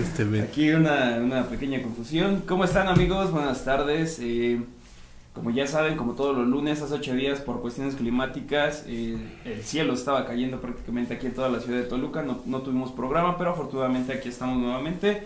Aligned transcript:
Este, 0.00 0.42
Aquí 0.42 0.70
una, 0.70 1.18
una, 1.22 1.44
pequeña 1.44 1.82
confusión. 1.82 2.42
¿Cómo 2.46 2.64
están 2.64 2.88
amigos? 2.88 3.30
Buenas 3.30 3.64
tardes. 3.64 4.18
Eh, 4.20 4.60
como 5.32 5.50
ya 5.50 5.66
saben, 5.66 5.96
como 5.96 6.14
todos 6.14 6.36
los 6.36 6.46
lunes, 6.46 6.80
hace 6.82 6.94
ocho 6.94 7.14
días 7.14 7.40
por 7.40 7.60
cuestiones 7.60 7.94
climáticas, 7.94 8.84
eh, 8.86 9.16
el 9.44 9.62
cielo 9.62 9.92
estaba 9.92 10.24
cayendo 10.24 10.60
prácticamente 10.60 11.14
aquí 11.14 11.26
en 11.26 11.34
toda 11.34 11.48
la 11.48 11.60
ciudad 11.60 11.78
de 11.78 11.84
Toluca. 11.84 12.22
No, 12.22 12.40
no 12.46 12.60
tuvimos 12.60 12.92
programa, 12.92 13.36
pero 13.38 13.50
afortunadamente 13.50 14.12
aquí 14.12 14.28
estamos 14.28 14.58
nuevamente. 14.58 15.22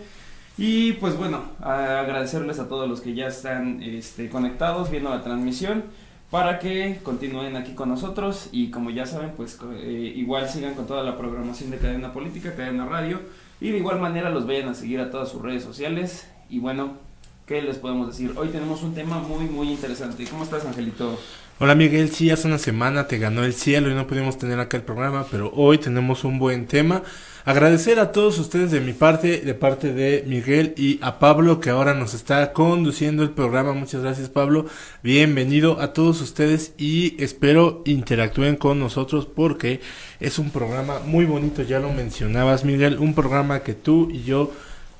Y 0.57 0.93
pues 0.93 1.17
bueno, 1.17 1.41
agradecerles 1.61 2.59
a 2.59 2.67
todos 2.67 2.89
los 2.89 3.01
que 3.01 3.13
ya 3.13 3.27
están 3.27 3.81
este, 3.81 4.29
conectados 4.29 4.91
viendo 4.91 5.09
la 5.09 5.23
transmisión 5.23 5.85
para 6.29 6.59
que 6.59 6.99
continúen 7.03 7.55
aquí 7.55 7.73
con 7.73 7.89
nosotros 7.89 8.49
y 8.51 8.69
como 8.69 8.89
ya 8.89 9.05
saben, 9.05 9.31
pues 9.35 9.57
eh, 9.75 10.13
igual 10.15 10.49
sigan 10.49 10.75
con 10.75 10.87
toda 10.87 11.03
la 11.03 11.17
programación 11.17 11.71
de 11.71 11.77
Cadena 11.77 12.13
Política, 12.13 12.55
Cadena 12.55 12.85
Radio 12.85 13.19
y 13.61 13.69
de 13.71 13.77
igual 13.77 14.01
manera 14.01 14.31
los 14.31 14.47
vayan 14.47 14.69
a 14.69 14.73
seguir 14.73 14.99
a 14.99 15.11
todas 15.11 15.29
sus 15.29 15.41
redes 15.41 15.63
sociales 15.63 16.27
y 16.49 16.59
bueno, 16.59 16.97
¿qué 17.45 17.61
les 17.61 17.77
podemos 17.77 18.07
decir? 18.07 18.33
Hoy 18.35 18.49
tenemos 18.49 18.81
un 18.81 18.95
tema 18.95 19.19
muy 19.19 19.45
muy 19.45 19.69
interesante. 19.69 20.25
¿Cómo 20.25 20.43
estás, 20.43 20.65
Angelito? 20.65 21.17
Hola 21.59 21.75
Miguel, 21.75 22.09
sí, 22.09 22.31
hace 22.31 22.47
una 22.47 22.57
semana 22.57 23.07
te 23.07 23.19
ganó 23.19 23.43
el 23.43 23.53
cielo 23.53 23.91
y 23.91 23.93
no 23.93 24.07
pudimos 24.07 24.39
tener 24.39 24.59
acá 24.59 24.77
el 24.77 24.83
programa, 24.83 25.27
pero 25.29 25.51
hoy 25.53 25.77
tenemos 25.77 26.23
un 26.23 26.39
buen 26.39 26.65
tema. 26.65 27.03
Agradecer 27.43 27.99
a 27.99 28.11
todos 28.11 28.37
ustedes 28.37 28.69
de 28.69 28.81
mi 28.81 28.93
parte, 28.93 29.39
de 29.39 29.53
parte 29.55 29.91
de 29.93 30.23
Miguel 30.27 30.75
y 30.77 30.99
a 31.01 31.17
Pablo 31.17 31.59
que 31.59 31.71
ahora 31.71 31.95
nos 31.95 32.13
está 32.13 32.53
conduciendo 32.53 33.23
el 33.23 33.31
programa. 33.31 33.73
Muchas 33.73 34.03
gracias 34.03 34.29
Pablo. 34.29 34.67
Bienvenido 35.01 35.81
a 35.81 35.91
todos 35.91 36.21
ustedes 36.21 36.73
y 36.77 37.15
espero 37.21 37.81
interactúen 37.85 38.57
con 38.57 38.79
nosotros 38.79 39.25
porque 39.25 39.81
es 40.19 40.37
un 40.37 40.51
programa 40.51 40.99
muy 41.03 41.25
bonito, 41.25 41.63
ya 41.63 41.79
lo 41.79 41.91
mencionabas 41.91 42.63
Miguel, 42.63 42.99
un 42.99 43.15
programa 43.15 43.61
que 43.61 43.73
tú 43.73 44.11
y 44.11 44.21
yo 44.21 44.51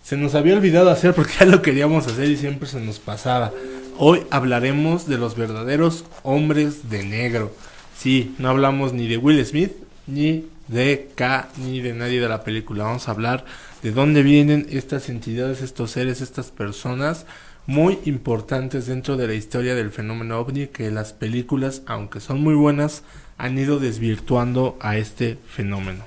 se 0.01 0.17
nos 0.17 0.33
había 0.33 0.55
olvidado 0.55 0.89
hacer 0.89 1.13
porque 1.13 1.33
ya 1.39 1.45
lo 1.45 1.61
queríamos 1.61 2.07
hacer 2.07 2.27
y 2.27 2.37
siempre 2.37 2.67
se 2.67 2.79
nos 2.79 2.97
pasaba. 2.97 3.51
Hoy 3.99 4.23
hablaremos 4.31 5.07
de 5.07 5.19
los 5.19 5.35
verdaderos 5.35 6.05
hombres 6.23 6.89
de 6.89 7.03
negro. 7.03 7.53
Sí, 7.95 8.33
no 8.39 8.49
hablamos 8.49 8.93
ni 8.93 9.07
de 9.07 9.17
Will 9.17 9.45
Smith 9.45 9.73
ni 10.07 10.45
de 10.71 11.09
K 11.15 11.49
ni 11.57 11.81
de 11.81 11.93
nadie 11.93 12.19
de 12.19 12.29
la 12.29 12.43
película. 12.43 12.85
Vamos 12.85 13.07
a 13.07 13.11
hablar 13.11 13.45
de 13.83 13.91
dónde 13.91 14.23
vienen 14.23 14.65
estas 14.69 15.09
entidades, 15.09 15.61
estos 15.61 15.91
seres, 15.91 16.21
estas 16.21 16.51
personas 16.51 17.25
muy 17.67 17.99
importantes 18.05 18.87
dentro 18.87 19.17
de 19.17 19.27
la 19.27 19.33
historia 19.33 19.75
del 19.75 19.91
fenómeno 19.91 20.39
ovni 20.39 20.67
que 20.67 20.89
las 20.89 21.13
películas, 21.13 21.83
aunque 21.85 22.19
son 22.19 22.41
muy 22.41 22.55
buenas, 22.55 23.03
han 23.37 23.57
ido 23.57 23.79
desvirtuando 23.79 24.77
a 24.79 24.97
este 24.97 25.37
fenómeno. 25.47 26.03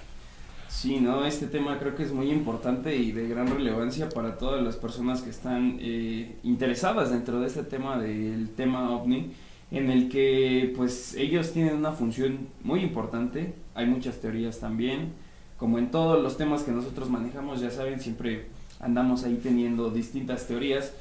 Sí, 0.68 1.00
no, 1.00 1.24
este 1.24 1.46
tema 1.46 1.78
creo 1.78 1.94
que 1.94 2.02
es 2.02 2.12
muy 2.12 2.30
importante 2.30 2.94
y 2.96 3.12
de 3.12 3.28
gran 3.28 3.46
relevancia 3.46 4.08
para 4.08 4.36
todas 4.36 4.62
las 4.62 4.76
personas 4.76 5.22
que 5.22 5.30
están 5.30 5.78
eh, 5.80 6.36
interesadas 6.42 7.10
dentro 7.10 7.40
de 7.40 7.46
este 7.46 7.62
tema 7.62 7.98
del 7.98 8.50
tema 8.50 8.90
ovni, 8.90 9.32
en 9.70 9.90
el 9.90 10.08
que 10.08 10.72
pues 10.76 11.14
ellos 11.14 11.52
tienen 11.52 11.76
una 11.76 11.92
función 11.92 12.48
muy 12.62 12.80
importante, 12.80 13.54
hay 13.74 13.86
muchas 13.86 14.20
teorías 14.20 14.60
también, 14.60 15.12
como 15.58 15.78
en 15.78 15.90
todos 15.90 16.22
los 16.22 16.36
temas 16.36 16.62
que 16.62 16.72
nosotros 16.72 17.10
manejamos, 17.10 17.60
ya 17.60 17.70
saben, 17.70 18.00
siempre 18.00 18.46
andamos 18.80 19.24
ahí 19.24 19.40
teniendo 19.42 19.90
distintas 19.90 20.46
teorías, 20.46 20.92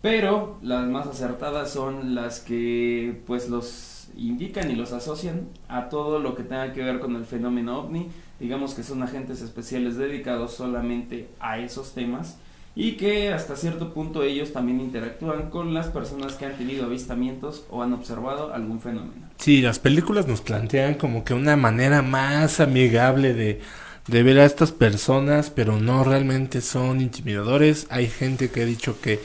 pero 0.00 0.58
las 0.62 0.86
más 0.88 1.06
acertadas 1.06 1.70
son 1.70 2.14
las 2.14 2.40
que 2.40 3.22
pues 3.26 3.48
los 3.48 4.08
indican 4.16 4.70
y 4.70 4.74
los 4.74 4.92
asocian 4.92 5.48
a 5.68 5.88
todo 5.88 6.18
lo 6.18 6.34
que 6.34 6.42
tenga 6.42 6.72
que 6.72 6.82
ver 6.82 7.00
con 7.00 7.16
el 7.16 7.24
fenómeno 7.24 7.80
ovni, 7.80 8.08
digamos 8.40 8.74
que 8.74 8.82
son 8.82 9.02
agentes 9.02 9.42
especiales 9.42 9.96
dedicados 9.96 10.54
solamente 10.54 11.28
a 11.40 11.58
esos 11.58 11.92
temas 11.92 12.38
y 12.74 12.92
que 12.92 13.32
hasta 13.32 13.56
cierto 13.56 13.92
punto 13.92 14.22
ellos 14.22 14.52
también 14.52 14.80
interactúan 14.80 15.50
con 15.50 15.74
las 15.74 15.88
personas 15.88 16.34
que 16.34 16.46
han 16.46 16.56
tenido 16.56 16.84
avistamientos 16.84 17.64
o 17.70 17.82
han 17.82 17.92
observado 17.92 18.52
algún 18.54 18.80
fenómeno. 18.80 19.28
Sí, 19.38 19.62
las 19.62 19.78
películas 19.78 20.26
nos 20.26 20.40
plantean 20.40 20.94
como 20.94 21.24
que 21.24 21.34
una 21.34 21.56
manera 21.56 22.02
más 22.02 22.60
amigable 22.60 23.34
de, 23.34 23.60
de 24.06 24.22
ver 24.22 24.38
a 24.38 24.44
estas 24.44 24.72
personas, 24.72 25.50
pero 25.50 25.80
no 25.80 26.04
realmente 26.04 26.60
son 26.60 27.00
intimidadores. 27.00 27.86
Hay 27.90 28.08
gente 28.08 28.50
que 28.50 28.62
ha 28.62 28.66
dicho 28.66 29.00
que 29.00 29.20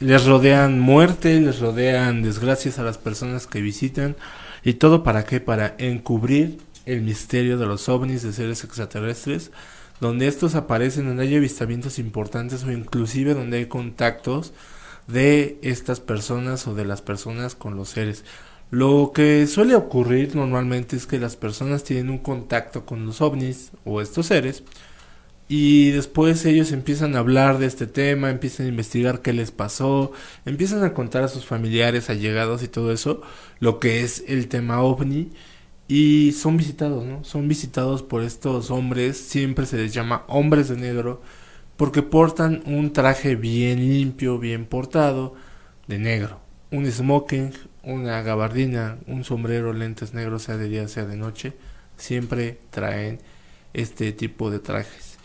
les 0.00 0.24
rodean 0.26 0.78
muerte, 0.78 1.40
les 1.40 1.58
rodean 1.58 2.22
desgracias 2.22 2.78
a 2.78 2.84
las 2.84 2.98
personas 2.98 3.46
que 3.46 3.60
visitan 3.60 4.16
y 4.62 4.74
todo 4.74 5.02
para 5.02 5.24
qué, 5.24 5.40
para 5.40 5.74
encubrir 5.78 6.58
el 6.86 7.02
misterio 7.02 7.58
de 7.58 7.66
los 7.66 7.88
ovnis, 7.88 8.22
de 8.22 8.32
seres 8.32 8.64
extraterrestres, 8.64 9.50
donde 10.00 10.28
estos 10.28 10.54
aparecen, 10.54 11.06
donde 11.06 11.24
hay 11.24 11.36
avistamientos 11.36 11.98
importantes 11.98 12.64
o 12.64 12.72
inclusive 12.72 13.34
donde 13.34 13.58
hay 13.58 13.66
contactos 13.66 14.52
de 15.06 15.58
estas 15.62 16.00
personas 16.00 16.66
o 16.66 16.74
de 16.74 16.84
las 16.84 17.02
personas 17.02 17.54
con 17.54 17.76
los 17.76 17.90
seres. 17.90 18.24
Lo 18.70 19.12
que 19.14 19.46
suele 19.46 19.74
ocurrir 19.74 20.36
normalmente 20.36 20.94
es 20.96 21.06
que 21.06 21.18
las 21.18 21.36
personas 21.36 21.84
tienen 21.84 22.10
un 22.10 22.18
contacto 22.18 22.84
con 22.84 23.06
los 23.06 23.20
ovnis 23.22 23.70
o 23.84 24.02
estos 24.02 24.26
seres 24.26 24.62
y 25.48 25.90
después 25.92 26.44
ellos 26.44 26.72
empiezan 26.72 27.16
a 27.16 27.20
hablar 27.20 27.58
de 27.58 27.64
este 27.66 27.86
tema, 27.86 28.28
empiezan 28.28 28.66
a 28.66 28.68
investigar 28.68 29.22
qué 29.22 29.32
les 29.32 29.50
pasó, 29.50 30.12
empiezan 30.44 30.84
a 30.84 30.92
contar 30.92 31.22
a 31.24 31.28
sus 31.28 31.46
familiares, 31.46 32.10
allegados 32.10 32.62
y 32.62 32.68
todo 32.68 32.92
eso, 32.92 33.22
lo 33.58 33.80
que 33.80 34.02
es 34.02 34.24
el 34.28 34.48
tema 34.48 34.82
ovni 34.82 35.30
y 35.88 36.32
son 36.32 36.58
visitados, 36.58 37.04
¿no? 37.04 37.24
Son 37.24 37.48
visitados 37.48 38.02
por 38.02 38.22
estos 38.22 38.70
hombres, 38.70 39.16
siempre 39.16 39.64
se 39.64 39.78
les 39.78 39.94
llama 39.94 40.24
hombres 40.28 40.68
de 40.68 40.76
negro, 40.76 41.22
porque 41.78 42.02
portan 42.02 42.62
un 42.66 42.92
traje 42.92 43.36
bien 43.36 43.78
limpio, 43.78 44.38
bien 44.38 44.66
portado, 44.66 45.34
de 45.86 45.98
negro. 45.98 46.40
Un 46.70 46.86
smoking, 46.86 47.52
una 47.82 48.20
gabardina, 48.20 48.98
un 49.06 49.24
sombrero, 49.24 49.72
lentes 49.72 50.12
negros, 50.12 50.42
sea 50.42 50.58
de 50.58 50.68
día, 50.68 50.86
sea 50.88 51.06
de 51.06 51.16
noche, 51.16 51.54
siempre 51.96 52.58
traen 52.68 53.18
este 53.72 54.12
tipo 54.12 54.50
de 54.50 54.58
trajes. 54.58 55.16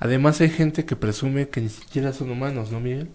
Además 0.00 0.40
hay 0.40 0.50
gente 0.50 0.84
que 0.84 0.96
presume 0.96 1.48
que 1.48 1.60
ni 1.60 1.68
siquiera 1.68 2.12
son 2.12 2.30
humanos, 2.30 2.72
¿no, 2.72 2.80
Miguel? 2.80 3.08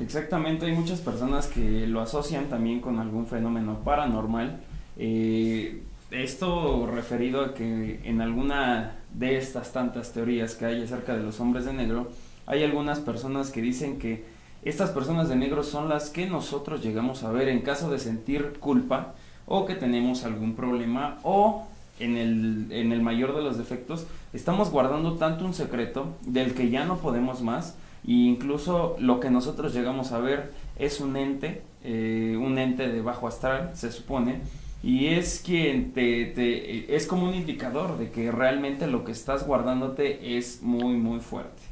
Exactamente, 0.00 0.66
hay 0.66 0.72
muchas 0.72 1.00
personas 1.00 1.46
que 1.46 1.86
lo 1.86 2.00
asocian 2.00 2.48
también 2.48 2.80
con 2.80 2.98
algún 2.98 3.26
fenómeno 3.26 3.84
paranormal. 3.84 4.60
Eh, 4.96 5.82
esto 6.10 6.86
referido 6.86 7.42
a 7.42 7.54
que 7.54 8.00
en 8.04 8.20
alguna 8.20 8.96
de 9.14 9.36
estas 9.36 9.72
tantas 9.72 10.12
teorías 10.12 10.54
que 10.54 10.66
hay 10.66 10.82
acerca 10.82 11.14
de 11.14 11.22
los 11.22 11.40
hombres 11.40 11.64
de 11.64 11.72
negro, 11.72 12.08
hay 12.46 12.64
algunas 12.64 13.00
personas 13.00 13.50
que 13.50 13.62
dicen 13.62 13.98
que 13.98 14.24
estas 14.62 14.90
personas 14.90 15.28
de 15.28 15.36
negro 15.36 15.62
son 15.62 15.88
las 15.88 16.10
que 16.10 16.26
nosotros 16.26 16.82
llegamos 16.82 17.22
a 17.22 17.30
ver 17.30 17.48
en 17.48 17.62
caso 17.62 17.90
de 17.90 17.98
sentir 17.98 18.54
culpa 18.60 19.14
o 19.46 19.64
que 19.64 19.74
tenemos 19.74 20.24
algún 20.24 20.54
problema 20.54 21.18
o 21.22 21.66
en 21.98 22.16
el, 22.16 22.66
en 22.70 22.92
el 22.92 23.02
mayor 23.02 23.34
de 23.34 23.42
los 23.42 23.56
defectos 23.56 24.06
estamos 24.32 24.70
guardando 24.70 25.14
tanto 25.14 25.44
un 25.44 25.54
secreto 25.54 26.14
del 26.22 26.54
que 26.54 26.70
ya 26.70 26.84
no 26.84 26.98
podemos 26.98 27.42
más 27.42 27.76
e 28.06 28.12
incluso 28.12 28.96
lo 28.98 29.20
que 29.20 29.30
nosotros 29.30 29.72
llegamos 29.74 30.12
a 30.12 30.18
ver 30.18 30.52
es 30.78 31.00
un 31.00 31.16
ente, 31.16 31.62
eh, 31.84 32.38
un 32.40 32.58
ente 32.58 32.88
de 32.88 33.02
bajo 33.02 33.28
astral 33.28 33.70
se 33.74 33.92
supone, 33.92 34.40
y 34.82 35.08
es 35.08 35.42
quien 35.44 35.92
te, 35.92 36.26
te, 36.26 36.94
es 36.94 37.06
como 37.06 37.28
un 37.28 37.34
indicador 37.34 37.98
de 37.98 38.10
que 38.10 38.30
realmente 38.30 38.86
lo 38.86 39.04
que 39.04 39.12
estás 39.12 39.46
guardándote 39.46 40.38
es 40.38 40.62
muy 40.62 40.96
muy 40.96 41.20
fuerte. 41.20 41.62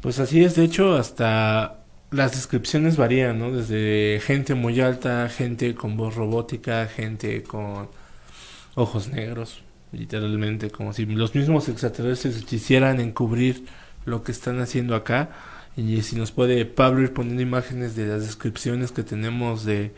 Pues 0.00 0.18
así 0.18 0.42
es, 0.44 0.56
de 0.56 0.64
hecho 0.64 0.96
hasta 0.96 1.80
las 2.10 2.32
descripciones 2.32 2.96
varían, 2.96 3.38
¿no? 3.38 3.52
Desde 3.52 4.20
gente 4.20 4.54
muy 4.54 4.80
alta, 4.80 5.28
gente 5.28 5.74
con 5.74 5.96
voz 5.96 6.16
robótica, 6.16 6.86
gente 6.86 7.42
con 7.42 7.88
ojos 8.74 9.08
negros, 9.08 9.62
literalmente 9.92 10.70
como 10.70 10.92
si 10.92 11.06
los 11.06 11.34
mismos 11.34 11.68
extraterrestres 11.68 12.44
quisieran 12.44 13.00
encubrir 13.00 13.64
lo 14.04 14.22
que 14.22 14.32
están 14.32 14.60
haciendo 14.60 14.94
acá. 14.94 15.30
Y 15.76 16.02
si 16.02 16.16
nos 16.16 16.32
puede 16.32 16.64
Pablo 16.64 17.02
ir 17.02 17.14
poniendo 17.14 17.42
imágenes 17.42 17.94
de 17.94 18.06
las 18.06 18.22
descripciones 18.22 18.92
que 18.92 19.02
tenemos 19.02 19.64
de 19.64 19.92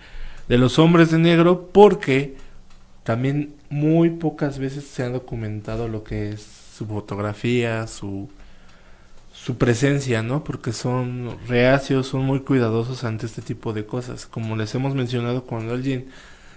de 0.49 0.59
los 0.59 0.79
hombres 0.79 1.11
de 1.11 1.19
negro 1.19 1.69
porque 1.73 2.37
también 3.05 3.55
muy 3.71 4.11
pocas 4.11 4.59
veces 4.59 4.85
se 4.85 5.03
ha 5.03 5.09
documentado 5.09 5.89
lo 5.89 6.05
que 6.05 6.31
es 6.31 6.47
su 6.77 6.87
fotografía, 6.87 7.87
su, 7.87 8.29
su 9.33 9.59
presencia, 9.59 10.23
¿no? 10.23 10.45
Porque 10.45 10.73
son 10.73 11.37
reacios, 11.49 12.07
son 12.09 12.25
muy 12.25 12.41
cuidadosos 12.41 13.05
ante 13.05 13.27
este 13.27 13.43
tipo 13.43 13.73
de 13.73 13.87
cosas. 13.87 14.27
Como 14.27 14.57
les 14.57 14.75
hemos 14.75 14.95
mencionado, 14.95 15.45
cuando 15.45 15.75
alguien 15.75 16.09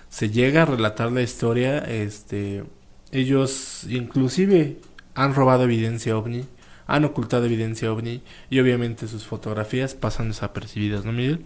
se 0.10 0.30
llega 0.30 0.64
a 0.64 0.66
relatar 0.66 1.12
la 1.12 1.22
historia, 1.22 1.80
este, 1.80 2.64
ellos 3.12 3.86
inclusive 3.90 4.78
han 5.16 5.34
robado 5.34 5.64
evidencia 5.64 6.18
ovni, 6.18 6.46
han 6.88 7.06
ocultado 7.06 7.46
evidencia 7.46 7.92
ovni 7.92 8.22
y 8.50 8.60
obviamente 8.60 9.08
sus 9.08 9.26
fotografías 9.26 9.96
pasan 9.96 10.30
desapercibidas, 10.30 11.06
¿no, 11.06 11.12
Miguel? 11.12 11.46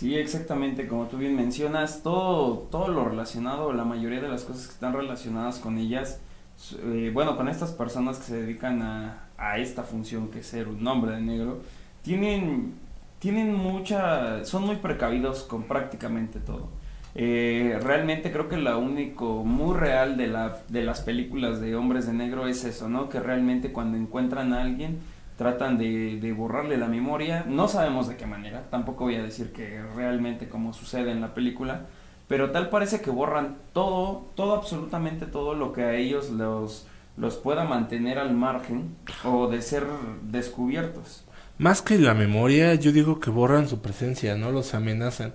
Sí, 0.00 0.16
exactamente, 0.16 0.88
como 0.88 1.08
tú 1.08 1.18
bien 1.18 1.36
mencionas, 1.36 2.02
todo, 2.02 2.60
todo 2.70 2.88
lo 2.88 3.04
relacionado, 3.04 3.74
la 3.74 3.84
mayoría 3.84 4.18
de 4.18 4.28
las 4.30 4.44
cosas 4.44 4.66
que 4.66 4.72
están 4.72 4.94
relacionadas 4.94 5.58
con 5.58 5.76
ellas, 5.76 6.22
eh, 6.86 7.10
bueno, 7.12 7.36
con 7.36 7.50
estas 7.50 7.72
personas 7.72 8.16
que 8.16 8.24
se 8.24 8.40
dedican 8.40 8.80
a, 8.80 9.24
a 9.36 9.58
esta 9.58 9.82
función 9.82 10.28
que 10.28 10.38
es 10.38 10.46
ser 10.46 10.68
un 10.68 10.86
hombre 10.86 11.12
de 11.16 11.20
negro, 11.20 11.60
tienen, 12.00 12.72
tienen 13.18 13.52
mucha, 13.54 14.42
son 14.46 14.64
muy 14.64 14.76
precavidos 14.76 15.42
con 15.42 15.64
prácticamente 15.64 16.40
todo. 16.40 16.70
Eh, 17.14 17.78
realmente 17.82 18.32
creo 18.32 18.48
que 18.48 18.56
lo 18.56 18.78
único 18.78 19.44
muy 19.44 19.76
real 19.76 20.16
de, 20.16 20.28
la, 20.28 20.62
de 20.68 20.82
las 20.82 21.02
películas 21.02 21.60
de 21.60 21.76
hombres 21.76 22.06
de 22.06 22.14
negro 22.14 22.48
es 22.48 22.64
eso, 22.64 22.88
¿no? 22.88 23.10
Que 23.10 23.20
realmente 23.20 23.70
cuando 23.70 23.98
encuentran 23.98 24.54
a 24.54 24.62
alguien 24.62 24.98
tratan 25.40 25.78
de, 25.78 26.20
de, 26.20 26.32
borrarle 26.34 26.76
la 26.76 26.86
memoria, 26.86 27.46
no 27.48 27.66
sabemos 27.66 28.06
de 28.08 28.18
qué 28.18 28.26
manera, 28.26 28.68
tampoco 28.68 29.04
voy 29.04 29.14
a 29.14 29.22
decir 29.22 29.54
que 29.54 29.82
realmente 29.96 30.50
como 30.50 30.74
sucede 30.74 31.12
en 31.12 31.22
la 31.22 31.32
película, 31.32 31.86
pero 32.28 32.50
tal 32.50 32.68
parece 32.68 33.00
que 33.00 33.08
borran 33.08 33.56
todo, 33.72 34.26
todo, 34.34 34.54
absolutamente 34.54 35.24
todo 35.24 35.54
lo 35.54 35.72
que 35.72 35.82
a 35.82 35.94
ellos 35.94 36.28
los, 36.28 36.86
los 37.16 37.36
pueda 37.36 37.64
mantener 37.64 38.18
al 38.18 38.34
margen 38.34 38.94
o 39.24 39.48
de 39.48 39.62
ser 39.62 39.86
descubiertos. 40.24 41.24
Más 41.56 41.80
que 41.80 41.98
la 41.98 42.12
memoria, 42.12 42.74
yo 42.74 42.92
digo 42.92 43.18
que 43.18 43.30
borran 43.30 43.66
su 43.66 43.80
presencia, 43.80 44.36
¿no? 44.36 44.52
Los 44.52 44.74
amenazan. 44.74 45.32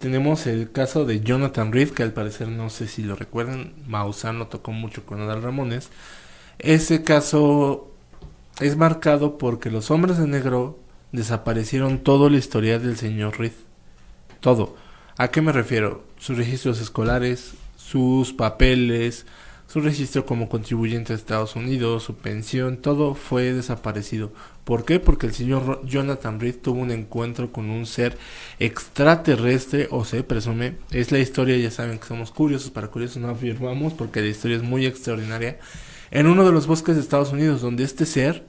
Tenemos 0.00 0.48
el 0.48 0.72
caso 0.72 1.04
de 1.04 1.20
Jonathan 1.20 1.70
Reed, 1.70 1.90
que 1.90 2.02
al 2.02 2.12
parecer 2.12 2.48
no 2.48 2.68
sé 2.68 2.88
si 2.88 3.04
lo 3.04 3.14
recuerdan, 3.14 3.74
Maussan 3.86 4.44
tocó 4.48 4.72
mucho 4.72 5.06
con 5.06 5.20
Adal 5.20 5.40
Ramones. 5.40 5.90
Ese 6.58 7.04
caso 7.04 7.92
es 8.60 8.76
marcado 8.76 9.38
porque 9.38 9.70
los 9.70 9.90
hombres 9.90 10.18
de 10.18 10.26
negro 10.26 10.78
desaparecieron 11.12 11.98
todo 11.98 12.30
la 12.30 12.38
historia 12.38 12.78
del 12.78 12.96
señor 12.96 13.38
Reed. 13.38 13.52
Todo. 14.40 14.76
¿A 15.18 15.28
qué 15.28 15.40
me 15.40 15.52
refiero? 15.52 16.04
Sus 16.18 16.36
registros 16.36 16.80
escolares, 16.80 17.54
sus 17.76 18.32
papeles, 18.32 19.26
su 19.66 19.80
registro 19.80 20.24
como 20.26 20.48
contribuyente 20.48 21.12
a 21.12 21.16
Estados 21.16 21.56
Unidos, 21.56 22.04
su 22.04 22.14
pensión, 22.14 22.76
todo 22.78 23.14
fue 23.14 23.52
desaparecido. 23.52 24.32
¿Por 24.64 24.84
qué? 24.84 25.00
Porque 25.00 25.26
el 25.26 25.34
señor 25.34 25.84
Jonathan 25.84 26.40
Reed 26.40 26.56
tuvo 26.56 26.80
un 26.80 26.90
encuentro 26.90 27.52
con 27.52 27.70
un 27.70 27.86
ser 27.86 28.16
extraterrestre, 28.58 29.88
o 29.90 30.04
se 30.04 30.22
presume, 30.22 30.76
es 30.90 31.12
la 31.12 31.18
historia, 31.18 31.56
ya 31.56 31.70
saben 31.70 31.98
que 31.98 32.06
somos 32.06 32.30
curiosos, 32.30 32.70
para 32.70 32.88
curiosos 32.88 33.18
no 33.18 33.28
afirmamos, 33.28 33.92
porque 33.92 34.20
la 34.20 34.28
historia 34.28 34.56
es 34.56 34.62
muy 34.62 34.86
extraordinaria, 34.86 35.58
en 36.10 36.26
uno 36.26 36.44
de 36.44 36.52
los 36.52 36.66
bosques 36.66 36.96
de 36.96 37.00
Estados 37.00 37.32
Unidos, 37.32 37.60
donde 37.60 37.84
este 37.84 38.06
ser 38.06 38.44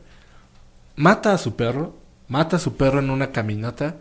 mata 0.95 1.33
a 1.33 1.37
su 1.37 1.55
perro, 1.55 1.95
mata 2.27 2.57
a 2.57 2.59
su 2.59 2.75
perro 2.75 2.99
en 2.99 3.09
una 3.09 3.31
caminata, 3.31 3.95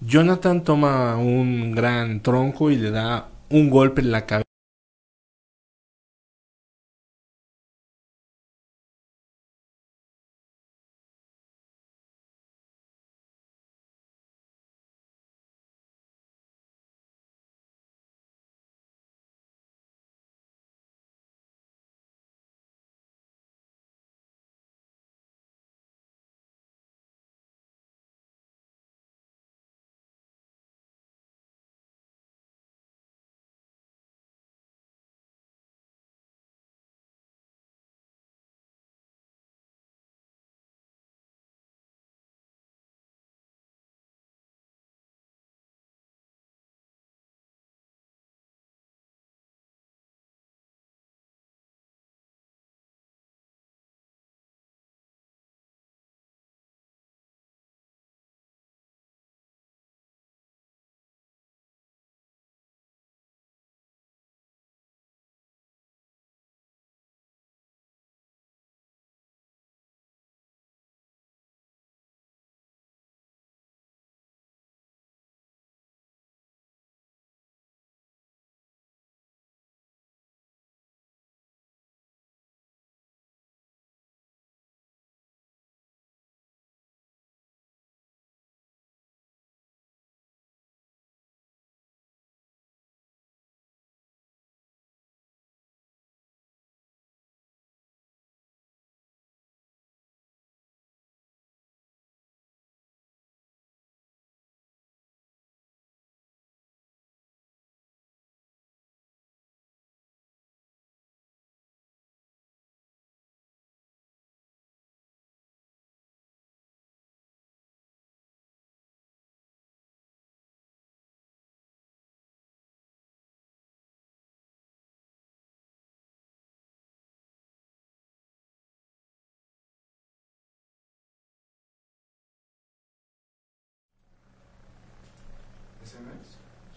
Jonathan 0.00 0.64
toma 0.64 1.16
un 1.16 1.72
gran 1.72 2.20
tronco 2.20 2.70
y 2.70 2.76
le 2.76 2.90
da 2.90 3.28
un 3.50 3.70
golpe 3.70 4.00
en 4.00 4.10
la 4.10 4.26
cabeza. 4.26 4.41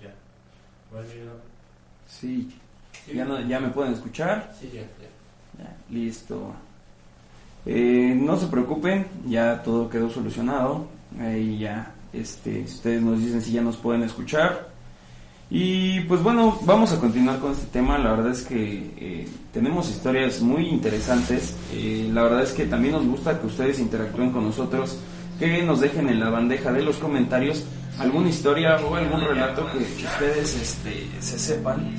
Ya. 0.01 0.13
Sí. 2.07 2.50
¿Ya, 3.13 3.25
no, 3.25 3.39
¿Ya 3.41 3.60
me 3.60 3.69
pueden 3.69 3.93
escuchar? 3.93 4.53
Sí, 4.60 4.72
ya, 4.74 4.81
ya. 4.81 5.75
listo. 5.89 6.53
Eh, 7.65 8.13
no 8.15 8.38
se 8.38 8.48
preocupen, 8.48 9.07
ya 9.27 9.62
todo 9.63 9.89
quedó 9.89 10.10
solucionado. 10.10 10.88
Ahí 11.19 11.60
ya, 11.60 11.91
este, 12.13 12.62
ustedes 12.62 13.01
nos 13.01 13.19
dicen 13.19 13.41
si 13.41 13.51
ya 13.53 13.62
nos 13.62 13.77
pueden 13.77 14.03
escuchar. 14.03 14.69
Y 15.50 16.00
pues 16.01 16.24
bueno, 16.24 16.60
vamos 16.63 16.91
a 16.91 17.00
continuar 17.00 17.39
con 17.39 17.51
este 17.51 17.67
tema. 17.67 17.98
La 17.98 18.12
verdad 18.12 18.31
es 18.31 18.43
que 18.43 18.91
eh, 18.98 19.27
tenemos 19.53 19.89
historias 19.89 20.41
muy 20.41 20.67
interesantes. 20.67 21.55
Eh, 21.72 22.10
la 22.12 22.24
verdad 22.24 22.43
es 22.43 22.53
que 22.53 22.65
también 22.65 22.93
nos 22.93 23.05
gusta 23.05 23.39
que 23.39 23.48
ustedes 23.48 23.79
interactúen 23.79 24.31
con 24.31 24.45
nosotros, 24.45 24.98
que 25.38 25.62
nos 25.62 25.81
dejen 25.81 26.10
en 26.10 26.19
la 26.19 26.29
bandeja 26.29 26.72
de 26.72 26.81
los 26.81 26.98
comentarios 26.98 27.63
alguna 27.99 28.29
historia 28.29 28.77
o 28.77 28.95
algún 28.95 29.21
relato 29.21 29.67
que, 29.71 29.79
ustedes 30.03 30.55
este, 30.55 31.07
se 31.19 31.39
sepan 31.39 31.93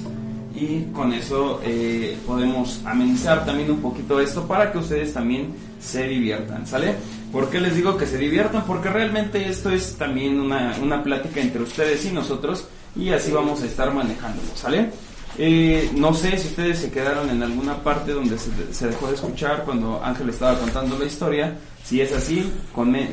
y 0.54 0.84
con 0.92 1.12
eso 1.12 1.60
eh, 1.62 2.16
podemos 2.26 2.80
amenizar 2.84 3.44
también 3.44 3.70
un 3.70 3.80
poquito 3.80 4.20
esto 4.20 4.46
para 4.46 4.72
que 4.72 4.78
ustedes 4.78 5.12
también 5.12 5.54
se 5.78 6.08
diviertan, 6.08 6.66
¿sale? 6.66 6.94
¿Por 7.30 7.50
qué 7.50 7.60
les 7.60 7.76
digo 7.76 7.98
que 7.98 8.06
se 8.06 8.16
diviertan? 8.16 8.64
Porque 8.66 8.88
realmente 8.88 9.46
esto 9.46 9.70
es 9.70 9.96
también 9.96 10.40
una, 10.40 10.74
una 10.82 11.02
plática 11.02 11.40
entre 11.40 11.62
ustedes 11.62 12.06
y 12.06 12.10
nosotros 12.10 12.66
y 12.94 13.10
así 13.10 13.30
vamos 13.30 13.62
a 13.62 13.66
estar 13.66 13.92
manejándolo, 13.92 14.48
¿sale? 14.54 14.90
Eh, 15.38 15.90
no 15.94 16.14
sé 16.14 16.38
si 16.38 16.48
ustedes 16.48 16.78
se 16.78 16.90
quedaron 16.90 17.28
en 17.30 17.42
alguna 17.42 17.82
parte 17.82 18.12
donde 18.12 18.38
se, 18.38 18.50
se 18.72 18.88
dejó 18.88 19.08
de 19.08 19.14
escuchar 19.14 19.64
cuando 19.64 20.02
Ángel 20.02 20.30
estaba 20.30 20.58
contando 20.58 20.98
la 20.98 21.04
historia. 21.04 21.56
Si 21.86 22.00
es 22.00 22.12
así, 22.12 22.52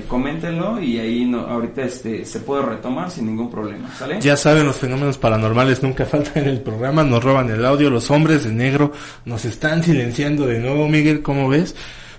coméntenlo 0.07 0.81
y 0.81 0.97
ahí 0.97 1.25
no, 1.25 1.41
ahorita 1.41 1.83
este, 1.83 2.25
se 2.25 2.39
puede 2.39 2.63
retomar 2.63 3.11
sin 3.11 3.27
ningún 3.27 3.51
problema, 3.51 3.87
¿sale? 3.95 4.19
Ya 4.19 4.35
saben, 4.35 4.65
los 4.65 4.77
fenómenos 4.77 5.19
paranormales 5.19 5.83
nunca 5.83 6.05
faltan 6.07 6.41
en 6.41 6.49
el 6.49 6.61
programa, 6.61 7.03
nos 7.03 7.23
roban 7.23 7.51
el 7.51 7.63
audio, 7.63 7.91
los 7.91 8.09
hombres 8.09 8.45
de 8.45 8.51
negro 8.51 8.91
nos 9.25 9.45
están 9.45 9.83
silenciando 9.83 10.47
de 10.47 10.57
nuevo, 10.57 10.87
Miguel, 10.87 11.21
¿cómo 11.21 11.49
ves? 11.49 11.75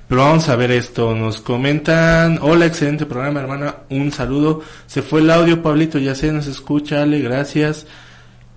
Pero 0.07 0.21
vamos 0.21 0.49
a 0.49 0.55
ver 0.55 0.71
esto, 0.71 1.17
nos 1.17 1.41
comentan, 1.41 2.39
hola, 2.41 2.67
excelente 2.67 3.05
programa, 3.05 3.41
hermana, 3.41 3.75
un 3.91 4.13
saludo, 4.13 4.63
se 4.87 5.03
fue 5.03 5.23
el 5.23 5.31
audio, 5.33 5.61
Pablito, 5.61 5.99
ya 5.99 6.15
sé, 6.15 6.31
nos 6.31 6.47
escucha, 6.47 7.03
Ale, 7.03 7.19
gracias. 7.19 7.85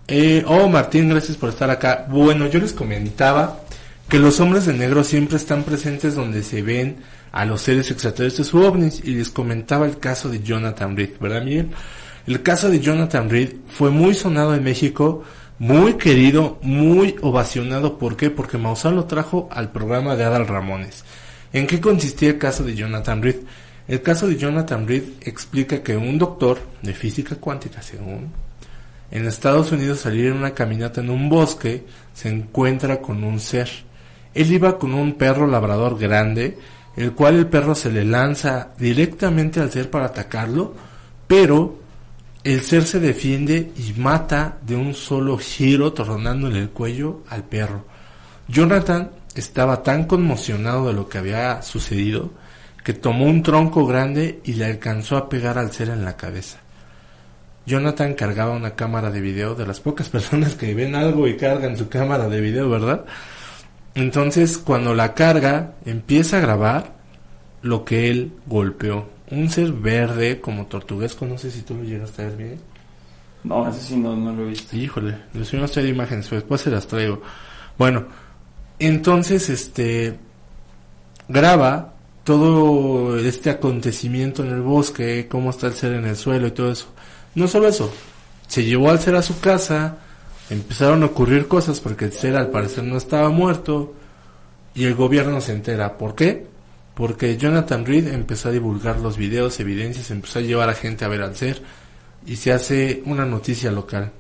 Eh, 0.09 0.43
oh, 0.47 0.69
Martín, 0.69 1.09
gracias 1.09 1.35
por 1.35 1.49
estar 1.49 1.69
acá. 1.69 2.05
Bueno, 2.09 2.47
yo 2.47 2.59
les 2.59 2.71
comentaba 2.71 3.59
que 4.07 4.19
los 4.19 4.39
hombres 4.39 4.65
de 4.65 4.73
negro 4.73 5.03
siempre 5.03 5.35
están 5.35 5.63
presentes 5.63 6.15
donde 6.15 6.43
se 6.43 6.61
ven 6.61 6.97
a 7.33 7.43
los 7.43 7.61
seres 7.61 7.91
extraterrestres 7.91 8.53
u 8.53 8.63
ovnis 8.63 9.01
y 9.03 9.15
les 9.15 9.29
comentaba 9.29 9.85
el 9.85 9.99
caso 9.99 10.29
de 10.29 10.41
Jonathan 10.41 10.95
Reed, 10.95 11.09
¿verdad 11.19 11.43
Miguel? 11.43 11.71
El 12.25 12.41
caso 12.41 12.69
de 12.69 12.79
Jonathan 12.79 13.29
Reed 13.29 13.55
fue 13.67 13.89
muy 13.89 14.13
sonado 14.13 14.55
en 14.55 14.63
México, 14.63 15.23
muy 15.59 15.95
querido, 15.95 16.57
muy 16.61 17.15
ovacionado. 17.21 17.97
¿Por 17.97 18.15
qué? 18.15 18.29
Porque 18.29 18.57
Maussan 18.57 18.95
lo 18.95 19.05
trajo 19.05 19.49
al 19.51 19.71
programa 19.73 20.15
de 20.15 20.23
Adal 20.23 20.47
Ramones. 20.47 21.03
¿En 21.51 21.67
qué 21.67 21.81
consistía 21.81 22.29
el 22.29 22.37
caso 22.37 22.63
de 22.63 22.75
Jonathan 22.75 23.21
Reed? 23.21 23.37
El 23.89 24.01
caso 24.01 24.27
de 24.27 24.37
Jonathan 24.37 24.87
Reed 24.87 25.03
explica 25.21 25.83
que 25.83 25.97
un 25.97 26.17
doctor 26.17 26.59
de 26.81 26.93
física 26.93 27.35
cuántica, 27.35 27.81
según, 27.81 28.31
en 29.11 29.25
Estados 29.25 29.71
Unidos 29.71 29.99
salir 29.99 30.27
en 30.27 30.37
una 30.37 30.53
caminata 30.53 31.01
en 31.01 31.09
un 31.09 31.29
bosque, 31.29 31.85
se 32.13 32.29
encuentra 32.29 33.01
con 33.01 33.23
un 33.23 33.39
ser. 33.39 33.69
Él 34.33 34.51
iba 34.51 34.77
con 34.77 34.93
un 34.93 35.13
perro 35.13 35.47
labrador 35.47 35.97
grande, 35.97 36.57
el 36.95 37.13
cual 37.13 37.35
el 37.35 37.47
perro 37.47 37.75
se 37.75 37.91
le 37.91 38.03
lanza 38.03 38.69
directamente 38.77 39.59
al 39.59 39.71
ser 39.71 39.89
para 39.89 40.05
atacarlo, 40.05 40.73
pero 41.27 41.79
el 42.43 42.61
ser 42.61 42.83
se 42.83 42.99
defiende 42.99 43.71
y 43.77 43.99
mata 43.99 44.57
de 44.65 44.75
un 44.75 44.93
solo 44.93 45.37
giro 45.37 45.93
tornándole 45.93 46.59
el 46.59 46.69
cuello 46.69 47.23
al 47.29 47.43
perro. 47.43 47.85
Jonathan 48.47 49.11
estaba 49.35 49.83
tan 49.83 50.05
conmocionado 50.05 50.87
de 50.87 50.93
lo 50.93 51.09
que 51.09 51.17
había 51.17 51.61
sucedido 51.61 52.31
que 52.83 52.93
tomó 52.93 53.25
un 53.25 53.43
tronco 53.43 53.85
grande 53.85 54.39
y 54.45 54.53
le 54.53 54.63
alcanzó 54.63 55.17
a 55.17 55.27
pegar 55.27 55.57
al 55.57 55.73
ser 55.73 55.89
en 55.89 56.05
la 56.05 56.15
cabeza. 56.15 56.59
Jonathan 57.67 58.13
cargaba 58.13 58.55
una 58.55 58.75
cámara 58.75 59.12
de 59.12 59.19
video 59.19 59.53
de 59.53 59.67
las 59.67 59.81
pocas 59.81 60.07
personas 60.17 60.55
que 60.55 60.74
ven 60.74 60.95
algo 60.95 61.27
y 61.27 61.36
cargan 61.38 61.77
su 61.77 61.89
cámara 61.89 62.29
de 62.29 62.41
video, 62.41 62.69
¿verdad? 62.69 63.05
Entonces, 63.93 64.57
cuando 64.57 64.95
la 64.95 65.13
carga, 65.13 65.74
empieza 65.86 66.38
a 66.38 66.41
grabar 66.41 66.95
lo 67.62 67.83
que 67.83 68.09
él 68.09 68.31
golpeó. 68.45 69.09
Un 69.29 69.50
ser 69.50 69.74
verde 69.74 70.39
como 70.39 70.67
tortuguesco, 70.67 71.25
no 71.25 71.38
sé 71.38 71.51
si 71.51 71.63
tú 71.63 71.75
lo 71.75 71.83
llegaste 71.83 72.21
a 72.21 72.25
ver 72.25 72.38
bien. 72.38 72.62
No, 73.43 73.67
ese 73.67 73.81
sí 73.81 73.97
no, 73.97 74.15
no 74.15 74.31
lo 74.31 74.43
he 74.43 74.50
visto. 74.50 74.75
Híjole, 74.77 75.17
les 75.33 75.51
voy 75.51 75.59
a 75.59 75.63
mostrar 75.63 75.86
imágenes, 75.86 76.29
después 76.29 76.62
se 76.62 76.71
las 76.71 76.88
traigo. 76.88 77.21
Bueno, 77.77 78.05
entonces, 78.79 79.50
este, 79.50 80.17
graba 81.27 81.95
todo 82.24 83.17
este 83.17 83.50
acontecimiento 83.50 84.43
en 84.43 84.51
el 84.51 84.62
bosque, 84.62 85.27
cómo 85.29 85.50
está 85.50 85.67
el 85.67 85.74
ser 85.74 85.93
en 85.93 86.05
el 86.05 86.15
suelo 86.15 86.47
y 86.47 86.51
todo 86.51 86.71
eso. 86.71 86.88
No 87.38 87.48
solo 87.48 87.67
eso, 87.67 87.94
se 88.48 88.63
llevó 88.63 88.89
al 88.89 89.00
ser 89.00 89.13
a 89.13 89.22
su 89.22 89.39
casa, 89.39 89.98
empezaron 90.50 91.03
a 91.03 91.06
ocurrir 91.06 91.48
cosas 91.48 91.79
porque 91.79 92.06
el 92.06 92.12
ser 92.12 92.36
al 92.36 92.50
parecer 92.50 92.84
no 92.84 92.98
estaba 92.98 93.29
muerto 93.29 93.94
y 94.74 94.86
el 94.86 94.96
gobierno 94.96 95.39
se 95.39 95.51
entera. 95.51 96.00
¿Por 96.00 96.15
qué? 96.15 96.48
Porque 96.96 97.38
Jonathan 97.38 97.86
Reed 97.86 98.08
empezó 98.08 98.50
a 98.50 98.53
divulgar 98.53 98.98
los 99.01 99.17
videos, 99.17 99.60
evidencias, 99.60 100.10
empezó 100.10 100.39
a 100.39 100.41
llevar 100.41 100.67
a 100.72 100.74
gente 100.74 101.06
a 101.06 101.10
ver 101.10 101.22
al 101.22 101.36
ser 101.36 101.62
y 102.25 102.38
se 102.38 102.53
hace 102.53 103.03
una 103.06 103.24
noticia 103.24 103.72
local. 103.72 104.12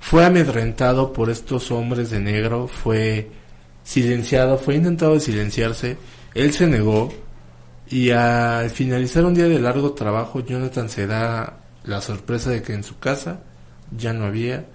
Fue 0.00 0.24
amedrentado 0.24 1.12
por 1.12 1.28
estos 1.28 1.70
hombres 1.70 2.08
de 2.08 2.20
negro, 2.20 2.68
fue 2.68 3.28
silenciado, 3.82 4.56
fue 4.56 4.76
intentado 4.76 5.12
de 5.12 5.20
silenciarse, 5.20 5.98
él 6.32 6.54
se 6.54 6.66
negó 6.66 7.12
y 7.90 8.12
al 8.12 8.70
finalizar 8.70 9.26
un 9.26 9.34
día 9.34 9.46
de 9.46 9.58
largo 9.58 9.92
trabajo 9.92 10.40
Jonathan 10.40 10.88
se 10.88 11.06
da 11.06 11.58
la 11.84 12.00
sorpresa 12.00 12.50
de 12.50 12.62
que 12.62 12.74
en 12.74 12.84
su 12.84 12.98
casa 12.98 13.40
ya 13.96 14.12
no 14.12 14.24
había 14.24 14.66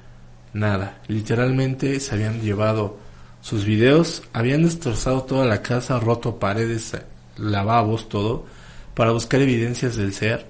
nada. 0.53 1.01
Literalmente 1.07 1.99
se 1.99 2.15
habían 2.15 2.41
llevado 2.41 2.97
sus 3.41 3.65
videos, 3.65 4.23
habían 4.33 4.63
destrozado 4.63 5.23
toda 5.23 5.45
la 5.45 5.61
casa, 5.61 5.99
roto 5.99 6.39
paredes, 6.39 6.95
lavabos, 7.37 8.09
todo, 8.09 8.45
para 8.93 9.11
buscar 9.11 9.41
evidencias 9.41 9.95
del 9.95 10.13
ser. 10.13 10.45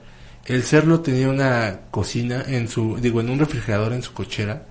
El 0.45 0.63
ser 0.63 0.87
lo 0.87 1.01
tenía 1.01 1.29
una 1.29 1.81
cocina 1.91 2.43
en 2.47 2.67
su, 2.67 2.97
digo, 2.97 3.21
en 3.21 3.29
un 3.29 3.39
refrigerador 3.39 3.93
en 3.93 4.01
su 4.01 4.13
cochera, 4.13 4.65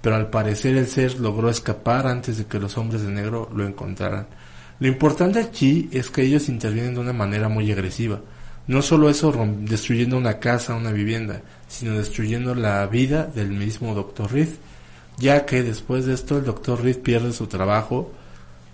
pero 0.00 0.16
al 0.16 0.30
parecer 0.30 0.76
el 0.76 0.86
ser 0.86 1.18
logró 1.18 1.50
escapar 1.50 2.06
antes 2.06 2.38
de 2.38 2.46
que 2.46 2.60
los 2.60 2.78
hombres 2.78 3.02
de 3.02 3.10
negro 3.10 3.50
lo 3.52 3.66
encontraran. 3.66 4.28
Lo 4.78 4.86
importante 4.86 5.40
aquí 5.40 5.88
es 5.90 6.10
que 6.10 6.22
ellos 6.22 6.48
intervienen 6.48 6.94
de 6.94 7.00
una 7.00 7.12
manera 7.12 7.48
muy 7.48 7.72
agresiva. 7.72 8.20
No 8.66 8.82
solo 8.82 9.08
eso, 9.08 9.32
destruyendo 9.60 10.16
una 10.16 10.40
casa, 10.40 10.74
una 10.74 10.90
vivienda, 10.90 11.42
sino 11.68 11.94
destruyendo 11.94 12.54
la 12.54 12.84
vida 12.86 13.24
del 13.24 13.50
mismo 13.50 13.94
Dr. 13.94 14.32
Reed, 14.32 14.48
ya 15.18 15.46
que 15.46 15.62
después 15.62 16.04
de 16.04 16.14
esto 16.14 16.38
el 16.38 16.44
Dr. 16.44 16.82
Reed 16.82 16.98
pierde 16.98 17.32
su 17.32 17.46
trabajo, 17.46 18.12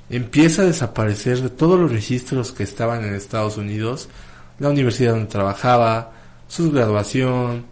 empieza 0.08 0.62
a 0.62 0.66
desaparecer 0.66 1.42
de 1.42 1.50
todos 1.50 1.78
los 1.78 1.92
registros 1.92 2.52
que 2.52 2.62
estaban 2.62 3.04
en 3.04 3.14
Estados 3.14 3.58
Unidos, 3.58 4.08
la 4.58 4.70
universidad 4.70 5.12
donde 5.12 5.26
trabajaba, 5.26 6.12
su 6.48 6.70
graduación, 6.70 7.66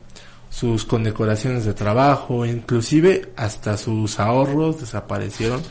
sus 0.51 0.85
condecoraciones 0.85 1.65
de 1.65 1.75
trabajo, 1.75 2.45
inclusive 2.45 3.33
hasta 3.37 3.77
sus 3.77 4.19
ahorros 4.21 4.81
desaparecieron 4.81 5.63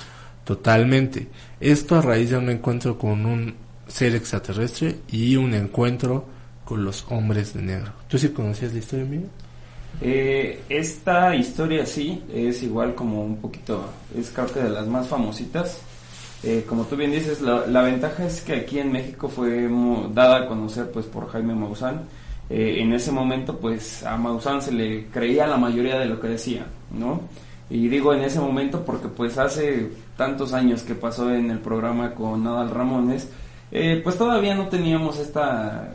totalmente. 0.46 1.28
Esto 1.60 1.96
a 1.96 2.02
raíz 2.02 2.32
de 2.32 2.38
un 2.38 2.50
encuentro 2.50 2.98
con 2.98 3.26
un 3.26 3.56
ser 3.88 4.16
extraterrestre 4.16 5.00
y 5.12 5.36
un 5.36 5.54
encuentro 5.54 6.26
con 6.70 6.86
los 6.86 7.04
hombres 7.10 7.56
de 7.56 7.64
negro. 7.64 7.92
¿Tú 8.08 8.20
sí 8.20 8.30
conocías 8.30 8.74
la 8.74 8.78
historia 8.78 9.06
mía? 9.06 9.28
Eh, 10.02 10.62
esta 10.70 11.36
historia 11.36 11.84
sí 11.84 12.24
es 12.32 12.62
igual 12.62 12.94
como 12.94 13.24
un 13.24 13.38
poquito, 13.38 13.90
es 14.16 14.30
creo 14.30 14.46
que 14.46 14.60
de 14.60 14.70
las 14.70 14.86
más 14.86 15.08
famositas. 15.08 15.82
Eh, 16.44 16.64
como 16.70 16.84
tú 16.84 16.96
bien 16.96 17.12
dices, 17.12 17.42
la, 17.42 17.66
la, 17.66 17.82
ventaja 17.82 18.24
es 18.24 18.42
que 18.42 18.54
aquí 18.54 18.78
en 18.78 18.92
México 18.92 19.28
fue 19.30 19.68
dada 20.14 20.38
a 20.38 20.48
conocer 20.48 20.92
pues 20.92 21.08
por 21.08 21.28
Jaime 21.30 21.56
Maussan. 21.56 22.02
Eh, 22.52 22.78
en 22.82 22.94
ese 22.94 23.12
momento 23.12 23.58
pues 23.58 24.04
a 24.04 24.16
Maussan 24.16 24.62
se 24.62 24.72
le 24.72 25.08
creía 25.08 25.48
la 25.48 25.58
mayoría 25.58 25.98
de 25.98 26.06
lo 26.06 26.20
que 26.20 26.28
decía, 26.28 26.68
¿no? 26.92 27.22
Y 27.72 27.88
digo 27.88 28.14
en 28.14 28.22
ese 28.22 28.40
momento 28.40 28.86
porque 28.86 29.08
pues 29.08 29.40
hace 29.40 29.90
tantos 30.16 30.54
años 30.54 30.84
que 30.84 30.94
pasó 30.94 31.34
en 31.34 31.50
el 31.50 31.60
programa 31.60 32.14
con 32.14 32.44
Nadal 32.44 32.70
Ramones, 32.70 33.28
eh, 33.72 34.02
pues 34.04 34.18
todavía 34.18 34.54
no 34.54 34.68
teníamos 34.68 35.18
esta, 35.20 35.94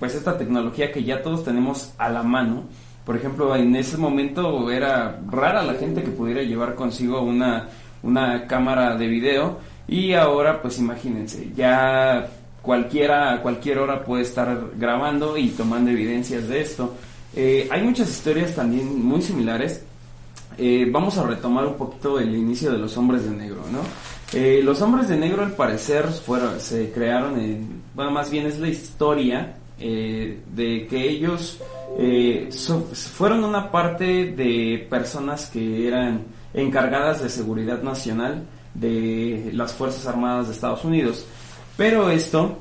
pues 0.00 0.16
esta 0.16 0.36
tecnología 0.36 0.90
que 0.90 1.04
ya 1.04 1.22
todos 1.22 1.44
tenemos 1.44 1.92
a 1.98 2.08
la 2.08 2.24
mano. 2.24 2.64
Por 3.04 3.16
ejemplo, 3.16 3.54
en 3.54 3.76
ese 3.76 3.96
momento 3.96 4.70
era 4.70 5.20
rara 5.30 5.62
la 5.62 5.74
gente 5.74 6.02
que 6.02 6.10
pudiera 6.10 6.42
llevar 6.42 6.74
consigo 6.74 7.22
una, 7.22 7.68
una 8.02 8.46
cámara 8.48 8.96
de 8.96 9.06
video 9.06 9.58
y 9.86 10.14
ahora 10.14 10.60
pues 10.60 10.78
imagínense, 10.80 11.52
ya 11.54 12.28
cualquiera 12.62 13.34
a 13.34 13.42
cualquier 13.42 13.78
hora 13.78 14.02
puede 14.02 14.22
estar 14.24 14.70
grabando 14.76 15.36
y 15.36 15.50
tomando 15.50 15.92
evidencias 15.92 16.48
de 16.48 16.60
esto. 16.60 16.94
Eh, 17.36 17.68
hay 17.70 17.82
muchas 17.82 18.08
historias 18.08 18.56
también 18.56 19.04
muy 19.04 19.22
similares 19.22 19.84
eh, 20.58 20.86
vamos 20.90 21.16
a 21.16 21.26
retomar 21.26 21.66
un 21.66 21.74
poquito 21.74 22.18
el 22.18 22.34
inicio 22.34 22.70
de 22.70 22.76
los 22.76 22.96
hombres 22.98 23.24
de 23.24 23.30
negro, 23.30 23.62
¿no? 23.72 23.80
Eh, 24.32 24.60
los 24.62 24.82
hombres 24.82 25.08
de 25.08 25.16
negro 25.16 25.42
al 25.42 25.52
parecer 25.52 26.06
fueron, 26.08 26.60
se 26.60 26.92
crearon 26.92 27.38
en, 27.40 27.82
bueno, 27.94 28.10
más 28.10 28.30
bien 28.30 28.46
es 28.46 28.58
la 28.58 28.68
historia 28.68 29.54
eh, 29.80 30.40
de 30.54 30.86
que 30.86 31.08
ellos 31.08 31.60
fueron 33.16 33.44
una 33.44 33.70
parte 33.70 34.32
de 34.32 34.86
personas 34.88 35.46
que 35.46 35.88
eran 35.88 36.24
encargadas 36.54 37.22
de 37.22 37.28
seguridad 37.28 37.82
nacional 37.82 38.44
de 38.74 39.50
las 39.52 39.72
Fuerzas 39.72 40.06
Armadas 40.06 40.46
de 40.46 40.54
Estados 40.54 40.84
Unidos. 40.84 41.26
Pero 41.76 42.10
esto 42.10 42.58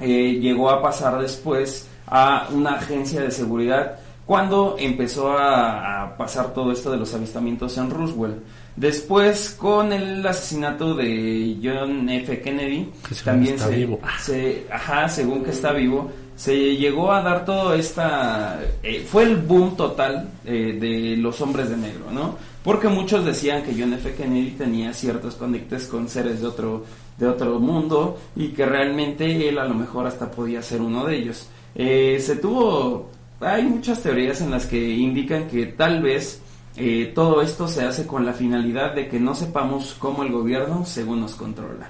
llegó 0.00 0.70
a 0.70 0.82
pasar 0.82 1.20
después 1.20 1.88
a 2.06 2.48
una 2.52 2.76
agencia 2.76 3.20
de 3.20 3.30
seguridad 3.30 3.98
cuando 4.26 4.76
empezó 4.78 5.36
a, 5.36 6.14
pasar 6.16 6.54
todo 6.54 6.72
esto 6.72 6.90
de 6.90 6.96
los 6.96 7.12
avistamientos 7.14 7.76
en 7.76 7.90
Roosevelt. 7.90 8.36
Después, 8.76 9.50
con 9.50 9.92
el 9.92 10.26
asesinato 10.26 10.94
de 10.94 11.58
John 11.62 12.08
F. 12.08 12.40
Kennedy, 12.40 12.90
también 13.24 13.58
se, 13.58 13.68
vivo. 13.70 14.00
se, 14.20 14.66
ajá, 14.70 15.08
según 15.08 15.44
que 15.44 15.50
está 15.50 15.72
vivo, 15.72 16.10
se 16.36 16.76
llegó 16.76 17.12
a 17.12 17.22
dar 17.22 17.44
todo 17.44 17.74
esta, 17.74 18.60
eh, 18.82 19.06
fue 19.08 19.24
el 19.24 19.36
boom 19.36 19.76
total 19.76 20.28
eh, 20.44 20.76
de 20.80 21.16
los 21.16 21.40
hombres 21.40 21.70
de 21.70 21.76
negro, 21.76 22.10
¿no? 22.12 22.36
Porque 22.62 22.88
muchos 22.88 23.24
decían 23.24 23.62
que 23.62 23.74
John 23.78 23.92
F. 23.94 24.14
Kennedy 24.14 24.52
tenía 24.52 24.92
ciertos 24.92 25.34
conectes 25.34 25.86
con 25.86 26.08
seres 26.08 26.40
de 26.40 26.46
otro, 26.46 26.84
de 27.18 27.28
otro 27.28 27.60
mundo 27.60 28.18
y 28.34 28.48
que 28.48 28.64
realmente 28.64 29.48
él 29.48 29.58
a 29.58 29.66
lo 29.66 29.74
mejor 29.74 30.06
hasta 30.06 30.30
podía 30.30 30.62
ser 30.62 30.80
uno 30.80 31.04
de 31.04 31.16
ellos. 31.16 31.48
Eh, 31.74 32.18
se 32.20 32.36
tuvo 32.36 33.10
hay 33.44 33.62
muchas 33.64 34.02
teorías 34.02 34.40
en 34.40 34.50
las 34.50 34.66
que 34.66 34.78
indican 34.78 35.48
que 35.48 35.66
tal 35.66 36.02
vez 36.02 36.40
eh, 36.76 37.12
todo 37.14 37.42
esto 37.42 37.68
se 37.68 37.84
hace 37.84 38.06
con 38.06 38.24
la 38.24 38.32
finalidad 38.32 38.94
de 38.94 39.08
que 39.08 39.20
no 39.20 39.34
sepamos 39.34 39.96
cómo 39.98 40.22
el 40.22 40.32
gobierno 40.32 40.84
según 40.84 41.20
nos 41.20 41.34
controla. 41.34 41.88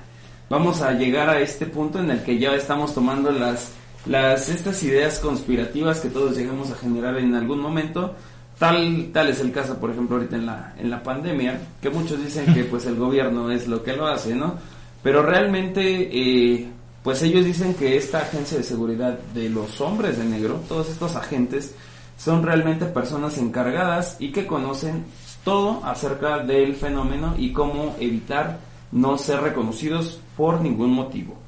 Vamos 0.50 0.82
a 0.82 0.92
llegar 0.92 1.28
a 1.30 1.40
este 1.40 1.66
punto 1.66 2.00
en 2.00 2.10
el 2.10 2.22
que 2.22 2.38
ya 2.38 2.54
estamos 2.54 2.94
tomando 2.94 3.30
las, 3.30 3.72
las 4.06 4.48
estas 4.48 4.82
ideas 4.82 5.18
conspirativas 5.18 6.00
que 6.00 6.10
todos 6.10 6.36
llegamos 6.36 6.70
a 6.70 6.76
generar 6.76 7.16
en 7.18 7.34
algún 7.34 7.60
momento 7.60 8.14
tal, 8.58 9.10
tal 9.12 9.28
es 9.28 9.40
el 9.40 9.52
caso, 9.52 9.78
por 9.78 9.90
ejemplo, 9.90 10.16
ahorita 10.16 10.36
en 10.36 10.46
la, 10.46 10.74
en 10.78 10.90
la 10.90 11.02
pandemia, 11.02 11.60
que 11.80 11.90
muchos 11.90 12.22
dicen 12.22 12.52
que 12.54 12.64
pues 12.64 12.86
el 12.86 12.96
gobierno 12.96 13.50
es 13.50 13.66
lo 13.66 13.82
que 13.82 13.94
lo 13.94 14.06
hace, 14.06 14.34
¿no? 14.34 14.54
Pero 15.02 15.22
realmente, 15.22 15.82
eh, 16.12 16.66
pues 17.02 17.22
ellos 17.22 17.44
dicen 17.44 17.74
que 17.74 17.96
esta 17.96 18.18
agencia 18.18 18.58
de 18.58 18.64
seguridad 18.64 19.18
de 19.34 19.48
los 19.50 19.80
hombres 19.80 20.18
de 20.18 20.24
negro, 20.24 20.60
todos 20.68 20.88
estos 20.88 21.16
agentes, 21.16 21.74
son 22.16 22.42
realmente 22.42 22.86
personas 22.86 23.38
encargadas 23.38 24.16
y 24.18 24.32
que 24.32 24.46
conocen 24.46 25.04
todo 25.44 25.84
acerca 25.84 26.38
del 26.38 26.74
fenómeno 26.74 27.34
y 27.36 27.52
cómo 27.52 27.96
evitar 28.00 28.58
no 28.92 29.18
ser 29.18 29.40
reconocidos 29.40 30.20
por 30.36 30.60
ningún 30.60 30.92
motivo. 30.92 31.43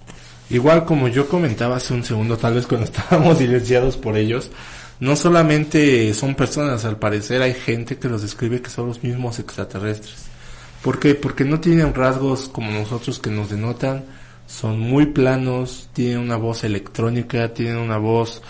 Igual 0.49 0.85
como 0.85 1.09
yo 1.09 1.29
comentaba 1.29 1.77
hace 1.77 1.93
un 1.93 2.05
segundo, 2.05 2.37
tal 2.37 2.55
vez 2.55 2.67
cuando 2.67 2.85
estábamos 2.91 3.39
silenciados 3.39 3.97
por 3.97 4.17
ellos, 4.17 4.51
no 5.01 5.17
solamente 5.17 6.15
son 6.15 6.35
personas, 6.35 6.85
al 6.85 6.99
parecer 6.99 7.43
hay 7.43 7.55
gente 7.55 7.99
que 7.99 8.09
los 8.09 8.23
describe 8.23 8.63
que 8.63 8.71
son 8.71 8.87
los 8.87 9.03
mismos 9.03 9.39
extraterrestres. 9.39 10.27
¿Por 10.83 10.99
qué? 10.99 11.15
Porque 11.15 11.45
no 11.45 11.61
tienen 11.61 11.95
rasgos 11.95 12.49
como 12.49 12.71
nosotros 12.71 13.19
que 13.19 13.31
nos 13.31 13.51
denotan, 13.51 14.05
son 14.47 14.79
muy 14.79 15.07
planos, 15.07 15.91
tienen 15.93 16.19
una 16.19 16.37
voz 16.37 16.63
electrónica, 16.63 17.53
tienen 17.53 17.79
una 17.79 17.99
voz 17.99 18.43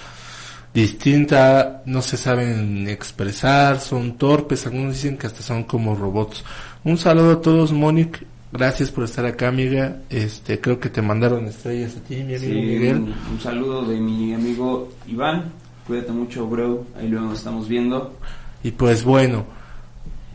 distinta, 0.75 1.83
no 1.87 2.03
se 2.03 2.19
saben 2.19 2.87
expresar, 2.89 3.81
son 3.81 4.19
torpes, 4.19 4.67
algunos 4.67 4.93
dicen 4.93 5.17
que 5.17 5.27
hasta 5.27 5.43
son 5.43 5.65
como 5.65 5.95
robots. 5.95 6.45
Un 6.85 6.99
saludo 6.99 7.33
a 7.33 7.41
todos, 7.41 7.73
Mónica, 7.73 8.21
gracias 8.57 8.90
por 8.90 9.05
estar 9.05 9.27
acá, 9.27 9.49
amiga. 9.49 9.99
Este, 10.09 10.61
creo 10.61 10.81
que 10.81 10.88
te 10.88 11.03
mandaron 11.03 11.47
estrellas 11.47 11.97
a 11.97 12.01
ti, 12.01 12.16
mi 12.25 12.35
amigo 12.35 12.55
Miguel. 12.55 12.97
Un, 12.97 13.14
un, 13.33 13.40
saludo 13.40 13.85
de 13.85 13.99
mi 13.99 14.33
amigo 14.33 14.88
Iván, 15.07 15.53
cuídate 15.87 16.12
mucho, 16.12 16.47
bro, 16.47 16.87
ahí 16.99 17.09
luego 17.09 17.27
nos 17.27 17.38
estamos 17.38 17.69
viendo. 17.69 18.19
Y 18.62 18.71
pues 18.71 19.05
bueno, 19.05 19.45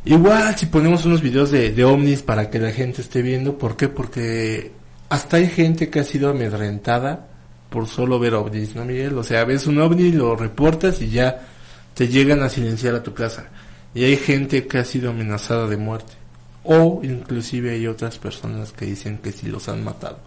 igual 0.06 0.56
si 0.56 0.68
ponemos 0.68 1.06
unos 1.06 1.22
videos 1.22 1.52
de, 1.52 1.72
de 1.72 1.84
ovnis 1.84 2.22
para 2.22 2.50
que 2.50 2.60
la 2.60 2.72
gente 2.72 3.02
esté 3.02 3.22
viendo, 3.22 3.58
¿por 3.58 3.76
qué? 3.76 3.90
Porque 3.90 4.72
hasta 5.10 5.38
hay 5.38 5.48
gente 5.48 5.90
que 5.90 6.00
ha 6.00 6.04
sido 6.04 6.30
amedrentada 6.30 7.28
por 7.70 7.88
solo 7.88 8.20
ver 8.20 8.36
ovnis, 8.36 8.76
¿no, 8.76 8.86
Miguel? 8.86 9.18
O 9.18 9.24
sea, 9.24 9.46
ves 9.46 9.66
un 9.66 9.80
ovni, 9.80 10.12
lo 10.12 10.36
reportas 10.36 11.02
y 11.02 11.10
ya 11.10 11.48
te 11.94 12.08
llegan 12.08 12.44
a 12.44 12.50
silenciar 12.50 12.96
a 12.96 13.04
tu 13.04 13.14
casa. 13.14 13.46
Y 13.94 14.04
hay 14.04 14.16
gente 14.16 14.68
que 14.68 14.78
ha 14.78 14.86
sido 14.86 15.10
amenazada 15.10 15.68
de 15.68 15.78
muerte. 15.78 16.21
O 16.64 17.02
inclusive 17.04 17.72
hay 17.72 17.88
otras 17.88 18.18
personas 18.18 18.72
que 18.72 18.86
dicen 18.86 19.18
que 19.18 19.32
sí 19.32 19.48
los 19.48 19.68
han 19.68 19.84
matado. 19.84 20.20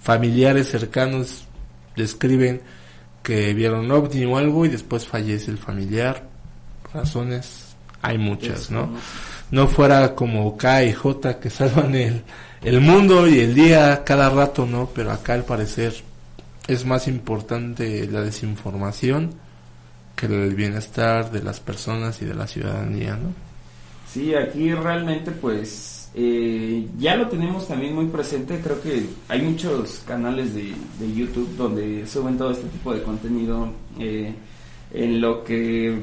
Familiares 0.00 0.68
cercanos 0.68 1.44
describen 1.96 2.62
que 3.22 3.52
vieron 3.54 3.90
ovni 3.90 4.24
o 4.24 4.36
algo 4.36 4.66
y 4.66 4.68
después 4.68 5.06
fallece 5.06 5.50
el 5.50 5.58
familiar. 5.58 6.28
Razones 6.92 7.76
hay 8.02 8.18
muchas, 8.18 8.70
¿no? 8.70 8.90
No 9.50 9.68
fuera 9.68 10.14
como 10.14 10.56
K 10.56 10.84
y 10.84 10.92
J 10.92 11.38
que 11.38 11.50
salvan 11.50 11.94
el, 11.94 12.22
el 12.62 12.80
mundo 12.80 13.26
y 13.26 13.40
el 13.40 13.54
día 13.54 14.04
cada 14.04 14.30
rato, 14.30 14.66
¿no? 14.66 14.90
Pero 14.94 15.12
acá 15.12 15.34
al 15.34 15.44
parecer 15.44 15.94
es 16.66 16.84
más 16.84 17.08
importante 17.08 18.06
la 18.06 18.22
desinformación 18.22 19.34
que 20.16 20.26
el 20.26 20.54
bienestar 20.54 21.30
de 21.30 21.42
las 21.42 21.60
personas 21.60 22.20
y 22.22 22.26
de 22.26 22.34
la 22.34 22.46
ciudadanía, 22.46 23.16
¿no? 23.16 23.49
Sí, 24.12 24.34
aquí 24.34 24.72
realmente 24.74 25.30
pues 25.30 26.10
eh, 26.14 26.88
ya 26.98 27.14
lo 27.16 27.28
tenemos 27.28 27.68
también 27.68 27.94
muy 27.94 28.06
presente, 28.06 28.60
creo 28.60 28.80
que 28.80 29.06
hay 29.28 29.42
muchos 29.42 30.02
canales 30.06 30.54
de, 30.54 30.74
de 30.98 31.14
YouTube 31.14 31.56
donde 31.56 32.06
suben 32.06 32.36
todo 32.36 32.50
este 32.50 32.66
tipo 32.68 32.92
de 32.92 33.02
contenido 33.02 33.68
eh, 33.98 34.34
en 34.92 35.20
lo 35.20 35.44
que 35.44 36.02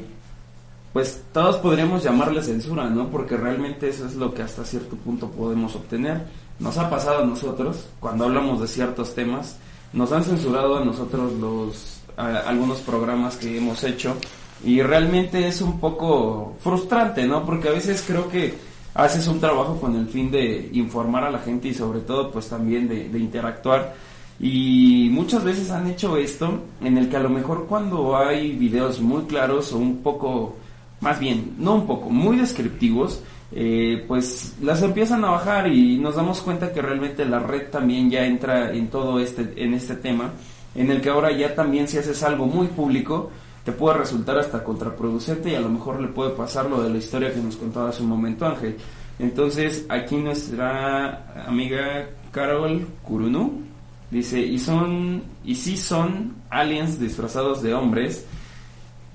pues 0.93 1.23
todos 1.33 1.57
podríamos 1.57 2.03
llamarle 2.03 2.41
censura, 2.41 2.89
¿no? 2.89 3.09
Porque 3.09 3.37
realmente 3.37 3.89
eso 3.89 4.07
es 4.07 4.15
lo 4.15 4.33
que 4.33 4.41
hasta 4.41 4.63
cierto 4.63 4.95
punto 4.95 5.29
podemos 5.29 5.75
obtener. 5.75 6.23
Nos 6.59 6.77
ha 6.77 6.89
pasado 6.89 7.23
a 7.23 7.25
nosotros 7.25 7.89
cuando 7.99 8.25
hablamos 8.25 8.61
de 8.61 8.67
ciertos 8.67 9.13
temas 9.13 9.57
nos 9.93 10.11
han 10.11 10.23
censurado 10.23 10.77
a 10.77 10.85
nosotros 10.85 11.33
los 11.33 12.01
a, 12.17 12.37
algunos 12.49 12.79
programas 12.79 13.37
que 13.37 13.57
hemos 13.57 13.83
hecho 13.83 14.15
y 14.63 14.81
realmente 14.81 15.47
es 15.47 15.61
un 15.61 15.79
poco 15.79 16.55
frustrante, 16.59 17.25
¿no? 17.27 17.45
Porque 17.45 17.69
a 17.69 17.71
veces 17.71 18.03
creo 18.05 18.27
que 18.29 18.53
haces 18.93 19.27
un 19.27 19.39
trabajo 19.39 19.79
con 19.79 19.95
el 19.95 20.07
fin 20.07 20.31
de 20.31 20.69
informar 20.73 21.23
a 21.23 21.31
la 21.31 21.39
gente 21.39 21.67
y 21.67 21.73
sobre 21.73 21.99
todo 21.99 22.31
pues 22.31 22.49
también 22.49 22.87
de, 22.87 23.05
interactuar 23.19 23.95
y 24.39 25.09
muchas 25.11 25.43
veces 25.43 25.69
han 25.69 25.87
hecho 25.87 26.17
esto 26.17 26.61
en 26.81 26.97
el 26.97 27.07
que 27.07 27.17
a 27.17 27.21
lo 27.21 27.29
mejor 27.29 27.67
cuando 27.67 28.17
hay 28.17 28.53
videos 28.53 28.99
muy 28.99 29.23
claros 29.23 29.71
o 29.73 29.77
un 29.77 30.01
poco, 30.01 30.57
más 31.01 31.19
bien, 31.19 31.55
no 31.59 31.75
un 31.75 31.87
poco, 31.87 32.09
muy 32.09 32.37
descriptivos, 32.37 33.21
eh, 33.51 34.03
pues 34.07 34.55
las 34.61 34.81
empiezan 34.81 35.23
a 35.25 35.29
bajar 35.31 35.67
y 35.71 35.97
nos 35.97 36.15
damos 36.15 36.41
cuenta 36.41 36.73
que 36.73 36.81
realmente 36.81 37.23
la 37.25 37.39
red 37.39 37.69
también 37.69 38.09
ya 38.09 38.25
entra 38.25 38.73
en 38.73 38.89
todo 38.89 39.19
este, 39.19 39.53
en 39.63 39.73
este 39.73 39.95
tema, 39.95 40.31
en 40.75 40.91
el 40.91 41.01
que 41.01 41.09
ahora 41.09 41.31
ya 41.31 41.55
también 41.55 41.87
si 41.87 41.97
haces 41.97 42.21
algo 42.23 42.45
muy 42.45 42.67
público, 42.67 43.31
te 43.67 43.73
puede 43.73 43.97
resultar 43.97 44.39
hasta 44.39 44.63
contraproducente 44.63 45.51
y 45.51 45.55
a 45.55 45.59
lo 45.59 45.67
mejor 45.67 45.99
le 45.99 46.07
puede 46.07 46.29
pasar 46.29 46.69
lo 46.69 46.81
de 46.81 46.89
la 46.89 46.99
historia 46.99 47.33
que 47.33 47.41
nos 47.41 47.57
contaba 47.57 47.89
hace 47.89 48.01
un 48.01 48.07
momento 48.07 48.45
Ángel. 48.45 48.77
Entonces 49.19 49.85
aquí 49.89 50.15
nuestra 50.15 51.45
amiga 51.45 52.07
Carol 52.31 52.87
Kurunu 53.03 53.63
dice, 54.09 54.39
y 54.39 54.57
son, 54.57 55.21
y 55.43 55.53
si 55.53 55.75
son 55.75 56.33
aliens 56.49 56.97
disfrazados 56.97 57.61
de 57.61 57.73
hombres, 57.73 58.23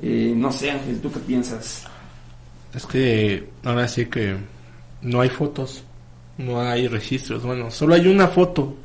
eh, 0.03 0.35
no 0.37 0.53
sé 0.53 0.71
Ángel, 0.71 1.01
¿tú 1.01 1.11
qué 1.11 1.21
piensas? 1.21 1.87
Es 2.75 2.85
que 2.85 3.49
ahora 3.65 3.89
sí 3.89 4.05
que 4.05 4.37
no 5.01 5.23
hay 5.23 5.31
fotos, 5.31 5.83
no 6.37 6.61
hay 6.61 6.89
registros. 6.89 7.43
Bueno, 7.43 7.71
solo 7.71 7.95
hay 7.95 8.07
una 8.07 8.29
foto. 8.29 8.77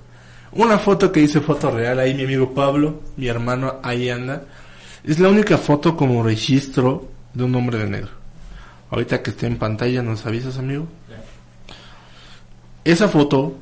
Una 0.53 0.79
foto 0.79 1.11
que 1.11 1.19
dice 1.19 1.41
foto 1.41 1.71
real. 1.71 1.99
Ahí 1.99 2.13
mi 2.13 2.23
amigo 2.23 2.53
Pablo, 2.53 3.01
mi 3.17 3.27
hermano, 3.27 3.81
ahí 3.83 4.09
anda. 4.09 4.45
Es 5.07 5.19
la 5.19 5.29
única 5.29 5.57
foto 5.57 5.95
como 5.95 6.21
registro 6.21 7.09
de 7.33 7.45
un 7.45 7.55
hombre 7.55 7.77
de 7.77 7.87
negro. 7.87 8.09
Ahorita 8.91 9.23
que 9.23 9.29
esté 9.29 9.47
en 9.47 9.57
pantalla, 9.57 10.03
¿nos 10.03 10.25
avisas, 10.25 10.57
amigo? 10.57 10.85
Esa 12.83 13.07
foto 13.07 13.55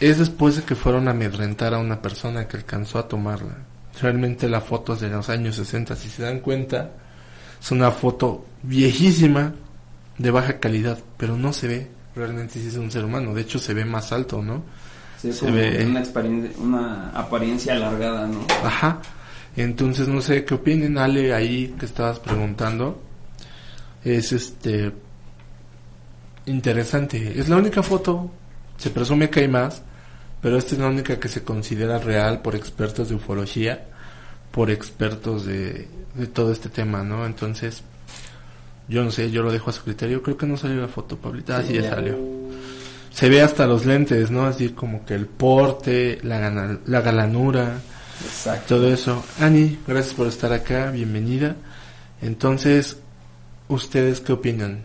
es 0.00 0.18
después 0.18 0.56
de 0.56 0.62
que 0.64 0.74
fueron 0.74 1.06
a 1.06 1.12
amedrentar 1.12 1.72
a 1.72 1.78
una 1.78 2.02
persona 2.02 2.48
que 2.48 2.56
alcanzó 2.56 2.98
a 2.98 3.06
tomarla. 3.06 3.58
Realmente 4.02 4.48
la 4.48 4.60
foto 4.60 4.94
es 4.94 5.00
de 5.00 5.08
los 5.08 5.28
años 5.28 5.54
60. 5.54 5.94
Si 5.94 6.08
se 6.08 6.24
dan 6.24 6.40
cuenta, 6.40 6.90
es 7.60 7.70
una 7.70 7.92
foto 7.92 8.44
viejísima, 8.64 9.54
de 10.18 10.30
baja 10.32 10.58
calidad, 10.58 10.98
pero 11.16 11.36
no 11.36 11.52
se 11.52 11.68
ve 11.68 11.90
realmente 12.16 12.54
si 12.54 12.66
es 12.66 12.76
un 12.76 12.90
ser 12.90 13.04
humano. 13.04 13.34
De 13.34 13.42
hecho, 13.42 13.60
se 13.60 13.72
ve 13.72 13.84
más 13.84 14.10
alto, 14.10 14.42
¿no? 14.42 14.64
Sí, 15.16 15.32
se 15.32 15.48
ve 15.48 15.86
una, 15.86 16.02
una 16.58 17.10
apariencia 17.10 17.74
alargada, 17.74 18.26
¿no? 18.26 18.44
Ajá. 18.64 19.00
Entonces, 19.56 20.08
no 20.08 20.20
sé 20.20 20.44
qué 20.44 20.54
opinen, 20.54 20.98
Ale, 20.98 21.34
ahí 21.34 21.74
que 21.78 21.86
estabas 21.86 22.18
preguntando. 22.18 23.02
Es 24.04 24.32
este. 24.32 24.92
Interesante. 26.46 27.38
Es 27.38 27.48
la 27.48 27.56
única 27.56 27.82
foto. 27.82 28.30
Se 28.76 28.90
presume 28.90 29.28
que 29.28 29.40
hay 29.40 29.48
más, 29.48 29.82
pero 30.40 30.56
esta 30.56 30.74
es 30.74 30.80
la 30.80 30.88
única 30.88 31.18
que 31.18 31.28
se 31.28 31.42
considera 31.42 31.98
real 31.98 32.40
por 32.40 32.56
expertos 32.56 33.10
de 33.10 33.16
ufología, 33.16 33.86
por 34.50 34.70
expertos 34.70 35.44
de, 35.44 35.88
todo 36.32 36.50
este 36.50 36.70
tema, 36.70 37.02
¿no? 37.02 37.26
Entonces, 37.26 37.82
yo 38.88 39.04
no 39.04 39.10
sé, 39.10 39.30
yo 39.30 39.42
lo 39.42 39.52
dejo 39.52 39.70
a 39.70 39.72
su 39.74 39.82
criterio. 39.82 40.22
Creo 40.22 40.36
que 40.38 40.46
no 40.46 40.56
salió 40.56 40.80
la 40.80 40.88
foto, 40.88 41.18
Pablita. 41.18 41.58
Ah, 41.58 41.62
sí, 41.62 41.74
ya 41.74 41.90
salió. 41.90 42.18
Se 43.12 43.28
ve 43.28 43.42
hasta 43.42 43.66
los 43.66 43.84
lentes, 43.84 44.30
¿no? 44.30 44.46
Así 44.46 44.70
como 44.70 45.04
que 45.04 45.14
el 45.14 45.26
porte, 45.26 46.20
la, 46.22 46.78
la 46.86 47.00
galanura, 47.02 47.80
Exacto. 48.24 48.76
todo 48.76 48.92
eso. 48.92 49.24
Ani, 49.38 49.78
gracias 49.86 50.14
por 50.14 50.26
estar 50.26 50.52
acá, 50.52 50.90
bienvenida. 50.90 51.56
Entonces, 52.22 52.98
¿ustedes 53.68 54.20
qué 54.20 54.32
opinan? 54.32 54.84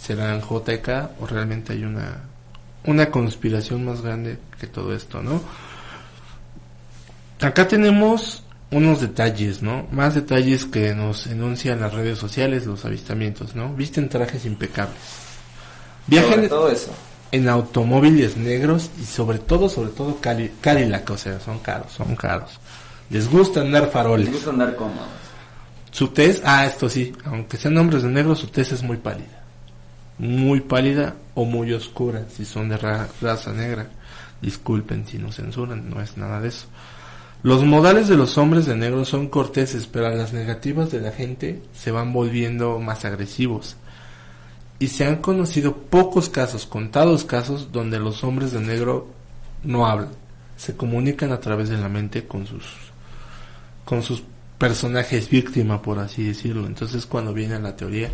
¿Serán 0.00 0.40
JK 0.40 1.20
o 1.20 1.26
realmente 1.26 1.72
hay 1.72 1.84
una, 1.84 2.24
una 2.84 3.10
conspiración 3.10 3.84
más 3.84 4.00
grande 4.02 4.38
que 4.60 4.66
todo 4.66 4.94
esto, 4.94 5.22
no? 5.22 5.42
Acá 7.40 7.66
tenemos 7.68 8.42
unos 8.70 9.00
detalles, 9.00 9.62
¿no? 9.62 9.86
Más 9.90 10.14
detalles 10.14 10.64
que 10.64 10.94
nos 10.94 11.26
enuncian 11.26 11.80
las 11.80 11.94
redes 11.94 12.18
sociales, 12.18 12.66
los 12.66 12.84
avistamientos, 12.84 13.54
¿no? 13.54 13.74
Visten 13.74 14.08
trajes 14.08 14.44
impecables. 14.44 14.96
Viajan 16.06 16.48
todo 16.48 16.70
eso. 16.70 16.92
En 17.32 17.48
automóviles 17.48 18.36
negros 18.36 18.90
y 19.00 19.04
sobre 19.04 19.38
todo, 19.38 19.68
sobre 19.68 19.90
todo 19.90 20.18
Cali 20.20 20.52
Cadillac, 20.60 21.10
o 21.10 21.18
sea, 21.18 21.40
son 21.40 21.58
caros, 21.58 21.92
son 21.92 22.16
caros. 22.16 22.58
Les 23.10 23.30
gusta 23.30 23.60
andar 23.60 23.90
faroles. 23.90 24.26
Les 24.26 24.34
gusta 24.34 24.50
andar 24.50 24.76
cómodos. 24.76 25.08
Su 25.90 26.08
tez, 26.08 26.42
ah, 26.44 26.66
esto 26.66 26.88
sí, 26.88 27.12
aunque 27.24 27.56
sean 27.56 27.76
hombres 27.78 28.02
de 28.02 28.10
negro, 28.10 28.34
su 28.34 28.48
tez 28.48 28.72
es 28.72 28.82
muy 28.82 28.98
pálida. 28.98 29.42
Muy 30.18 30.60
pálida 30.60 31.14
o 31.34 31.44
muy 31.44 31.72
oscura, 31.72 32.24
si 32.28 32.44
son 32.44 32.68
de 32.68 32.76
ra 32.76 33.08
raza 33.20 33.52
negra. 33.52 33.88
Disculpen 34.40 35.06
si 35.06 35.18
nos 35.18 35.36
censuran, 35.36 35.90
no 35.90 36.00
es 36.00 36.16
nada 36.16 36.40
de 36.40 36.48
eso 36.48 36.66
Los 37.42 37.64
modales 37.64 38.06
de 38.06 38.16
los 38.16 38.38
hombres 38.38 38.66
de 38.66 38.76
negro 38.76 39.04
son 39.04 39.28
corteses, 39.28 39.88
pero 39.88 40.14
las 40.14 40.32
negativas 40.32 40.92
de 40.92 41.00
la 41.00 41.10
gente 41.10 41.60
se 41.72 41.90
van 41.90 42.12
volviendo 42.12 42.78
más 42.78 43.04
agresivos. 43.04 43.76
Y 44.78 44.88
se 44.88 45.04
han 45.04 45.16
conocido 45.16 45.76
pocos 45.76 46.28
casos, 46.28 46.66
contados 46.66 47.24
casos, 47.24 47.72
donde 47.72 47.98
los 47.98 48.22
hombres 48.22 48.52
de 48.52 48.60
negro 48.60 49.08
no 49.64 49.86
hablan. 49.86 50.10
Se 50.56 50.76
comunican 50.76 51.32
a 51.32 51.40
través 51.40 51.68
de 51.68 51.78
la 51.78 51.88
mente 51.88 52.26
con 52.26 52.46
sus, 52.46 52.64
con 53.84 54.02
sus 54.02 54.22
personajes 54.56 55.28
víctima, 55.30 55.80
por 55.82 55.98
así 55.98 56.24
decirlo. 56.24 56.66
Entonces 56.66 57.06
cuando 57.06 57.32
viene 57.32 57.58
la 57.58 57.76
teoría 57.76 58.10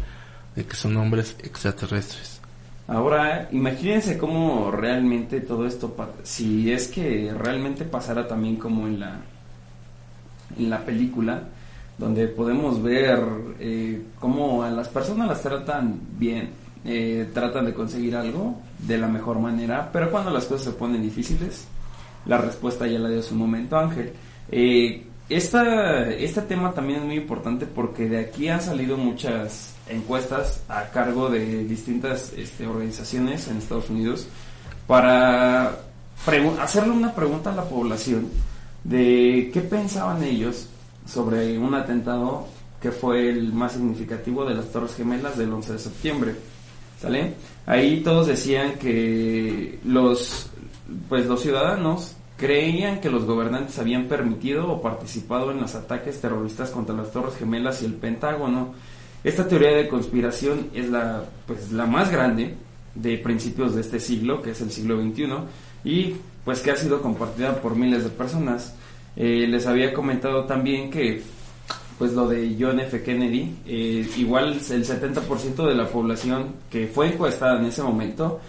de 0.55 0.65
que 0.65 0.75
son 0.75 0.97
hombres 0.97 1.37
extraterrestres. 1.43 2.41
Ahora, 2.87 3.49
imagínense 3.51 4.19
cómo 4.19 4.71
realmente 4.71 5.41
todo 5.41 5.67
esto, 5.67 5.97
si 6.23 6.71
es 6.71 6.89
que 6.89 7.33
realmente 7.37 7.85
pasara 7.85 8.29
también 8.29 8.57
como 8.57 8.87
en 8.87 9.01
la, 9.01 9.21
en 10.59 10.69
la 10.69 10.85
película, 10.85 11.45
donde 11.99 12.29
podemos 12.29 12.83
ver 12.83 13.21
eh, 13.61 14.03
cómo 14.19 14.63
a 14.63 14.71
las 14.71 14.89
personas 14.89 15.29
las 15.29 15.43
tratan 15.43 16.01
bien, 16.19 16.51
eh, 16.85 17.31
tratan 17.33 17.67
de 17.67 17.75
conseguir 17.75 18.17
algo 18.17 18.57
de 18.79 18.99
la 18.99 19.09
mejor 19.09 19.39
manera, 19.39 19.91
pero 19.93 20.11
cuando 20.11 20.31
las 20.31 20.45
cosas 20.47 20.65
se 20.65 20.73
ponen 20.73 21.03
difíciles, 21.03 21.67
la 22.27 22.39
respuesta 22.39 22.87
ya 22.87 22.99
la 22.99 23.09
dio 23.09 23.23
su 23.23 23.35
momento 23.35 23.77
Ángel. 23.77 24.13
Eh, 24.51 25.07
esta, 25.29 26.11
este 26.11 26.43
tema 26.43 26.73
también 26.73 27.01
es 27.01 27.07
muy 27.07 27.17
importante 27.17 27.65
porque 27.65 28.09
de 28.09 28.19
aquí 28.19 28.49
han 28.49 28.61
salido 28.61 28.99
muchas 28.99 29.75
encuestas 29.89 30.63
a 30.69 30.85
cargo 30.91 31.31
de 31.31 31.65
distintas 31.65 32.33
este, 32.37 32.67
organizaciones 32.67 33.49
en 33.49 33.57
Estados 33.57 33.89
Unidos 33.89 34.27
para 34.87 35.79
hacerle 36.61 36.91
una 36.91 37.15
pregunta 37.15 37.53
a 37.53 37.57
la 37.57 37.65
población 37.65 38.29
de 38.83 39.51
qué 39.53 39.61
pensaban 39.63 40.23
ellos 40.23 40.69
sobre 41.07 41.59
un 41.59 41.75
atentado 41.75 42.47
que 42.81 42.91
fue 42.91 43.31
el 43.31 43.53
más 43.53 43.73
significativo 43.73 44.45
de 44.45 44.55
las 44.55 44.71
Torres 44.71 44.95
Gemelas 44.95 45.39
del 45.39 45.53
11 45.53 45.73
de 45.73 45.79
septiembre. 45.79 46.35
¿Sale? 47.01 47.35
Ahí 47.67 48.03
todos 48.03 48.27
decían 48.27 48.75
que 48.75 49.79
los 49.85 50.51
pues 51.09 51.27
los 51.27 51.41
ciudadanos 51.41 52.15
creían 52.37 53.01
que 53.01 53.11
los 53.11 53.25
gobernantes 53.25 53.79
habían 53.79 54.07
permitido 54.07 54.71
o 54.71 54.83
participado 54.83 55.51
en 55.51 55.61
los 55.61 55.75
ataques 55.75 56.21
terroristas 56.21 56.71
contra 56.71 56.95
las 56.95 57.13
Torres 57.13 57.37
Gemelas 57.37 57.83
y 57.83 57.87
el 57.87 57.95
Pentágono. 57.95 58.75
Esta 59.23 59.49
teoría 59.49 59.71
de 59.77 59.89
conspiración 59.89 60.69
es 60.75 60.91
la, 60.91 61.25
pues, 61.47 61.73
la 61.73 61.87
más 61.87 62.11
grande 62.11 62.55
de 62.95 63.19
principios 63.19 63.75
de 63.75 63.81
este 63.81 64.01
siglo, 64.01 64.43
que 64.43 64.51
es 64.51 64.61
el 64.61 64.71
siglo 64.71 65.01
XXI, 65.01 65.27
y 65.85 66.17
pues 66.45 66.61
que 66.61 66.71
ha 66.71 66.77
sido 66.77 67.01
compartida 67.01 67.61
por 67.61 67.75
miles 67.75 68.05
de 68.05 68.11
personas. 68.11 68.75
Eh, 69.17 69.47
les 69.49 69.67
había 69.67 69.93
comentado 69.93 70.45
también 70.45 70.91
que 70.91 71.23
pues 71.99 72.13
lo 72.13 72.29
de 72.29 72.57
John 72.59 72.81
F. 72.81 73.03
Kennedy, 73.03 73.55
eh, 73.67 74.09
igual 74.17 74.55
el 74.55 74.85
70% 74.85 75.67
de 75.67 75.75
la 75.75 75.87
población 75.87 76.49
que 76.69 76.89
fue 76.89 77.13
encuestada 77.13 77.59
en 77.61 77.67
ese 77.67 77.83
momento 77.83 78.41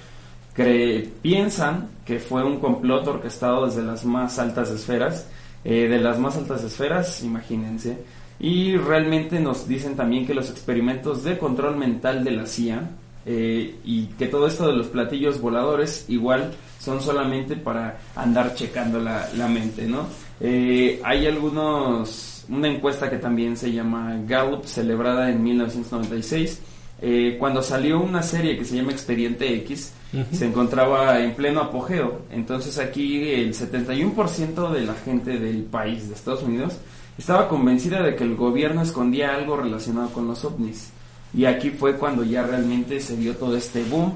piensan 1.22 1.90
que 2.06 2.20
fue 2.20 2.44
un 2.44 2.60
complot 2.60 3.06
orquestado 3.08 3.66
desde 3.66 3.84
las 3.84 4.06
más 4.06 4.40
altas 4.40 4.70
esferas, 4.70 5.28
eh, 5.64 5.88
de 5.90 6.00
las 6.00 6.18
más 6.18 6.38
altas 6.38 6.64
esferas, 6.64 7.24
imagínense, 7.24 7.98
y 8.40 8.78
realmente 8.78 9.40
nos 9.40 9.68
dicen 9.68 9.96
también 9.96 10.26
que 10.26 10.34
los 10.34 10.50
experimentos 10.50 11.24
de 11.24 11.38
control 11.38 11.76
mental 11.76 12.24
de 12.24 12.32
la 12.32 12.46
CIA 12.46 12.90
eh, 13.26 13.76
y 13.84 14.06
que 14.18 14.28
todo 14.28 14.48
esto 14.48 14.68
de 14.68 14.74
los 14.74 14.88
platillos 14.88 15.42
voladores 15.42 16.06
igual 16.08 16.54
son 16.80 17.02
solamente 17.02 17.56
para 17.56 17.98
andar 18.16 18.54
checando 18.54 19.00
la, 19.00 19.28
la 19.36 19.48
mente, 19.48 19.88
¿no? 19.88 20.06
Eh, 20.40 21.02
hay 21.04 21.28
algunos, 21.28 22.46
una 22.50 22.68
encuesta 22.68 23.10
que 23.10 23.18
también 23.18 23.56
se 23.58 23.72
llama 23.72 24.20
Gallup, 24.28 24.66
celebrada 24.66 25.30
en 25.30 25.44
1996, 25.44 26.60
eh, 27.02 27.36
cuando 27.40 27.62
salió 27.62 28.00
una 28.00 28.24
serie 28.24 28.58
que 28.58 28.66
se 28.66 28.78
llama 28.78 28.92
Expediente 28.92 29.54
X, 29.56 29.94
se 30.32 30.46
encontraba 30.46 31.20
en 31.20 31.34
pleno 31.36 31.60
apogeo. 31.60 32.22
Entonces 32.32 32.78
aquí 32.80 33.30
el 33.32 33.54
71% 33.54 34.72
de 34.72 34.82
la 34.86 34.94
gente 34.94 35.38
del 35.38 35.64
país, 35.64 36.08
de 36.08 36.16
Estados 36.16 36.44
Unidos, 36.44 36.78
estaba 37.18 37.50
convencida 37.50 38.02
de 38.02 38.16
que 38.16 38.24
el 38.24 38.36
gobierno 38.36 38.82
escondía 38.82 39.36
algo 39.36 39.58
relacionado 39.58 40.10
con 40.10 40.26
los 40.28 40.46
ovnis. 40.46 40.92
Y 41.34 41.46
aquí 41.46 41.70
fue 41.70 41.98
cuando 41.98 42.24
ya 42.24 42.44
realmente 42.44 43.02
se 43.02 43.18
dio 43.18 43.36
todo 43.36 43.58
este 43.58 43.84
boom 43.84 44.14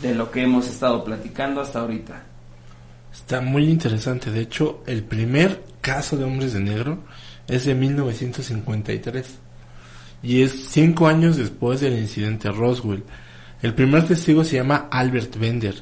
de 0.00 0.14
lo 0.14 0.30
que 0.30 0.42
hemos 0.42 0.68
estado 0.68 1.02
platicando 1.04 1.60
hasta 1.60 1.80
ahorita. 1.80 2.29
Está 3.12 3.40
muy 3.40 3.64
interesante. 3.64 4.30
De 4.30 4.40
hecho, 4.40 4.82
el 4.86 5.02
primer 5.02 5.62
caso 5.80 6.16
de 6.16 6.24
hombres 6.24 6.52
de 6.52 6.60
negro 6.60 6.98
es 7.48 7.64
de 7.64 7.74
1953 7.74 9.26
y 10.22 10.42
es 10.42 10.52
cinco 10.70 11.08
años 11.08 11.36
después 11.36 11.80
del 11.80 11.98
incidente 11.98 12.50
Roswell. 12.50 13.04
El 13.62 13.74
primer 13.74 14.06
testigo 14.06 14.44
se 14.44 14.56
llama 14.56 14.88
Albert 14.90 15.36
Bender 15.36 15.74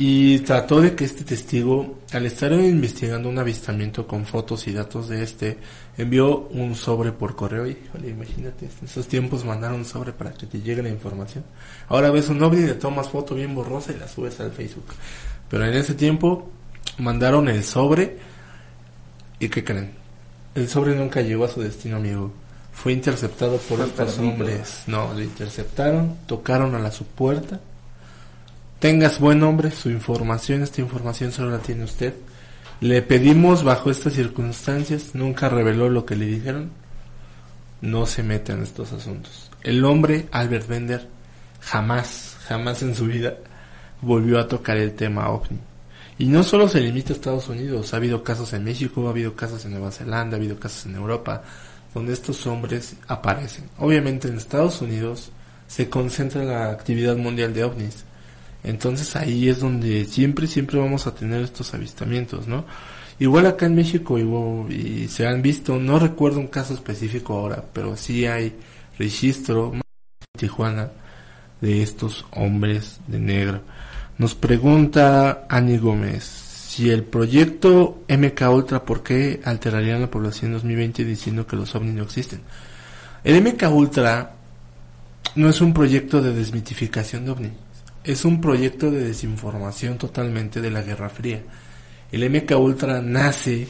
y 0.00 0.38
trató 0.40 0.80
de 0.80 0.94
que 0.94 1.04
este 1.04 1.24
testigo, 1.24 1.98
al 2.12 2.24
estar 2.26 2.52
investigando 2.52 3.28
un 3.28 3.38
avistamiento 3.38 4.06
con 4.06 4.26
fotos 4.26 4.68
y 4.68 4.72
datos 4.72 5.08
de 5.08 5.24
este, 5.24 5.58
envió 5.96 6.46
un 6.50 6.76
sobre 6.76 7.10
por 7.10 7.34
correo. 7.34 7.66
Híjole, 7.66 8.08
imagínate, 8.08 8.66
en 8.66 8.86
esos 8.86 9.08
tiempos 9.08 9.44
mandar 9.44 9.72
un 9.72 9.84
sobre 9.84 10.12
para 10.12 10.32
que 10.32 10.46
te 10.46 10.60
llegue 10.60 10.84
la 10.84 10.88
información. 10.88 11.42
Ahora 11.88 12.12
ves 12.12 12.28
un 12.28 12.40
ovni, 12.40 12.64
le 12.64 12.74
tomas 12.74 13.08
foto 13.08 13.34
bien 13.34 13.56
borrosa 13.56 13.92
y 13.92 13.98
la 13.98 14.06
subes 14.06 14.38
al 14.38 14.52
Facebook. 14.52 14.86
Pero 15.48 15.64
en 15.64 15.74
ese 15.74 15.94
tiempo 15.94 16.50
mandaron 16.98 17.48
el 17.48 17.64
sobre 17.64 18.18
y 19.38 19.48
¿qué 19.48 19.64
creen? 19.64 19.92
El 20.54 20.68
sobre 20.68 20.94
nunca 20.94 21.20
llegó 21.20 21.44
a 21.44 21.48
su 21.48 21.60
destino, 21.60 21.96
amigo 21.96 22.32
fue 22.78 22.92
interceptado 22.92 23.56
por 23.58 23.80
estos 23.80 24.18
hombres. 24.18 24.84
No, 24.86 25.12
le 25.12 25.24
interceptaron, 25.24 26.16
tocaron 26.26 26.76
a 26.76 26.78
la 26.78 26.92
su 26.92 27.04
puerta. 27.04 27.58
Tengas 28.78 29.18
buen 29.18 29.42
hombre, 29.42 29.72
su 29.72 29.90
información, 29.90 30.62
esta 30.62 30.80
información 30.80 31.32
solo 31.32 31.50
la 31.50 31.58
tiene 31.58 31.82
usted. 31.82 32.14
Le 32.80 33.02
pedimos 33.02 33.64
bajo 33.64 33.90
estas 33.90 34.12
circunstancias, 34.12 35.10
nunca 35.14 35.48
reveló 35.48 35.88
lo 35.88 36.06
que 36.06 36.14
le 36.14 36.26
dijeron. 36.26 36.70
No 37.80 38.06
se 38.06 38.22
mete 38.22 38.52
en 38.52 38.62
estos 38.62 38.92
asuntos. 38.92 39.50
El 39.64 39.84
hombre, 39.84 40.28
Albert 40.30 40.68
Bender, 40.68 41.08
jamás, 41.60 42.36
jamás 42.46 42.80
en 42.82 42.94
su 42.94 43.06
vida 43.06 43.38
volvió 44.00 44.38
a 44.38 44.48
tocar 44.48 44.76
el 44.76 44.94
tema 44.94 45.28
ovni. 45.30 45.58
Y 46.18 46.26
no 46.26 46.42
solo 46.42 46.68
se 46.68 46.80
limita 46.80 47.12
a 47.12 47.16
Estados 47.16 47.48
Unidos, 47.48 47.94
ha 47.94 47.98
habido 47.98 48.24
casos 48.24 48.52
en 48.52 48.64
México, 48.64 49.06
ha 49.06 49.10
habido 49.10 49.34
casos 49.36 49.64
en 49.64 49.72
Nueva 49.72 49.92
Zelanda, 49.92 50.36
ha 50.36 50.40
habido 50.40 50.58
casos 50.58 50.86
en 50.86 50.96
Europa, 50.96 51.42
donde 51.94 52.12
estos 52.12 52.46
hombres 52.46 52.96
aparecen. 53.06 53.68
Obviamente 53.78 54.28
en 54.28 54.36
Estados 54.36 54.80
Unidos 54.82 55.30
se 55.68 55.88
concentra 55.88 56.42
la 56.44 56.70
actividad 56.70 57.16
mundial 57.16 57.54
de 57.54 57.64
ovnis. 57.64 58.04
Entonces 58.64 59.14
ahí 59.14 59.48
es 59.48 59.60
donde 59.60 60.04
siempre, 60.06 60.46
siempre 60.46 60.78
vamos 60.78 61.06
a 61.06 61.14
tener 61.14 61.42
estos 61.42 61.72
avistamientos, 61.74 62.48
¿no? 62.48 62.64
Igual 63.20 63.46
acá 63.46 63.66
en 63.66 63.74
México 63.74 64.18
y, 64.18 65.08
se 65.08 65.26
han 65.26 65.42
visto, 65.42 65.76
no 65.78 65.98
recuerdo 65.98 66.38
un 66.38 66.46
caso 66.46 66.74
específico 66.74 67.34
ahora, 67.34 67.64
pero 67.72 67.96
sí 67.96 68.26
hay 68.26 68.54
registro 68.98 69.72
en 69.74 69.80
Tijuana 70.38 70.90
de 71.60 71.82
estos 71.82 72.26
hombres 72.32 73.00
de 73.08 73.18
negro. 73.18 73.62
Nos 74.18 74.34
pregunta 74.34 75.46
Ani 75.48 75.78
Gómez, 75.78 76.24
si 76.24 76.90
el 76.90 77.04
proyecto 77.04 78.02
MK 78.08 78.50
Ultra, 78.50 78.84
¿por 78.84 79.04
qué 79.04 79.40
alterarían 79.44 80.00
la 80.00 80.10
población 80.10 80.46
en 80.46 80.54
2020 80.54 81.04
diciendo 81.04 81.46
que 81.46 81.54
los 81.54 81.72
ovnis 81.76 81.94
no 81.94 82.02
existen? 82.02 82.40
El 83.22 83.40
MK 83.40 83.70
Ultra 83.70 84.32
no 85.36 85.48
es 85.48 85.60
un 85.60 85.72
proyecto 85.72 86.20
de 86.20 86.34
desmitificación 86.34 87.26
de 87.26 87.30
ovnis, 87.30 87.52
es 88.02 88.24
un 88.24 88.40
proyecto 88.40 88.90
de 88.90 89.04
desinformación 89.04 89.98
totalmente 89.98 90.60
de 90.60 90.72
la 90.72 90.82
Guerra 90.82 91.10
Fría. 91.10 91.40
El 92.10 92.28
MK 92.28 92.58
Ultra 92.58 93.00
nace 93.00 93.68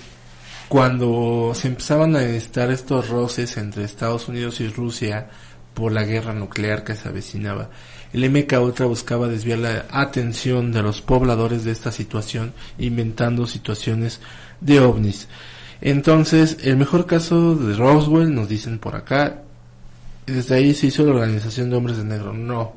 cuando 0.70 1.52
se 1.54 1.68
empezaban 1.68 2.16
a 2.16 2.22
estar 2.22 2.70
estos 2.70 3.11
roces 3.11 3.54
entre 3.58 3.84
Estados 3.84 4.28
Unidos 4.28 4.61
y 4.61 4.68
Rusia 4.68 5.28
por 5.74 5.92
la 5.92 6.04
guerra 6.04 6.32
nuclear 6.32 6.84
que 6.84 6.94
se 6.94 7.06
avecinaba 7.06 7.68
el 8.12 8.31
MK 8.31 8.53
Ultra 8.61 8.87
buscaba 8.87 9.29
desviar 9.29 9.59
la 9.59 9.87
atención 9.90 10.73
de 10.73 10.83
los 10.83 11.03
pobladores 11.03 11.64
de 11.64 11.73
esta 11.73 11.92
situación, 11.92 12.53
inventando 12.79 13.47
situaciones 13.47 14.21
de 14.61 14.81
ovnis. 14.81 15.29
Entonces, 15.81 16.59
el 16.62 16.77
mejor 16.77 17.07
caso 17.07 17.55
de 17.55 17.77
Roswell, 17.77 18.35
nos 18.35 18.49
dicen 18.49 18.79
por 18.79 18.97
acá, 18.97 19.42
desde 20.27 20.57
ahí 20.57 20.75
se 20.75 20.88
hizo 20.88 21.05
la 21.05 21.12
organización 21.12 21.71
de 21.71 21.77
hombres 21.77 21.99
de 21.99 22.05
negro. 22.05 22.33
No, 22.33 22.75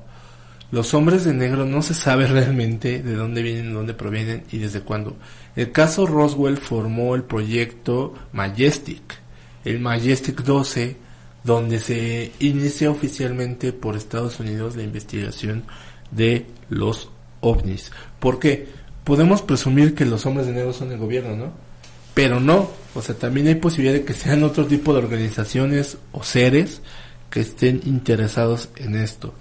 los 0.72 0.94
hombres 0.94 1.26
de 1.26 1.34
negro 1.34 1.66
no 1.66 1.82
se 1.82 1.94
sabe 1.94 2.28
realmente 2.28 3.02
de 3.02 3.16
dónde 3.16 3.42
vienen, 3.42 3.68
de 3.68 3.74
dónde 3.74 3.94
provienen 3.94 4.44
y 4.52 4.58
desde 4.58 4.82
cuándo. 4.82 5.18
El 5.56 5.72
caso 5.72 6.06
Roswell 6.06 6.58
formó 6.58 7.16
el 7.16 7.24
proyecto 7.24 8.14
Majestic. 8.32 9.20
El 9.64 9.80
Majestic 9.80 10.42
12 10.44 10.96
donde 11.44 11.80
se 11.80 12.32
inicia 12.40 12.92
oficialmente 12.92 13.74
por 13.74 13.96
Estados 13.96 14.40
Unidos 14.40 14.76
la 14.76 14.84
investigación 14.84 15.64
de 16.12 16.46
los 16.70 17.10
ovnis. 17.40 17.92
¿Por 18.20 18.40
qué? 18.40 18.68
Podemos 19.04 19.42
presumir 19.42 19.96
que 19.96 20.06
los 20.06 20.26
hombres 20.26 20.48
de 20.48 20.54
negro 20.54 20.74
son 20.74 20.92
el 20.92 20.98
gobierno, 20.98 21.36
¿no? 21.36 21.72
pero 22.14 22.40
no, 22.40 22.70
o 22.94 23.02
sea, 23.02 23.16
también 23.16 23.48
hay 23.48 23.56
posibilidad 23.56 23.94
de 23.94 24.06
que 24.06 24.14
sean 24.14 24.44
otro 24.44 24.66
tipo 24.66 24.94
de 24.94 25.00
organizaciones 25.00 25.98
o 26.12 26.24
seres 26.24 26.82
que 27.30 27.42
estén 27.42 27.82
interesados 27.86 28.70
en 28.76 28.96
esto. 28.96 29.34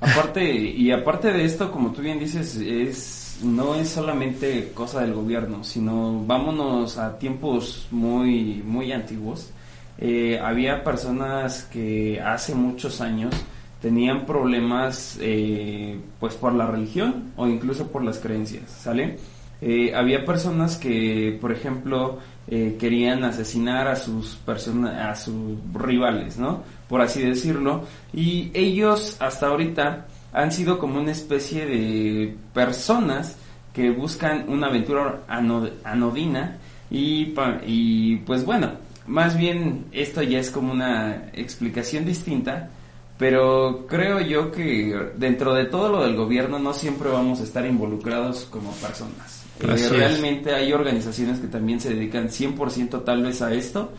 Aparte, 0.00 0.52
y 0.52 0.90
aparte 0.90 1.32
de 1.32 1.44
esto, 1.44 1.70
como 1.70 1.92
tú 1.92 2.02
bien 2.02 2.18
dices, 2.18 2.56
es 2.56 3.38
no 3.42 3.74
es 3.74 3.88
solamente 3.88 4.72
cosa 4.74 5.00
del 5.00 5.14
gobierno, 5.14 5.64
sino 5.64 6.22
vámonos 6.26 6.98
a 6.98 7.18
tiempos 7.18 7.86
muy, 7.90 8.62
muy 8.64 8.92
antiguos. 8.92 9.48
Eh, 10.04 10.40
había 10.42 10.82
personas 10.82 11.62
que 11.72 12.20
hace 12.20 12.56
muchos 12.56 13.00
años 13.00 13.32
tenían 13.80 14.26
problemas 14.26 15.16
eh, 15.20 15.96
pues 16.18 16.34
por 16.34 16.52
la 16.54 16.66
religión 16.66 17.32
o 17.36 17.46
incluso 17.46 17.86
por 17.86 18.02
las 18.02 18.18
creencias, 18.18 18.68
¿sale? 18.68 19.18
Eh, 19.60 19.94
había 19.94 20.24
personas 20.24 20.76
que, 20.76 21.38
por 21.40 21.52
ejemplo, 21.52 22.18
eh, 22.48 22.76
querían 22.80 23.22
asesinar 23.22 23.86
a 23.86 23.94
sus 23.94 24.40
a 24.44 25.14
sus 25.14 25.56
rivales, 25.72 26.36
¿no? 26.36 26.64
Por 26.88 27.00
así 27.00 27.22
decirlo. 27.22 27.84
Y 28.12 28.50
ellos 28.54 29.16
hasta 29.20 29.46
ahorita 29.46 30.06
han 30.32 30.50
sido 30.50 30.80
como 30.80 30.98
una 31.00 31.12
especie 31.12 31.64
de 31.64 32.36
personas 32.52 33.36
que 33.72 33.90
buscan 33.90 34.46
una 34.48 34.66
aventura 34.66 35.20
anodina 35.28 36.58
y, 36.90 37.32
y 37.64 38.16
pues 38.26 38.44
bueno, 38.44 38.72
más 39.06 39.36
bien 39.36 39.86
esto 39.92 40.22
ya 40.22 40.38
es 40.38 40.50
como 40.50 40.72
una 40.72 41.30
explicación 41.32 42.04
distinta, 42.04 42.70
pero 43.18 43.86
creo 43.88 44.20
yo 44.20 44.50
que 44.50 45.12
dentro 45.16 45.54
de 45.54 45.66
todo 45.66 45.88
lo 45.88 46.02
del 46.02 46.16
gobierno 46.16 46.58
no 46.58 46.72
siempre 46.72 47.08
vamos 47.10 47.40
a 47.40 47.44
estar 47.44 47.64
involucrados 47.66 48.46
como 48.50 48.72
personas. 48.72 49.44
Eh, 49.60 49.88
realmente 49.90 50.54
hay 50.54 50.72
organizaciones 50.72 51.38
que 51.38 51.46
también 51.46 51.80
se 51.80 51.94
dedican 51.94 52.28
100% 52.28 53.04
tal 53.04 53.22
vez 53.22 53.42
a 53.42 53.52
esto 53.52 53.92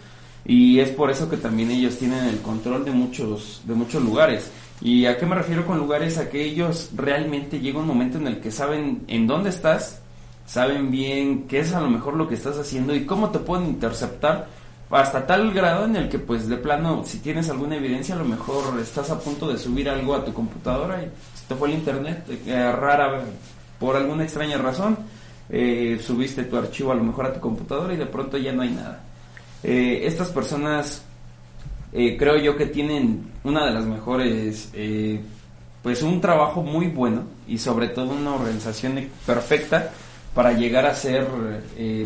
y 0.45 0.79
es 0.79 0.89
por 0.89 1.09
eso 1.09 1.29
que 1.29 1.37
también 1.37 1.71
ellos 1.71 1.97
tienen 1.97 2.25
el 2.25 2.39
control 2.39 2.83
de 2.83 2.91
muchos, 2.91 3.61
de 3.65 3.73
muchos 3.73 4.03
lugares. 4.03 4.51
¿Y 4.81 5.05
a 5.05 5.17
qué 5.17 5.25
me 5.25 5.35
refiero 5.35 5.65
con 5.65 5.77
lugares? 5.77 6.17
A 6.17 6.29
que 6.29 6.43
ellos 6.43 6.89
realmente 6.95 7.59
llega 7.61 7.79
un 7.79 7.87
momento 7.87 8.17
en 8.17 8.27
el 8.27 8.41
que 8.41 8.51
saben 8.51 9.03
en 9.07 9.27
dónde 9.27 9.49
estás, 9.51 10.01
saben 10.45 10.91
bien 10.91 11.47
qué 11.47 11.59
es 11.59 11.73
a 11.73 11.79
lo 11.79 11.89
mejor 11.89 12.15
lo 12.15 12.27
que 12.27 12.35
estás 12.35 12.57
haciendo 12.57 12.93
y 12.93 13.05
cómo 13.05 13.29
te 13.29 13.39
pueden 13.39 13.67
interceptar 13.67 14.47
hasta 14.95 15.25
tal 15.25 15.51
grado 15.53 15.85
en 15.85 15.95
el 15.95 16.09
que 16.09 16.19
pues 16.19 16.47
de 16.47 16.57
plano 16.57 17.03
si 17.05 17.19
tienes 17.19 17.49
alguna 17.49 17.75
evidencia 17.75 18.15
a 18.15 18.19
lo 18.19 18.25
mejor 18.25 18.79
estás 18.79 19.09
a 19.09 19.19
punto 19.19 19.47
de 19.47 19.57
subir 19.57 19.89
algo 19.89 20.15
a 20.15 20.23
tu 20.23 20.33
computadora 20.33 21.01
y 21.01 21.05
se 21.37 21.45
te 21.47 21.55
fue 21.55 21.69
el 21.69 21.75
internet 21.75 22.25
eh, 22.45 22.71
rara 22.71 23.23
por 23.79 23.95
alguna 23.95 24.23
extraña 24.23 24.57
razón 24.57 24.97
eh, 25.49 25.99
subiste 26.03 26.45
tu 26.45 26.57
archivo 26.57 26.91
a 26.91 26.95
lo 26.95 27.03
mejor 27.03 27.25
a 27.25 27.33
tu 27.33 27.39
computadora 27.39 27.93
y 27.93 27.97
de 27.97 28.05
pronto 28.05 28.37
ya 28.37 28.51
no 28.53 28.61
hay 28.61 28.71
nada. 28.71 29.03
Eh, 29.61 30.01
estas 30.03 30.29
personas 30.29 31.03
eh, 31.91 32.17
creo 32.17 32.37
yo 32.37 32.55
que 32.55 32.65
tienen 32.65 33.31
una 33.43 33.65
de 33.65 33.71
las 33.71 33.85
mejores, 33.85 34.71
pues 35.81 36.01
un 36.01 36.21
trabajo 36.21 36.63
muy 36.63 36.87
bueno 36.87 37.23
y 37.47 37.57
sobre 37.57 37.89
todo 37.89 38.13
una 38.13 38.35
organización 38.35 39.09
perfecta 39.25 39.91
para 40.33 40.53
llegar 40.53 40.85
a 40.85 40.95
ser 40.95 41.27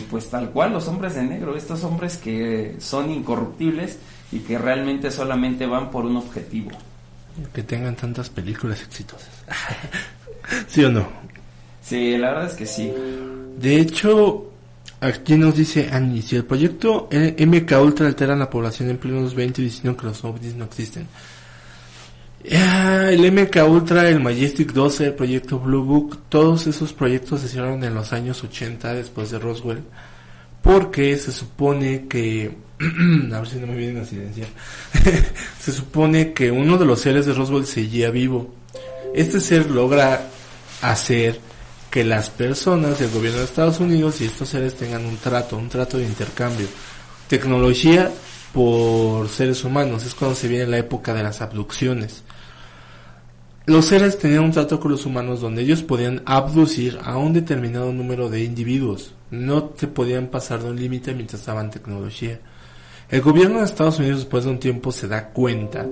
pues 0.10 0.30
tal 0.30 0.50
cual 0.50 0.74
los 0.74 0.88
hombres 0.88 1.16
de 1.16 1.24
negro, 1.24 1.56
estos 1.56 1.84
hombres 1.84 2.18
que 2.18 2.76
son 2.80 3.10
incorruptibles 3.12 3.98
y 4.32 4.40
que 4.40 4.58
realmente 4.58 5.12
solamente 5.12 5.66
van 5.66 5.90
por 5.90 6.06
un 6.06 6.18
objetivo. 6.18 6.72
Que 7.54 7.63
tengan 7.63 7.96
tantas 7.96 8.30
películas 8.30 8.82
exitosas. 8.82 9.30
¿Sí 10.68 10.84
o 10.84 10.90
no? 10.90 11.08
Sí, 11.82 12.18
la 12.18 12.30
verdad 12.30 12.48
es 12.48 12.56
que 12.56 12.66
sí. 12.66 12.92
De 13.58 13.80
hecho, 13.80 14.52
aquí 15.00 15.36
nos 15.36 15.56
dice 15.56 15.90
Annie, 15.92 16.22
si 16.22 16.36
el 16.36 16.46
proyecto 16.46 17.08
MK 17.12 17.72
Ultra 17.82 18.08
altera 18.08 18.36
la 18.36 18.50
población 18.50 18.90
en 18.90 18.98
plenos 18.98 19.36
20 19.36 19.62
diciendo 19.62 19.96
que 19.96 20.08
los 20.08 20.24
ovnis 20.24 20.56
no 20.56 20.66
existen. 20.66 21.08
El 22.43 23.32
MK 23.32 23.58
Ultra, 23.67 24.10
el 24.10 24.19
Majestic 24.19 24.71
12, 24.71 25.08
el 25.08 25.13
proyecto 25.13 25.60
Blue 25.60 25.84
Book, 25.84 26.19
todos 26.30 26.67
esos 26.67 26.93
proyectos 26.93 27.41
se 27.41 27.47
hicieron 27.47 27.84
en 27.84 27.93
los 27.93 28.13
años 28.13 28.43
80 28.43 28.93
después 28.93 29.32
de 29.32 29.39
Roswell. 29.39 29.84
Porque 30.62 31.17
se 31.17 31.32
supone 31.32 32.08
que... 32.08 32.56
a 33.34 33.39
ver 33.39 33.47
si 33.47 33.58
no 33.58 33.67
me 33.67 33.76
viene 33.76 34.00
la 34.00 34.06
silenciar. 34.06 34.50
se 35.60 35.71
supone 35.71 36.34
que 36.34 36.52
uno 36.52 36.78
de 36.78 36.86
los 36.86 37.02
seres 37.02 37.26
de 37.26 37.34
Roswell 37.34 37.65
seguía 37.65 38.12
vivo. 38.12 38.54
Este 39.13 39.39
ser 39.39 39.69
logra 39.71 40.28
hacer 40.82 41.39
que 41.89 42.04
las 42.04 42.30
personas 42.30 43.00
del 43.00 43.10
gobierno 43.10 43.39
de 43.39 43.45
Estados 43.45 43.80
Unidos 43.80 44.21
y 44.21 44.26
estos 44.26 44.50
seres 44.50 44.76
tengan 44.76 45.06
un 45.06 45.17
trato, 45.17 45.58
un 45.58 45.69
trato 45.69 45.97
de 45.97 46.06
intercambio. 46.06 46.67
Tecnología 47.28 48.12
por 48.54 49.30
seres 49.30 49.63
humanos, 49.63 50.04
es 50.04 50.15
cuando 50.15 50.36
se 50.36 50.47
viene 50.47 50.67
la 50.67 50.78
época 50.78 51.13
de 51.13 51.23
las 51.23 51.41
abducciones. 51.41 52.23
Los 53.68 53.86
seres 53.86 54.18
tenían 54.18 54.46
un 54.46 54.52
trato 54.52 54.80
con 54.80 54.92
los 54.92 55.06
humanos 55.06 55.42
donde 55.42 55.62
ellos 55.62 55.84
podían 55.84 56.24
abducir 56.26 57.00
a 57.04 57.18
un 57.18 57.34
determinado 57.34 57.94
número 57.94 58.30
de 58.30 58.44
individuos. 58.44 59.14
No 59.30 59.66
te 59.66 59.88
podían 59.88 60.28
pasar 60.28 60.64
de 60.64 60.72
un 60.72 60.80
límite 60.80 61.14
mientras 61.14 61.42
estaban 61.42 61.70
tecnología. 61.70 62.40
El 63.10 63.22
gobierno 63.22 63.60
de 63.60 63.66
Estados 63.66 64.00
Unidos 64.00 64.20
después 64.20 64.46
de 64.46 64.50
un 64.50 64.60
tiempo 64.60 64.92
se 64.92 65.08
da 65.08 65.30
cuenta 65.30 65.86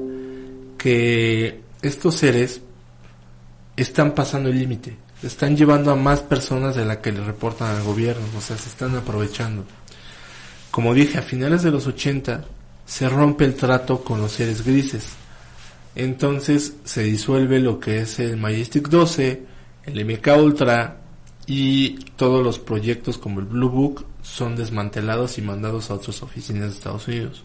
que 0.78 1.62
estos 1.84 2.16
seres 2.16 2.62
están 3.78 4.16
pasando 4.16 4.50
el 4.50 4.58
límite 4.58 5.06
están 5.24 5.56
llevando 5.56 5.92
a 5.92 5.96
más 5.96 6.20
personas 6.22 6.76
de 6.76 6.86
la 6.86 7.02
que 7.02 7.12
le 7.12 7.24
reportan 7.24 7.76
al 7.76 7.84
gobierno, 7.84 8.24
o 8.38 8.42
sea, 8.42 8.58
se 8.58 8.70
están 8.70 8.96
aprovechando. 8.96 9.66
Como 10.72 10.94
dije, 10.94 11.18
a 11.18 11.22
finales 11.22 11.64
de 11.64 11.72
los 11.72 11.88
80 11.88 12.44
se 12.86 13.10
rompe 13.10 13.46
el 13.46 13.56
trato 13.56 14.04
con 14.04 14.22
los 14.22 14.34
seres 14.34 14.64
grises. 14.66 15.14
Entonces 15.95 16.75
se 16.84 17.03
disuelve 17.03 17.60
lo 17.60 17.79
que 17.79 18.01
es 18.01 18.19
el 18.19 18.38
Majestic 18.38 18.89
12, 18.89 19.43
el 19.86 20.05
MK 20.05 20.27
Ultra 20.38 20.97
y 21.47 21.95
todos 22.17 22.43
los 22.43 22.60
proyectos 22.60 23.17
como 23.17 23.39
el 23.39 23.45
Blue 23.45 23.69
Book 23.69 24.05
son 24.21 24.55
desmantelados 24.55 25.38
y 25.38 25.41
mandados 25.41 25.89
a 25.89 25.93
otras 25.93 26.21
oficinas 26.21 26.63
de 26.63 26.75
Estados 26.75 27.08
Unidos. 27.08 27.43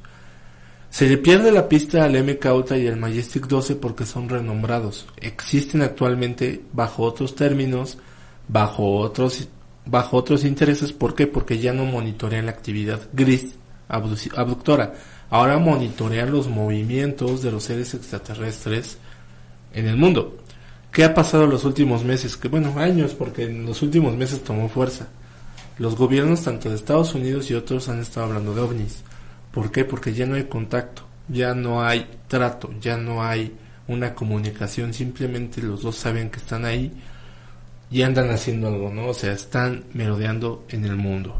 Se 0.91 1.09
le 1.09 1.19
pierde 1.19 1.53
la 1.53 1.69
pista 1.69 2.05
al 2.05 2.21
MK 2.25 2.45
Ultra 2.53 2.77
y 2.77 2.89
al 2.89 2.97
Majestic 2.97 3.47
12 3.47 3.77
porque 3.77 4.05
son 4.05 4.29
renombrados. 4.29 5.07
Existen 5.19 5.83
actualmente 5.83 6.63
bajo 6.73 7.05
otros 7.05 7.37
términos, 7.37 7.99
bajo 8.49 8.97
otros, 8.97 9.49
bajo 9.87 10.17
otros 10.17 10.45
intereses. 10.45 10.93
¿Por 10.93 11.15
qué? 11.15 11.29
Porque 11.29 11.61
ya 11.61 11.73
no 11.73 11.85
monitorean 11.85 12.47
la 12.47 12.53
actividad 12.53 13.01
gris 13.13 13.55
abductora. 13.91 14.95
Ahora 15.31 15.59
monitorean 15.59 16.31
los 16.31 16.49
movimientos 16.49 17.43
de 17.43 17.53
los 17.53 17.65
seres 17.65 17.95
extraterrestres 17.95 18.99
en 19.73 19.87
el 19.87 19.97
mundo. 19.97 20.39
¿Qué 20.93 21.05
ha 21.05 21.15
pasado 21.15 21.45
en 21.45 21.51
los 21.51 21.65
últimos 21.65 22.05
meses? 22.05 22.37
Que 22.37 22.49
bueno, 22.49 22.75
años, 22.79 23.15
porque 23.15 23.45
en 23.45 23.65
los 23.67 23.83
últimos 23.83 24.17
meses 24.17 24.43
tomó 24.43 24.69
fuerza. 24.69 25.09
Los 25.79 25.97
gobiernos 25.97 26.43
tanto 26.43 26.69
de 26.69 26.75
Estados 26.75 27.15
Unidos 27.15 27.51
y 27.51 27.55
otros 27.55 27.89
han 27.89 28.01
estado 28.01 28.27
hablando 28.27 28.55
de 28.55 28.61
ovnis 28.61 29.03
¿Por 29.53 29.73
qué? 29.73 29.85
Porque 29.85 30.13
ya 30.13 30.27
no 30.27 30.37
hay 30.37 30.45
contacto, 30.45 31.03
ya 31.29 31.55
no 31.55 31.83
hay 31.83 32.07
trato, 32.29 32.71
ya 32.81 32.97
no 32.97 33.23
hay 33.23 33.53
una 33.89 34.15
comunicación, 34.15 34.95
simplemente 34.95 35.61
los 35.61 35.83
dos 35.83 35.97
saben 35.97 36.31
que 36.31 36.39
están 36.39 36.65
ahí 36.65 36.93
y 37.91 38.03
andan 38.03 38.31
haciendo 38.31 38.69
algo, 38.69 38.91
¿no? 38.91 39.09
O 39.09 39.15
sea, 39.15 39.33
están 39.33 39.85
merodeando 39.93 40.65
en 40.69 40.85
el 40.85 40.95
mundo. 40.95 41.37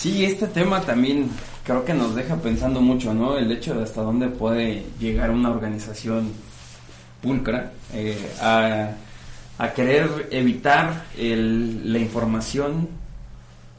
Sí, 0.00 0.24
este 0.24 0.46
tema 0.46 0.80
también 0.80 1.28
creo 1.62 1.84
que 1.84 1.92
nos 1.92 2.14
deja 2.14 2.34
pensando 2.36 2.80
mucho, 2.80 3.12
¿no? 3.12 3.36
El 3.36 3.52
hecho 3.52 3.74
de 3.74 3.82
hasta 3.82 4.00
dónde 4.00 4.28
puede 4.28 4.82
llegar 4.98 5.30
una 5.30 5.50
organización 5.50 6.32
pulcra 7.20 7.72
eh, 7.92 8.16
a, 8.40 8.92
a, 9.58 9.72
querer 9.74 10.28
evitar 10.30 11.04
el, 11.18 11.92
la 11.92 11.98
información 11.98 12.88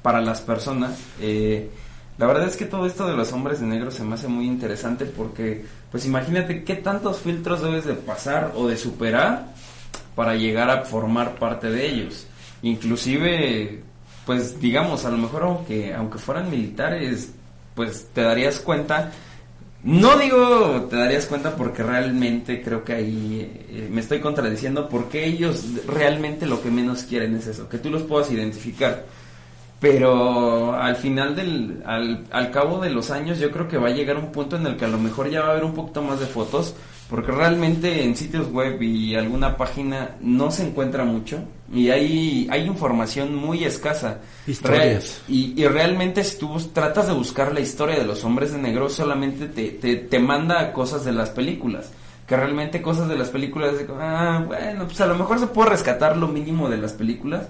para 0.03 0.21
las 0.21 0.41
personas. 0.41 0.99
Eh, 1.19 1.71
la 2.19 2.27
verdad 2.27 2.47
es 2.47 2.55
que 2.55 2.65
todo 2.65 2.85
esto 2.85 3.07
de 3.07 3.17
los 3.17 3.33
hombres 3.33 3.59
de 3.59 3.65
negro 3.65 3.89
se 3.89 4.03
me 4.03 4.13
hace 4.13 4.27
muy 4.27 4.45
interesante 4.45 5.05
porque, 5.05 5.65
pues 5.89 6.05
imagínate 6.05 6.63
qué 6.63 6.75
tantos 6.75 7.17
filtros 7.17 7.63
debes 7.63 7.85
de 7.85 7.95
pasar 7.95 8.51
o 8.55 8.67
de 8.67 8.77
superar 8.77 9.47
para 10.13 10.35
llegar 10.35 10.69
a 10.69 10.83
formar 10.83 11.39
parte 11.39 11.71
de 11.71 11.87
ellos. 11.89 12.27
Inclusive, 12.61 13.81
pues 14.25 14.59
digamos, 14.59 15.05
a 15.05 15.11
lo 15.11 15.17
mejor 15.17 15.43
aunque, 15.43 15.93
aunque 15.93 16.17
fueran 16.17 16.49
militares, 16.49 17.31
pues 17.75 18.07
te 18.13 18.21
darías 18.21 18.59
cuenta 18.59 19.11
no 19.83 20.15
digo 20.17 20.87
te 20.89 20.95
darías 20.95 21.25
cuenta 21.25 21.55
porque 21.55 21.81
realmente 21.81 22.61
creo 22.61 22.83
que 22.83 22.93
ahí 22.93 23.65
eh, 23.69 23.89
me 23.91 24.01
estoy 24.01 24.19
contradiciendo 24.19 24.87
porque 24.87 25.25
ellos 25.25 25.65
realmente 25.87 26.45
lo 26.45 26.61
que 26.61 26.69
menos 26.69 27.03
quieren 27.03 27.35
es 27.35 27.47
eso, 27.47 27.67
que 27.67 27.79
tú 27.79 27.89
los 27.89 28.03
puedas 28.03 28.31
identificar. 28.31 29.05
Pero 29.79 30.75
al 30.75 30.95
final 30.95 31.35
del, 31.35 31.81
al, 31.87 32.25
al 32.29 32.51
cabo 32.51 32.79
de 32.79 32.91
los 32.91 33.09
años 33.09 33.39
yo 33.39 33.49
creo 33.49 33.67
que 33.67 33.79
va 33.79 33.87
a 33.87 33.91
llegar 33.91 34.17
un 34.17 34.31
punto 34.31 34.55
en 34.55 34.67
el 34.67 34.77
que 34.77 34.85
a 34.85 34.89
lo 34.89 34.99
mejor 34.99 35.31
ya 35.31 35.41
va 35.41 35.47
a 35.47 35.51
haber 35.51 35.63
un 35.63 35.73
poquito 35.73 36.03
más 36.03 36.19
de 36.19 36.27
fotos, 36.27 36.75
porque 37.11 37.33
realmente 37.33 38.05
en 38.05 38.15
sitios 38.15 38.49
web 38.53 38.81
y 38.81 39.15
alguna 39.15 39.57
página 39.57 40.11
no 40.21 40.49
se 40.49 40.65
encuentra 40.65 41.03
mucho 41.03 41.39
y 41.69 41.89
hay, 41.89 42.47
hay 42.49 42.65
información 42.65 43.35
muy 43.35 43.65
escasa. 43.65 44.19
Historias. 44.47 45.21
y, 45.27 45.61
y 45.61 45.67
realmente 45.67 46.23
si 46.23 46.37
tú 46.37 46.57
tratas 46.73 47.07
de 47.07 47.13
buscar 47.13 47.53
la 47.53 47.59
historia 47.59 47.97
de 47.97 48.05
los 48.05 48.23
hombres 48.23 48.53
de 48.53 48.59
negro, 48.59 48.87
solamente 48.87 49.47
te, 49.47 49.71
te, 49.71 49.97
te 49.97 50.19
manda 50.19 50.71
cosas 50.71 51.03
de 51.03 51.11
las 51.11 51.31
películas. 51.31 51.91
Que 52.25 52.37
realmente 52.37 52.81
cosas 52.81 53.09
de 53.09 53.17
las 53.17 53.27
películas, 53.27 53.77
de, 53.77 53.87
ah, 53.99 54.45
bueno, 54.47 54.85
pues 54.85 55.01
a 55.01 55.05
lo 55.05 55.15
mejor 55.15 55.37
se 55.37 55.47
puede 55.47 55.71
rescatar 55.71 56.15
lo 56.15 56.29
mínimo 56.29 56.69
de 56.69 56.77
las 56.77 56.93
películas, 56.93 57.47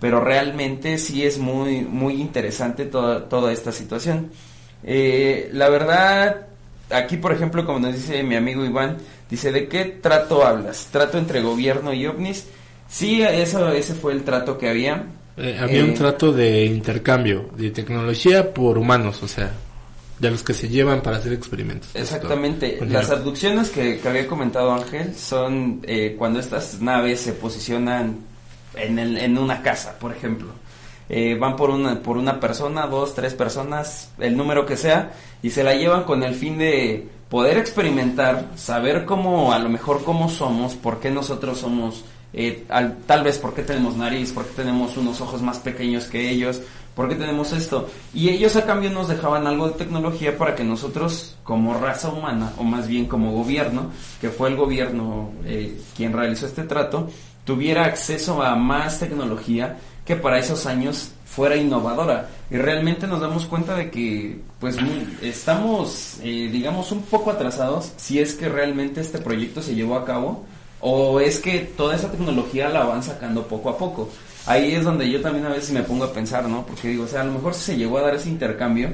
pero 0.00 0.20
realmente 0.20 0.96
sí 0.96 1.22
es 1.22 1.36
muy, 1.36 1.82
muy 1.82 2.14
interesante 2.14 2.86
toda, 2.86 3.28
toda 3.28 3.52
esta 3.52 3.72
situación. 3.72 4.30
Eh, 4.84 5.50
la 5.52 5.68
verdad, 5.68 6.46
aquí 6.92 7.16
por 7.16 7.32
ejemplo, 7.32 7.64
como 7.66 7.78
nos 7.80 7.94
dice 7.94 8.22
mi 8.22 8.36
amigo 8.36 8.64
Iván, 8.64 8.98
dice, 9.30 9.52
¿de 9.52 9.68
qué 9.68 9.84
trato 9.84 10.44
hablas? 10.46 10.88
¿Trato 10.90 11.18
entre 11.18 11.40
gobierno 11.42 11.92
y 11.92 12.06
ovnis? 12.06 12.46
Sí, 12.88 13.22
eso, 13.22 13.70
ese 13.72 13.94
fue 13.94 14.12
el 14.12 14.22
trato 14.22 14.58
que 14.58 14.68
había. 14.68 15.04
Eh, 15.36 15.56
había 15.60 15.80
Eh, 15.80 15.84
un 15.84 15.94
trato 15.94 16.30
de 16.32 16.64
intercambio 16.66 17.48
de 17.56 17.70
tecnología 17.70 18.52
por 18.52 18.76
humanos, 18.76 19.22
o 19.22 19.28
sea, 19.28 19.50
de 20.18 20.30
los 20.30 20.42
que 20.42 20.52
se 20.52 20.68
llevan 20.68 21.00
para 21.02 21.16
hacer 21.16 21.32
experimentos. 21.32 21.88
Exactamente. 21.94 22.78
Las 22.86 23.10
abducciones 23.10 23.70
que, 23.70 23.98
que 23.98 24.08
había 24.08 24.26
comentado 24.26 24.72
Ángel 24.72 25.14
son 25.16 25.80
eh, 25.84 26.14
cuando 26.18 26.38
estas 26.38 26.80
naves 26.80 27.20
se 27.20 27.32
posicionan 27.32 28.18
en, 28.76 28.98
el- 28.98 29.16
en 29.16 29.38
una 29.38 29.62
casa, 29.62 29.98
por 29.98 30.12
ejemplo. 30.12 30.48
Eh, 31.08 31.36
van 31.38 31.56
por 31.56 31.70
una, 31.70 32.00
por 32.00 32.16
una 32.16 32.40
persona, 32.40 32.86
dos, 32.86 33.14
tres 33.14 33.34
personas, 33.34 34.10
el 34.18 34.36
número 34.36 34.64
que 34.64 34.76
sea, 34.76 35.12
y 35.42 35.50
se 35.50 35.62
la 35.64 35.74
llevan 35.74 36.04
con 36.04 36.22
el 36.22 36.34
fin 36.34 36.56
de 36.58 37.06
poder 37.28 37.58
experimentar, 37.58 38.46
saber 38.56 39.04
cómo, 39.04 39.52
a 39.52 39.58
lo 39.58 39.68
mejor 39.68 40.04
cómo 40.04 40.28
somos, 40.28 40.74
por 40.74 41.00
qué 41.00 41.10
nosotros 41.10 41.58
somos, 41.58 42.04
eh, 42.32 42.64
al- 42.68 42.98
tal 43.06 43.24
vez 43.24 43.38
por 43.38 43.52
qué 43.54 43.62
tenemos 43.62 43.96
nariz, 43.96 44.32
por 44.32 44.44
qué 44.46 44.52
tenemos 44.62 44.96
unos 44.96 45.20
ojos 45.20 45.42
más 45.42 45.58
pequeños 45.58 46.04
que 46.06 46.30
ellos, 46.30 46.60
por 46.94 47.08
qué 47.08 47.14
tenemos 47.14 47.52
esto. 47.52 47.88
Y 48.14 48.28
ellos 48.28 48.54
a 48.56 48.64
cambio 48.66 48.90
nos 48.90 49.08
dejaban 49.08 49.46
algo 49.46 49.68
de 49.68 49.74
tecnología 49.74 50.36
para 50.36 50.54
que 50.54 50.62
nosotros, 50.64 51.36
como 51.42 51.74
raza 51.74 52.10
humana, 52.10 52.52
o 52.58 52.64
más 52.64 52.86
bien 52.86 53.06
como 53.06 53.32
gobierno, 53.32 53.90
que 54.20 54.28
fue 54.28 54.50
el 54.50 54.56
gobierno 54.56 55.30
eh, 55.44 55.78
quien 55.96 56.12
realizó 56.12 56.46
este 56.46 56.64
trato, 56.64 57.08
tuviera 57.44 57.84
acceso 57.86 58.42
a 58.42 58.54
más 58.56 59.00
tecnología 59.00 59.78
que 60.04 60.16
para 60.16 60.38
esos 60.38 60.66
años 60.66 61.12
fuera 61.24 61.56
innovadora. 61.56 62.28
Y 62.50 62.56
realmente 62.56 63.06
nos 63.06 63.20
damos 63.20 63.46
cuenta 63.46 63.74
de 63.74 63.90
que, 63.90 64.40
pues, 64.60 64.76
estamos, 65.22 66.18
eh, 66.22 66.48
digamos, 66.52 66.92
un 66.92 67.02
poco 67.02 67.30
atrasados 67.30 67.92
si 67.96 68.18
es 68.20 68.34
que 68.34 68.48
realmente 68.48 69.00
este 69.00 69.18
proyecto 69.18 69.62
se 69.62 69.74
llevó 69.74 69.96
a 69.96 70.04
cabo 70.04 70.44
o 70.80 71.20
es 71.20 71.38
que 71.38 71.60
toda 71.60 71.94
esa 71.94 72.10
tecnología 72.10 72.68
la 72.68 72.84
van 72.84 73.02
sacando 73.02 73.46
poco 73.46 73.70
a 73.70 73.78
poco. 73.78 74.10
Ahí 74.46 74.74
es 74.74 74.84
donde 74.84 75.08
yo 75.08 75.20
también 75.22 75.46
a 75.46 75.50
veces 75.50 75.70
me 75.70 75.82
pongo 75.84 76.04
a 76.04 76.12
pensar, 76.12 76.48
¿no? 76.48 76.66
Porque 76.66 76.88
digo, 76.88 77.04
o 77.04 77.08
sea, 77.08 77.20
a 77.22 77.24
lo 77.24 77.32
mejor 77.32 77.54
si 77.54 77.62
se 77.62 77.76
llegó 77.76 77.98
a 77.98 78.02
dar 78.02 78.14
ese 78.14 78.28
intercambio, 78.28 78.90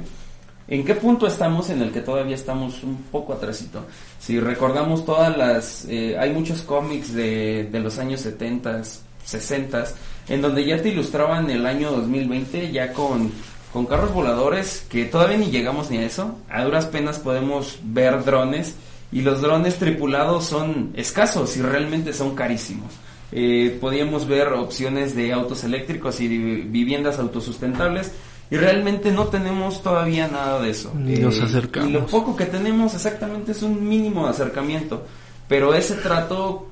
¿En 0.68 0.84
qué 0.84 0.94
punto 0.94 1.26
estamos 1.26 1.70
en 1.70 1.80
el 1.80 1.90
que 1.90 2.02
todavía 2.02 2.34
estamos 2.34 2.82
un 2.84 3.04
poco 3.10 3.32
atrasito? 3.32 3.86
Si 4.20 4.38
recordamos 4.38 5.06
todas 5.06 5.34
las... 5.34 5.86
eh, 5.88 6.14
hay 6.18 6.30
muchos 6.30 6.60
cómics 6.60 7.14
de, 7.14 7.70
de 7.72 7.80
los 7.80 7.98
años 7.98 8.20
70, 8.20 8.82
60, 9.28 9.84
en 10.28 10.40
donde 10.40 10.64
ya 10.64 10.80
te 10.80 10.88
ilustraban 10.88 11.50
el 11.50 11.66
año 11.66 11.90
2020 11.90 12.72
ya 12.72 12.92
con, 12.92 13.30
con 13.72 13.86
carros 13.86 14.12
voladores, 14.12 14.86
que 14.88 15.04
todavía 15.04 15.36
ni 15.36 15.50
llegamos 15.50 15.90
ni 15.90 15.98
a 15.98 16.06
eso. 16.06 16.38
A 16.48 16.64
duras 16.64 16.86
penas 16.86 17.18
podemos 17.18 17.78
ver 17.82 18.24
drones 18.24 18.74
y 19.12 19.20
los 19.20 19.42
drones 19.42 19.76
tripulados 19.76 20.46
son 20.46 20.92
escasos 20.94 21.56
y 21.56 21.62
realmente 21.62 22.12
son 22.12 22.34
carísimos. 22.34 22.92
Eh, 23.30 23.76
podíamos 23.78 24.26
ver 24.26 24.48
opciones 24.54 25.14
de 25.14 25.34
autos 25.34 25.62
eléctricos 25.62 26.18
y 26.20 26.28
de 26.28 26.62
viviendas 26.62 27.18
autosustentables 27.18 28.12
y 28.50 28.56
realmente 28.56 29.12
no 29.12 29.26
tenemos 29.26 29.82
todavía 29.82 30.26
nada 30.28 30.62
de 30.62 30.70
eso. 30.70 30.90
Ni 30.94 31.16
nos 31.16 31.38
acercamos. 31.38 31.90
Y 31.90 31.92
lo 31.92 32.06
poco 32.06 32.34
que 32.34 32.46
tenemos 32.46 32.94
exactamente 32.94 33.52
es 33.52 33.62
un 33.62 33.86
mínimo 33.86 34.24
de 34.24 34.30
acercamiento. 34.30 35.04
Pero 35.46 35.74
ese 35.74 35.94
trato 35.96 36.68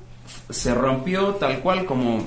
se 0.49 0.73
rompió 0.73 1.35
tal 1.35 1.59
cual 1.59 1.85
como, 1.85 2.23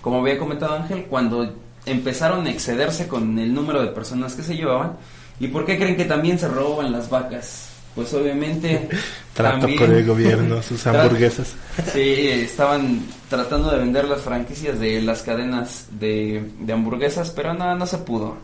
como 0.00 0.20
había 0.20 0.38
comentado 0.38 0.74
Ángel, 0.74 1.04
cuando 1.04 1.54
empezaron 1.86 2.46
a 2.46 2.50
excederse 2.50 3.08
con 3.08 3.38
el 3.38 3.52
número 3.54 3.80
de 3.82 3.88
personas 3.88 4.34
que 4.34 4.42
se 4.42 4.56
llevaban. 4.56 4.96
¿Y 5.38 5.48
por 5.48 5.64
qué 5.64 5.78
creen 5.78 5.96
que 5.96 6.04
también 6.04 6.38
se 6.38 6.48
roban 6.48 6.92
las 6.92 7.08
vacas? 7.08 7.68
Pues 7.94 8.12
obviamente... 8.14 8.88
Trato 9.34 9.60
también- 9.60 9.78
con 9.78 9.92
el 9.92 10.04
gobierno, 10.06 10.62
sus 10.62 10.86
hamburguesas. 10.86 11.54
Sí, 11.92 12.28
estaban 12.28 13.00
tratando 13.28 13.70
de 13.70 13.78
vender 13.78 14.04
las 14.06 14.20
franquicias 14.20 14.78
de 14.78 15.00
las 15.00 15.22
cadenas 15.22 15.86
de, 15.92 16.50
de 16.60 16.72
hamburguesas, 16.72 17.30
pero 17.30 17.54
no, 17.54 17.74
no 17.74 17.86
se 17.86 17.98
pudo. 17.98 18.36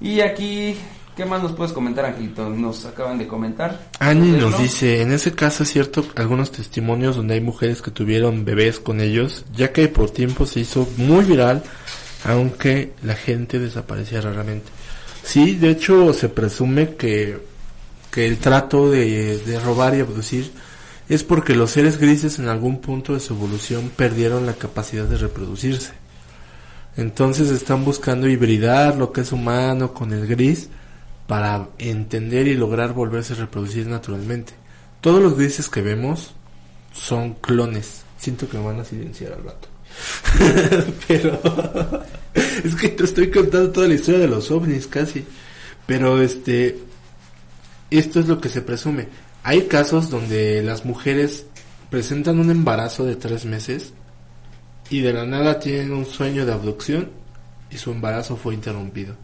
Y 0.00 0.20
aquí, 0.20 0.76
¿qué 1.18 1.24
más 1.24 1.42
nos 1.42 1.50
puedes 1.50 1.72
comentar, 1.72 2.04
Angelito? 2.04 2.48
Nos 2.48 2.84
acaban 2.84 3.18
de 3.18 3.26
comentar. 3.26 3.90
¿Leerlo? 4.00 4.50
nos 4.50 4.60
dice, 4.60 5.02
en 5.02 5.10
ese 5.10 5.32
caso 5.32 5.64
es 5.64 5.72
cierto 5.72 6.06
algunos 6.14 6.52
testimonios 6.52 7.16
donde 7.16 7.34
hay 7.34 7.40
mujeres 7.40 7.82
que 7.82 7.90
tuvieron 7.90 8.44
bebés 8.44 8.78
con 8.78 9.00
ellos, 9.00 9.44
ya 9.52 9.72
que 9.72 9.88
por 9.88 10.10
tiempo 10.10 10.46
se 10.46 10.60
hizo 10.60 10.88
muy 10.96 11.24
viral, 11.24 11.64
aunque 12.24 12.92
la 13.02 13.16
gente 13.16 13.58
desaparecía 13.58 14.20
raramente. 14.20 14.68
Sí, 15.24 15.56
de 15.56 15.70
hecho 15.70 16.12
se 16.12 16.28
presume 16.28 16.94
que, 16.94 17.36
que 18.12 18.28
el 18.28 18.38
trato 18.38 18.88
de, 18.88 19.38
de 19.38 19.58
robar 19.58 19.96
y 19.96 20.00
abducir 20.00 20.52
es 21.08 21.24
porque 21.24 21.56
los 21.56 21.72
seres 21.72 21.98
grises 21.98 22.38
en 22.38 22.46
algún 22.46 22.80
punto 22.80 23.14
de 23.14 23.20
su 23.20 23.34
evolución 23.34 23.90
perdieron 23.96 24.46
la 24.46 24.54
capacidad 24.54 25.06
de 25.06 25.16
reproducirse. 25.16 25.90
Entonces 26.96 27.50
están 27.50 27.84
buscando 27.84 28.28
hibridar 28.28 28.94
lo 28.94 29.10
que 29.10 29.22
es 29.22 29.32
humano 29.32 29.92
con 29.92 30.12
el 30.12 30.24
gris 30.28 30.68
para 31.28 31.68
entender 31.78 32.48
y 32.48 32.54
lograr 32.54 32.94
volverse 32.94 33.34
a 33.34 33.36
reproducir 33.36 33.86
naturalmente. 33.86 34.54
Todos 35.02 35.22
los 35.22 35.36
grises 35.36 35.68
que 35.68 35.82
vemos 35.82 36.32
son 36.92 37.34
clones. 37.34 38.02
Siento 38.16 38.48
que 38.48 38.56
me 38.56 38.64
van 38.64 38.80
a 38.80 38.84
silenciar 38.84 39.34
al 39.34 39.44
rato. 39.44 39.68
Pero 41.06 41.38
es 42.34 42.74
que 42.74 42.88
te 42.88 43.04
estoy 43.04 43.30
contando 43.30 43.70
toda 43.70 43.88
la 43.88 43.94
historia 43.94 44.20
de 44.20 44.28
los 44.28 44.50
ovnis 44.50 44.86
casi. 44.86 45.24
Pero 45.86 46.20
este 46.20 46.78
esto 47.90 48.20
es 48.20 48.26
lo 48.26 48.40
que 48.40 48.48
se 48.48 48.62
presume. 48.62 49.08
Hay 49.42 49.66
casos 49.66 50.08
donde 50.08 50.62
las 50.62 50.86
mujeres 50.86 51.44
presentan 51.90 52.38
un 52.38 52.50
embarazo 52.50 53.04
de 53.04 53.16
tres 53.16 53.44
meses 53.44 53.92
y 54.88 55.00
de 55.00 55.12
la 55.12 55.26
nada 55.26 55.60
tienen 55.60 55.92
un 55.92 56.06
sueño 56.06 56.46
de 56.46 56.52
abducción 56.52 57.10
y 57.70 57.76
su 57.76 57.90
embarazo 57.92 58.36
fue 58.36 58.54
interrumpido. 58.54 59.14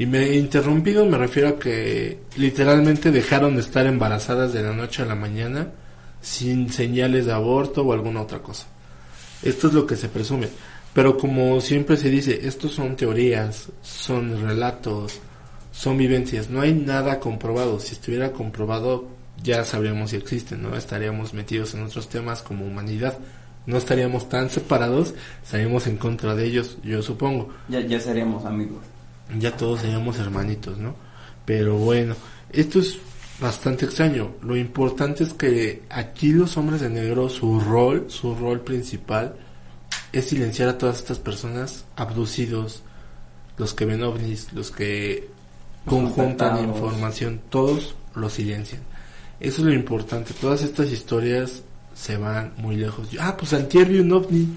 Y 0.00 0.06
me 0.06 0.34
interrumpido 0.34 1.04
me 1.04 1.18
refiero 1.18 1.50
a 1.50 1.58
que 1.58 2.20
literalmente 2.38 3.10
dejaron 3.10 3.56
de 3.56 3.60
estar 3.60 3.84
embarazadas 3.84 4.50
de 4.54 4.62
la 4.62 4.72
noche 4.72 5.02
a 5.02 5.04
la 5.04 5.14
mañana 5.14 5.72
sin 6.22 6.72
señales 6.72 7.26
de 7.26 7.34
aborto 7.34 7.82
o 7.82 7.92
alguna 7.92 8.22
otra 8.22 8.38
cosa. 8.38 8.66
Esto 9.42 9.68
es 9.68 9.74
lo 9.74 9.86
que 9.86 9.96
se 9.96 10.08
presume. 10.08 10.48
Pero 10.94 11.18
como 11.18 11.60
siempre 11.60 11.98
se 11.98 12.08
dice, 12.08 12.48
estos 12.48 12.72
son 12.72 12.96
teorías, 12.96 13.68
son 13.82 14.40
relatos, 14.40 15.20
son 15.70 15.98
vivencias. 15.98 16.48
No 16.48 16.62
hay 16.62 16.72
nada 16.72 17.20
comprobado. 17.20 17.78
Si 17.78 17.92
estuviera 17.92 18.32
comprobado, 18.32 19.06
ya 19.42 19.66
sabríamos 19.66 20.12
si 20.12 20.16
existen, 20.16 20.62
¿no? 20.62 20.78
Estaríamos 20.78 21.34
metidos 21.34 21.74
en 21.74 21.82
otros 21.82 22.08
temas 22.08 22.40
como 22.40 22.64
humanidad. 22.64 23.18
No 23.66 23.76
estaríamos 23.76 24.30
tan 24.30 24.48
separados, 24.48 25.12
estaríamos 25.44 25.86
en 25.86 25.98
contra 25.98 26.34
de 26.34 26.46
ellos, 26.46 26.78
yo 26.82 27.02
supongo. 27.02 27.50
Ya, 27.68 27.80
ya 27.80 28.00
seríamos 28.00 28.46
amigos. 28.46 28.80
Ya 29.38 29.56
todos 29.56 29.80
seríamos 29.80 30.18
hermanitos, 30.18 30.78
¿no? 30.78 30.94
Pero 31.44 31.76
bueno, 31.76 32.14
esto 32.52 32.80
es 32.80 32.98
bastante 33.40 33.86
extraño. 33.86 34.32
Lo 34.42 34.56
importante 34.56 35.24
es 35.24 35.32
que 35.32 35.82
aquí 35.88 36.32
los 36.32 36.56
hombres 36.56 36.80
de 36.80 36.90
negro, 36.90 37.28
su 37.28 37.60
rol, 37.60 38.06
su 38.08 38.34
rol 38.34 38.60
principal, 38.60 39.36
es 40.12 40.26
silenciar 40.26 40.68
a 40.68 40.78
todas 40.78 40.98
estas 40.98 41.18
personas 41.18 41.84
abducidos, 41.96 42.82
los 43.56 43.74
que 43.74 43.86
ven 43.86 44.02
ovnis, 44.02 44.52
los 44.52 44.70
que 44.70 45.28
Los 45.86 45.94
conjuntan 45.94 46.64
información, 46.64 47.40
todos 47.48 47.94
lo 48.14 48.28
silencian. 48.28 48.82
Eso 49.38 49.62
es 49.62 49.66
lo 49.66 49.72
importante. 49.72 50.34
Todas 50.34 50.62
estas 50.62 50.90
historias 50.90 51.62
se 51.94 52.16
van 52.16 52.52
muy 52.58 52.76
lejos. 52.76 53.08
Ah, 53.18 53.36
pues 53.36 53.52
antier 53.52 53.88
vi 53.88 54.00
un 54.00 54.12
ovni. 54.12 54.48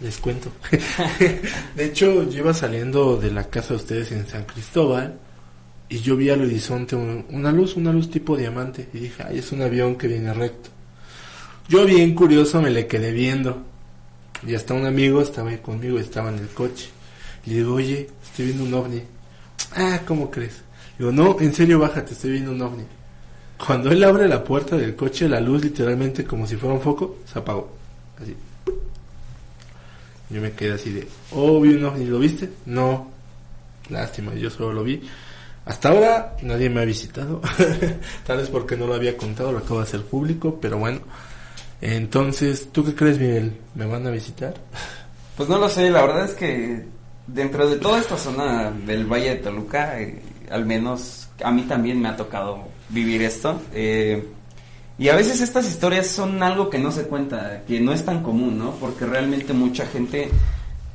Les 0.00 0.18
cuento. 0.18 0.50
de 1.76 1.84
hecho, 1.84 2.28
yo 2.28 2.38
iba 2.38 2.52
saliendo 2.54 3.16
de 3.16 3.30
la 3.30 3.44
casa 3.48 3.70
de 3.70 3.76
ustedes 3.76 4.12
en 4.12 4.26
San 4.26 4.44
Cristóbal 4.44 5.18
y 5.88 5.98
yo 6.00 6.16
vi 6.16 6.30
al 6.30 6.42
horizonte 6.42 6.96
un- 6.96 7.24
una 7.30 7.52
luz, 7.52 7.76
una 7.76 7.92
luz 7.92 8.10
tipo 8.10 8.36
diamante 8.36 8.88
y 8.92 8.98
dije, 8.98 9.22
ay, 9.26 9.38
es 9.38 9.52
un 9.52 9.62
avión 9.62 9.96
que 9.96 10.08
viene 10.08 10.32
recto. 10.34 10.70
Yo 11.68 11.84
bien 11.86 12.14
curioso 12.14 12.60
me 12.60 12.70
le 12.70 12.86
quedé 12.86 13.12
viendo 13.12 13.62
y 14.46 14.54
hasta 14.54 14.74
un 14.74 14.84
amigo 14.84 15.22
estaba 15.22 15.50
ahí 15.50 15.58
conmigo, 15.58 15.98
estaba 15.98 16.28
en 16.30 16.38
el 16.38 16.48
coche. 16.48 16.88
Y 17.46 17.50
le 17.50 17.56
digo, 17.56 17.74
oye, 17.74 18.08
estoy 18.22 18.46
viendo 18.46 18.64
un 18.64 18.74
ovni. 18.74 19.02
Ah, 19.74 20.00
¿cómo 20.06 20.30
crees? 20.30 20.62
Digo, 20.98 21.12
no, 21.12 21.36
en 21.40 21.54
serio, 21.54 21.78
bájate, 21.78 22.12
estoy 22.12 22.32
viendo 22.32 22.50
un 22.52 22.60
ovni. 22.62 22.84
Cuando 23.64 23.90
él 23.90 24.02
abre 24.04 24.28
la 24.28 24.44
puerta 24.44 24.76
del 24.76 24.94
coche, 24.96 25.28
la 25.28 25.40
luz 25.40 25.62
literalmente 25.64 26.24
como 26.24 26.46
si 26.46 26.56
fuera 26.56 26.74
un 26.74 26.82
foco, 26.82 27.18
se 27.32 27.38
apagó. 27.38 27.72
Así. 28.20 28.34
Yo 30.30 30.40
me 30.40 30.52
quedé 30.52 30.72
así 30.72 30.90
de, 30.90 31.06
obvio, 31.32 31.78
no, 31.78 31.96
¿y 31.98 32.04
lo 32.04 32.18
viste? 32.18 32.50
No. 32.66 33.10
Lástima, 33.90 34.34
yo 34.34 34.50
solo 34.50 34.72
lo 34.72 34.84
vi. 34.84 35.02
Hasta 35.66 35.90
ahora 35.90 36.36
nadie 36.42 36.68
me 36.70 36.82
ha 36.82 36.84
visitado. 36.84 37.40
Tal 38.26 38.38
vez 38.38 38.48
porque 38.48 38.76
no 38.76 38.86
lo 38.86 38.94
había 38.94 39.16
contado, 39.16 39.52
lo 39.52 39.58
acabo 39.58 39.78
de 39.78 39.84
hacer 39.84 40.02
público, 40.02 40.58
pero 40.60 40.78
bueno. 40.78 41.00
Entonces, 41.80 42.68
¿tú 42.72 42.84
qué 42.84 42.94
crees, 42.94 43.18
Miguel? 43.18 43.52
¿Me 43.74 43.86
van 43.86 44.06
a 44.06 44.10
visitar? 44.10 44.54
Pues 45.36 45.48
no 45.48 45.58
lo 45.58 45.68
sé, 45.68 45.90
la 45.90 46.02
verdad 46.02 46.26
es 46.26 46.34
que 46.34 46.84
dentro 47.26 47.68
de 47.68 47.74
toda 47.78 47.98
esta 47.98 48.16
zona 48.16 48.70
del 48.70 49.04
Valle 49.04 49.30
de 49.30 49.36
Toluca, 49.36 50.00
eh, 50.00 50.22
al 50.48 50.64
menos 50.64 51.28
a 51.42 51.50
mí 51.50 51.62
también 51.62 52.00
me 52.00 52.08
ha 52.08 52.16
tocado 52.16 52.68
vivir 52.88 53.20
esto. 53.22 53.60
Eh, 53.72 54.24
y 54.98 55.08
a 55.08 55.16
veces 55.16 55.40
estas 55.40 55.66
historias 55.68 56.06
son 56.08 56.42
algo 56.42 56.70
que 56.70 56.78
no 56.78 56.90
se 56.92 57.04
cuenta, 57.04 57.62
que 57.66 57.80
no 57.80 57.92
es 57.92 58.04
tan 58.04 58.22
común, 58.22 58.58
¿no? 58.58 58.72
Porque 58.72 59.04
realmente 59.06 59.52
mucha 59.52 59.86
gente 59.86 60.30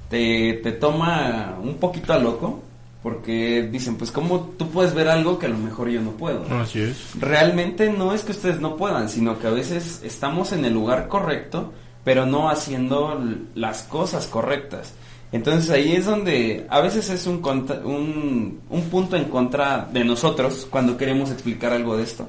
te, 0.10 0.60
te 0.64 0.72
toma 0.72 1.58
un 1.62 1.76
poquito 1.76 2.14
a 2.14 2.20
loco, 2.20 2.64
porque 3.04 3.68
dicen, 3.72 3.96
pues 3.96 4.12
cómo 4.12 4.52
tú 4.58 4.70
puedes 4.70 4.94
ver 4.94 5.08
algo 5.08 5.40
que 5.40 5.46
a 5.46 5.50
lo 5.50 5.58
mejor 5.58 5.90
yo 5.90 6.02
no 6.02 6.12
puedo. 6.12 6.44
Así 6.60 6.80
es. 6.82 6.98
Realmente 7.20 7.92
no 7.92 8.14
es 8.14 8.24
que 8.24 8.32
ustedes 8.32 8.60
no 8.60 8.76
puedan, 8.76 9.08
sino 9.10 9.40
que 9.40 9.48
a 9.48 9.52
veces 9.52 10.02
estamos 10.04 10.52
en 10.52 10.66
el 10.66 10.74
lugar 10.74 11.08
correcto, 11.08 11.72
pero 12.04 12.26
no 12.26 12.50
haciendo 12.50 13.22
las 13.56 13.84
cosas 13.84 14.28
correctas. 14.28 14.94
Entonces 15.32 15.70
ahí 15.70 15.94
es 15.94 16.06
donde 16.08 16.66
a 16.70 16.82
veces 16.82 17.10
es 17.10 17.28
un, 17.28 17.40
contra- 17.40 17.82
un, 17.86 18.62
un 18.70 18.82
punto 18.90 19.16
en 19.16 19.26
contra 19.26 19.88
de 19.94 20.04
nosotros 20.04 20.68
cuando 20.70 20.98
queremos 20.98 21.30
explicar 21.32 21.72
algo 21.72 21.96
de 21.96 22.04
esto. 22.04 22.28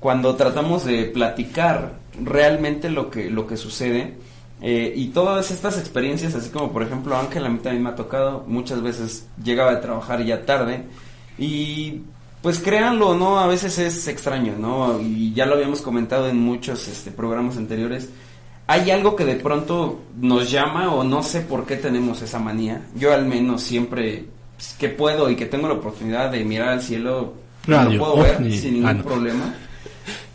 Cuando 0.00 0.34
tratamos 0.34 0.84
de 0.84 1.04
platicar 1.04 1.94
realmente 2.24 2.88
lo 2.90 3.10
que, 3.10 3.30
lo 3.30 3.46
que 3.46 3.56
sucede 3.56 4.14
eh, 4.62 4.92
y 4.96 5.08
todas 5.08 5.50
estas 5.50 5.78
experiencias, 5.78 6.34
así 6.34 6.50
como 6.50 6.72
por 6.72 6.82
ejemplo 6.82 7.16
Ángel, 7.16 7.44
a 7.46 7.48
mí 7.48 7.58
también 7.58 7.82
me 7.82 7.90
ha 7.90 7.94
tocado, 7.94 8.44
muchas 8.46 8.82
veces 8.82 9.26
llegaba 9.42 9.72
a 9.72 9.80
trabajar 9.80 10.22
ya 10.24 10.44
tarde 10.44 10.84
y 11.38 12.00
pues 12.42 12.58
créanlo, 12.58 13.14
¿no? 13.14 13.38
A 13.38 13.46
veces 13.46 13.78
es 13.78 14.08
extraño, 14.08 14.54
¿no? 14.58 14.98
Y 15.00 15.32
ya 15.34 15.44
lo 15.44 15.54
habíamos 15.56 15.82
comentado 15.82 16.28
en 16.28 16.38
muchos 16.40 16.88
este, 16.88 17.10
programas 17.10 17.58
anteriores. 17.58 18.08
Hay 18.66 18.90
algo 18.90 19.14
que 19.16 19.24
de 19.26 19.34
pronto 19.36 20.00
nos 20.18 20.50
llama 20.50 20.94
o 20.94 21.04
no 21.04 21.22
sé 21.22 21.40
por 21.42 21.66
qué 21.66 21.76
tenemos 21.76 22.22
esa 22.22 22.38
manía. 22.38 22.82
Yo 22.94 23.12
al 23.12 23.26
menos 23.26 23.62
siempre 23.62 24.24
pues, 24.56 24.74
que 24.78 24.88
puedo 24.88 25.28
y 25.28 25.36
que 25.36 25.44
tengo 25.46 25.68
la 25.68 25.74
oportunidad 25.74 26.30
de 26.30 26.44
mirar 26.44 26.68
al 26.70 26.82
cielo, 26.82 27.34
Radio, 27.66 27.98
lo 27.98 28.04
puedo 28.04 28.22
ver 28.24 28.36
ovni. 28.36 28.56
sin 28.56 28.74
ningún 28.74 28.88
Ah, 28.88 28.94
no. 28.94 29.04
problema. 29.04 29.54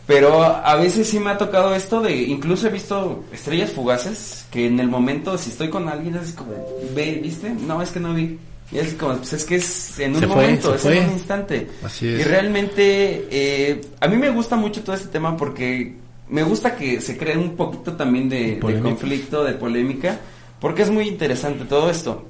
Pero 0.08 0.44
a 0.44 0.76
veces 0.76 1.10
sí 1.10 1.20
me 1.20 1.32
ha 1.32 1.38
tocado 1.38 1.74
esto 1.74 2.00
de, 2.00 2.16
incluso 2.16 2.68
he 2.68 2.70
visto 2.70 3.24
estrellas 3.34 3.72
fugaces, 3.72 4.46
que 4.52 4.68
en 4.68 4.80
el 4.80 4.88
momento, 4.88 5.36
si 5.38 5.50
estoy 5.50 5.70
con 5.70 5.90
alguien, 5.90 6.16
es 6.16 6.32
como, 6.34 6.52
ve, 6.94 7.20
¿viste? 7.24 7.50
No, 7.50 7.82
es 7.82 7.90
que 7.90 8.00
no 8.00 8.14
vi. 8.14 8.38
Y 8.72 8.78
es 8.78 8.94
como, 8.94 9.16
pues 9.18 9.34
es 9.34 9.46
que 9.46 9.56
es 9.56 10.00
en 10.00 10.14
un 10.14 10.20
Se 10.22 10.28
momento, 10.28 10.76
es 10.76 10.86
en 10.86 11.06
un 11.06 11.12
instante. 11.14 11.68
Así 11.84 12.06
Y 12.08 12.22
es. 12.22 12.28
realmente, 12.28 13.28
eh, 13.32 13.82
a 14.00 14.08
mí 14.08 14.18
me 14.18 14.30
gusta 14.30 14.56
mucho 14.56 14.84
todo 14.84 14.96
este 14.96 15.08
tema 15.10 15.36
porque 15.38 15.96
me 16.30 16.44
gusta 16.44 16.76
que 16.76 17.02
se 17.02 17.18
cree 17.18 17.38
un 17.38 17.56
poquito 17.56 17.94
también 17.94 18.30
de, 18.30 18.60
de 18.60 18.80
conflicto, 18.82 19.44
de 19.44 19.54
polémica, 19.54 20.20
porque 20.60 20.84
es 20.84 20.90
muy 20.92 21.08
interesante 21.08 21.66
todo 21.66 21.90
esto. 21.90 22.26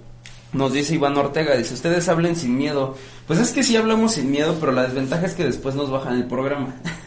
Nos 0.54 0.72
dice 0.72 0.96
Iván 0.96 1.18
Ortega, 1.18 1.58
dice, 1.58 1.74
ustedes 1.74 2.08
hablen 2.08 2.38
sin 2.38 2.58
miedo. 2.58 2.96
Pues 3.28 3.40
es 3.40 3.52
que 3.52 3.64
sí 3.64 3.76
hablamos 3.76 4.14
sin 4.14 4.32
miedo, 4.32 4.56
pero 4.62 4.72
la 4.72 4.84
desventaja 4.84 5.26
es 5.26 5.34
que 5.34 5.44
después 5.44 5.76
nos 5.76 5.90
bajan 5.92 6.16
el 6.16 6.26
programa. 6.26 6.76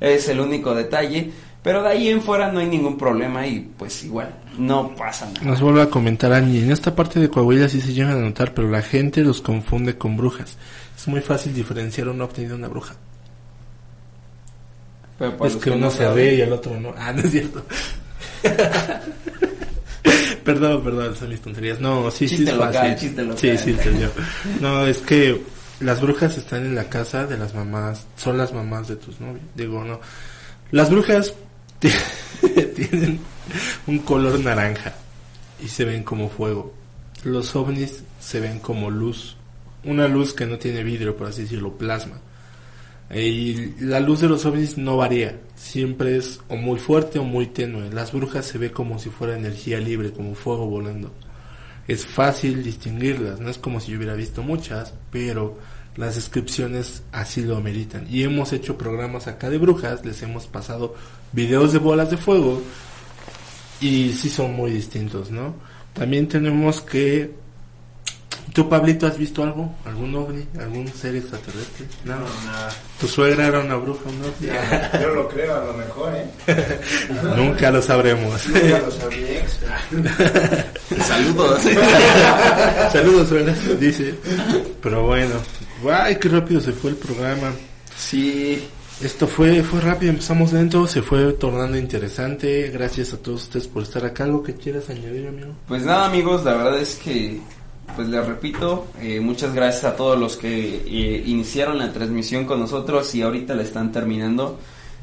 es 0.00 0.28
el 0.28 0.40
único 0.40 0.74
detalle. 0.74 1.30
Pero 1.62 1.82
de 1.82 1.88
ahí 1.88 2.08
en 2.08 2.22
fuera 2.22 2.50
no 2.50 2.60
hay 2.60 2.66
ningún 2.66 2.96
problema 2.96 3.46
y 3.46 3.60
pues 3.76 4.04
igual, 4.04 4.32
no 4.56 4.94
pasa 4.94 5.26
nada. 5.26 5.44
Nos 5.44 5.60
vuelve 5.60 5.82
a 5.82 5.90
comentar 5.90 6.32
Angie. 6.32 6.62
En 6.62 6.70
esta 6.70 6.94
parte 6.94 7.18
de 7.18 7.28
Coahuila 7.28 7.68
sí 7.68 7.80
se 7.80 7.92
llegan 7.92 8.12
a 8.12 8.20
notar, 8.20 8.54
pero 8.54 8.70
la 8.70 8.80
gente 8.80 9.22
los 9.22 9.40
confunde 9.40 9.98
con 9.98 10.16
brujas. 10.16 10.56
Es 10.96 11.08
muy 11.08 11.20
fácil 11.20 11.52
diferenciar 11.52 12.08
un 12.08 12.20
ovni 12.20 12.46
de 12.46 12.54
una 12.54 12.68
bruja. 12.68 12.94
Pero 15.18 15.36
para 15.36 15.50
es 15.50 15.56
que 15.56 15.70
uno 15.70 15.86
no 15.86 15.90
se 15.90 16.06
ve 16.08 16.36
y 16.36 16.40
el 16.40 16.52
otro 16.52 16.78
no. 16.78 16.94
Ah, 16.96 17.12
no 17.12 17.22
es 17.22 17.30
cierto. 17.32 17.64
perdón, 20.44 20.84
perdón, 20.84 21.16
son 21.16 21.28
mis 21.28 21.40
tonterías. 21.40 21.80
No, 21.80 22.10
sí, 22.10 22.28
sí 22.28 22.36
es 22.36 22.54
local, 22.54 22.72
fácil. 22.72 22.96
chiste 22.96 23.22
local. 23.22 23.38
Sí, 23.38 23.58
sí, 23.58 23.70
entendió. 23.70 24.10
No, 24.60 24.86
es 24.86 24.98
que 24.98 25.42
las 25.80 26.00
brujas 26.00 26.36
están 26.38 26.64
en 26.66 26.74
la 26.74 26.88
casa 26.88 27.26
de 27.26 27.38
las 27.38 27.54
mamás, 27.54 28.06
son 28.16 28.36
las 28.38 28.52
mamás 28.52 28.88
de 28.88 28.96
tus 28.96 29.20
novios. 29.20 29.44
Digo, 29.54 29.84
no. 29.84 30.00
Las 30.72 30.90
brujas 30.90 31.32
ti- 31.78 31.88
tienen 32.74 33.20
un 33.86 33.98
color 34.00 34.38
naranja 34.40 34.94
y 35.62 35.68
se 35.68 35.84
ven 35.84 36.02
como 36.02 36.28
fuego. 36.28 36.74
Los 37.24 37.54
ovnis 37.56 38.02
se 38.20 38.40
ven 38.40 38.58
como 38.60 38.90
luz. 38.90 39.36
Una 39.84 40.08
luz 40.08 40.34
que 40.34 40.46
no 40.46 40.58
tiene 40.58 40.82
vidrio, 40.82 41.16
por 41.16 41.28
así 41.28 41.42
decirlo, 41.42 41.76
plasma. 41.78 42.18
Y 43.14 43.72
la 43.80 44.00
luz 44.00 44.20
de 44.20 44.28
los 44.28 44.44
ovnis 44.44 44.76
no 44.76 44.98
varía, 44.98 45.38
siempre 45.56 46.16
es 46.18 46.40
o 46.48 46.56
muy 46.56 46.78
fuerte 46.78 47.18
o 47.18 47.24
muy 47.24 47.46
tenue. 47.46 47.88
Las 47.90 48.12
brujas 48.12 48.44
se 48.44 48.58
ve 48.58 48.70
como 48.70 48.98
si 48.98 49.08
fuera 49.08 49.36
energía 49.36 49.78
libre, 49.80 50.12
como 50.12 50.34
fuego 50.34 50.66
volando. 50.66 51.10
Es 51.88 52.06
fácil 52.06 52.62
distinguirlas, 52.62 53.40
no 53.40 53.50
es 53.50 53.58
como 53.58 53.80
si 53.80 53.90
yo 53.90 53.96
hubiera 53.96 54.14
visto 54.14 54.42
muchas, 54.42 54.94
pero 55.10 55.58
las 55.96 56.14
descripciones 56.14 57.02
así 57.10 57.42
lo 57.42 57.56
ameritan. 57.56 58.06
Y 58.08 58.22
hemos 58.22 58.52
hecho 58.52 58.78
programas 58.78 59.26
acá 59.26 59.50
de 59.50 59.58
brujas, 59.58 60.04
les 60.04 60.22
hemos 60.22 60.46
pasado 60.46 60.94
videos 61.32 61.72
de 61.72 61.80
bolas 61.80 62.10
de 62.10 62.16
fuego 62.16 62.62
y 63.80 64.12
sí 64.12 64.28
son 64.28 64.54
muy 64.54 64.70
distintos, 64.70 65.32
¿no? 65.32 65.54
También 65.94 66.28
tenemos 66.28 66.80
que 66.80 67.32
¿Tú, 68.52 68.68
Pablito, 68.68 69.06
has 69.06 69.18
visto 69.18 69.42
algo? 69.42 69.74
¿Algún 69.84 70.14
ovni? 70.14 70.46
¿Algún 70.58 70.88
ser 70.88 71.16
extraterrestre? 71.16 71.86
No, 72.04 72.16
nada. 72.46 72.70
¿Tu 73.00 73.06
suegra 73.06 73.46
era 73.46 73.60
una 73.60 73.76
bruja, 73.76 74.00
un 74.08 74.22
ovni? 74.22 74.46
Ya, 74.46 74.98
yo 75.02 75.08
lo 75.10 75.28
creo, 75.28 75.54
a 75.54 75.64
lo 75.64 75.74
mejor, 75.74 76.14
¿eh? 76.14 76.26
Nunca 77.36 77.70
lo 77.70 77.82
sabremos. 77.82 78.44
Ya 78.46 78.78
lo 78.78 78.90
sabía. 78.90 79.44
Saludos. 81.06 81.62
Saludos, 82.92 83.28
suegra, 83.28 83.54
dice. 83.78 84.14
Pero 84.82 85.04
bueno, 85.04 85.34
¡ay, 85.90 86.16
qué 86.16 86.28
rápido 86.28 86.60
se 86.60 86.72
fue 86.72 86.90
el 86.90 86.96
programa! 86.96 87.52
sí, 87.96 88.66
Esto 89.02 89.26
fue, 89.26 89.62
fue 89.62 89.80
rápido, 89.80 90.10
empezamos 90.10 90.52
lento, 90.52 90.86
se 90.86 91.02
fue 91.02 91.32
tornando 91.34 91.76
interesante. 91.76 92.68
Gracias 92.70 93.12
a 93.12 93.18
todos 93.18 93.44
ustedes 93.44 93.66
por 93.68 93.82
estar 93.82 94.04
acá. 94.04 94.24
¿Algo 94.24 94.42
que 94.42 94.54
quieras 94.54 94.88
añadir, 94.90 95.28
amigo? 95.28 95.52
Pues 95.66 95.82
nada 95.82 96.06
amigos, 96.06 96.44
la 96.44 96.54
verdad 96.54 96.80
es 96.80 96.96
que, 96.96 97.40
pues 97.94 98.08
les 98.08 98.26
repito, 98.26 98.86
eh, 99.00 99.20
muchas 99.20 99.54
gracias 99.54 99.84
a 99.84 99.96
todos 99.96 100.18
los 100.18 100.36
que 100.36 100.82
eh, 100.86 101.22
iniciaron 101.26 101.78
la 101.78 101.92
transmisión 101.92 102.44
con 102.44 102.60
nosotros 102.60 103.14
y 103.14 103.22
ahorita 103.22 103.54
la 103.54 103.62
están 103.62 103.92
terminando. 103.92 104.58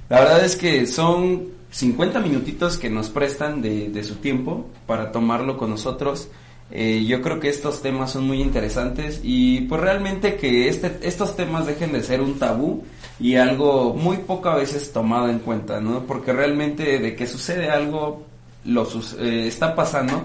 La 0.09 0.19
verdad 0.19 0.45
es 0.45 0.55
que 0.55 0.86
son 0.88 1.47
50 1.71 2.19
minutitos 2.19 2.77
que 2.77 2.89
nos 2.89 3.09
prestan 3.09 3.61
de, 3.61 4.03
su 4.03 4.15
tiempo 4.15 4.67
para 4.86 5.11
tomarlo 5.11 5.57
con 5.57 5.69
nosotros. 5.69 6.29
Eh, 6.71 7.05
yo 7.05 7.21
creo 7.21 7.39
que 7.39 7.49
estos 7.49 7.81
temas 7.81 8.11
son 8.11 8.25
muy 8.25 8.41
interesantes 8.41 9.19
y 9.23 9.61
pues 9.61 9.81
realmente 9.81 10.36
que 10.36 10.67
este, 10.67 10.99
estos 11.01 11.36
temas 11.36 11.67
dejen 11.67 11.91
de 11.91 12.01
ser 12.01 12.21
un 12.21 12.39
tabú 12.39 12.83
y 13.19 13.36
algo 13.36 13.93
muy 13.93 14.17
pocas 14.17 14.55
veces 14.55 14.91
tomado 14.91 15.29
en 15.29 15.39
cuenta, 15.39 15.79
¿no? 15.79 16.05
Porque 16.05 16.33
realmente 16.33 16.99
de 16.99 17.15
que 17.15 17.27
sucede 17.27 17.69
algo, 17.69 18.25
lo 18.63 18.88
eh, 19.19 19.47
está 19.47 19.75
pasando 19.75 20.23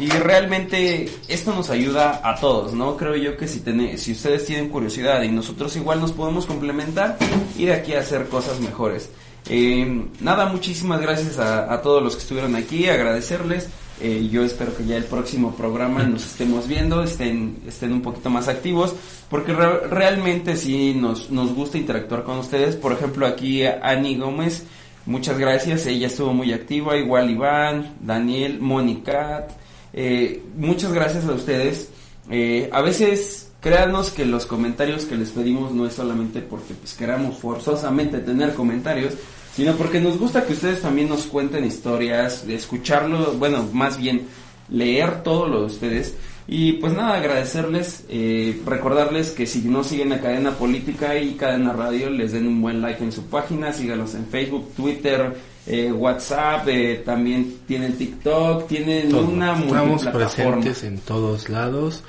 y 0.00 0.08
realmente 0.08 1.08
esto 1.28 1.54
nos 1.54 1.70
ayuda 1.70 2.20
a 2.22 2.36
todos, 2.36 2.72
¿no? 2.72 2.96
Creo 2.96 3.16
yo 3.16 3.36
que 3.36 3.46
si, 3.48 3.60
tiene- 3.60 3.98
si 3.98 4.12
ustedes 4.12 4.44
tienen 4.46 4.68
curiosidad 4.68 5.22
y 5.22 5.28
nosotros 5.28 5.74
igual 5.76 6.00
nos 6.00 6.12
podemos 6.12 6.46
complementar 6.46 7.18
de 7.56 7.72
aquí 7.72 7.94
a 7.94 8.00
hacer 8.00 8.28
cosas 8.28 8.60
mejores. 8.60 9.10
Eh, 9.48 10.04
nada, 10.20 10.46
muchísimas 10.46 11.00
gracias 11.00 11.38
a, 11.38 11.72
a 11.72 11.80
todos 11.82 12.02
los 12.02 12.14
que 12.14 12.22
estuvieron 12.22 12.54
aquí, 12.54 12.88
agradecerles. 12.88 13.68
Eh, 14.00 14.28
yo 14.30 14.44
espero 14.44 14.76
que 14.76 14.84
ya 14.84 14.96
el 14.96 15.04
próximo 15.04 15.54
programa 15.56 16.04
nos 16.04 16.24
estemos 16.24 16.68
viendo, 16.68 17.02
estén, 17.02 17.56
estén 17.66 17.92
un 17.92 18.00
poquito 18.02 18.30
más 18.30 18.46
activos, 18.46 18.94
porque 19.28 19.52
re- 19.52 19.88
realmente 19.88 20.56
sí 20.56 20.94
nos, 20.94 21.30
nos 21.30 21.52
gusta 21.54 21.78
interactuar 21.78 22.22
con 22.22 22.38
ustedes. 22.38 22.76
Por 22.76 22.92
ejemplo, 22.92 23.26
aquí 23.26 23.64
Ani 23.66 24.16
Gómez, 24.16 24.64
muchas 25.06 25.36
gracias, 25.38 25.86
ella 25.86 26.06
estuvo 26.06 26.32
muy 26.32 26.52
activa, 26.52 26.96
igual 26.96 27.28
Iván, 27.30 27.96
Daniel, 28.00 28.60
Mónica, 28.60 29.48
eh, 29.92 30.42
muchas 30.56 30.92
gracias 30.92 31.26
a 31.26 31.32
ustedes. 31.32 31.90
Eh, 32.30 32.68
a 32.72 32.82
veces, 32.82 33.52
créanos 33.60 34.10
que 34.10 34.24
los 34.24 34.46
comentarios 34.46 35.04
que 35.04 35.16
les 35.16 35.30
pedimos 35.30 35.72
no 35.72 35.86
es 35.86 35.94
solamente 35.94 36.40
porque 36.40 36.74
pues, 36.74 36.94
queramos 36.94 37.38
forzosamente 37.38 38.18
tener 38.18 38.54
comentarios, 38.54 39.14
sino 39.54 39.74
porque 39.76 40.00
nos 40.00 40.18
gusta 40.18 40.44
que 40.44 40.52
ustedes 40.52 40.82
también 40.82 41.08
nos 41.08 41.26
cuenten 41.26 41.64
historias, 41.64 42.44
escucharlo, 42.46 43.32
bueno, 43.34 43.68
más 43.72 43.98
bien 43.98 44.26
leer 44.68 45.22
todo 45.22 45.48
lo 45.48 45.60
de 45.60 45.66
ustedes, 45.66 46.14
Y 46.50 46.72
pues 46.74 46.94
nada, 46.94 47.18
agradecerles, 47.18 48.06
eh, 48.08 48.62
recordarles 48.64 49.32
que 49.32 49.46
si 49.46 49.60
no 49.68 49.84
siguen 49.84 50.14
a 50.14 50.20
Cadena 50.22 50.52
Política 50.52 51.18
y 51.18 51.34
Cadena 51.34 51.74
Radio, 51.74 52.08
les 52.08 52.32
den 52.32 52.46
un 52.46 52.62
buen 52.62 52.80
like 52.80 53.04
en 53.04 53.12
su 53.12 53.26
página, 53.26 53.74
síganos 53.74 54.14
en 54.14 54.24
Facebook, 54.24 54.72
Twitter, 54.74 55.36
eh, 55.68 55.92
WhatsApp, 55.92 56.66
eh, 56.68 57.02
también 57.04 57.58
tienen 57.66 57.96
TikTok, 57.96 58.66
tienen 58.66 59.10
Todo. 59.10 59.28
una 59.28 59.52
Estamos 59.52 60.06
presentes 60.06 60.82
en 60.82 60.98
todos 60.98 61.50
lados. 61.50 62.02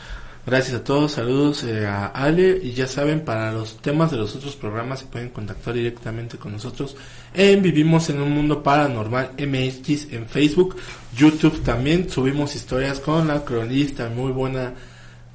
Gracias 0.45 0.77
a 0.77 0.83
todos, 0.83 1.11
saludos 1.11 1.63
eh, 1.63 1.85
a 1.85 2.07
Ale 2.07 2.59
y 2.63 2.71
ya 2.71 2.87
saben, 2.87 3.25
para 3.25 3.51
los 3.51 3.77
temas 3.81 4.09
de 4.09 4.17
los 4.17 4.35
otros 4.35 4.55
programas 4.55 5.01
se 5.01 5.05
pueden 5.05 5.29
contactar 5.29 5.73
directamente 5.73 6.37
con 6.37 6.53
nosotros 6.53 6.95
en 7.33 7.61
Vivimos 7.61 8.09
en 8.09 8.21
un 8.21 8.31
Mundo 8.31 8.63
Paranormal 8.63 9.31
MX 9.37 10.11
en 10.13 10.25
Facebook, 10.25 10.77
YouTube 11.15 11.61
también, 11.61 12.09
subimos 12.09 12.55
historias 12.55 12.99
con 12.99 13.27
la 13.27 13.43
cronista, 13.43 14.09
muy 14.09 14.31
buena 14.31 14.73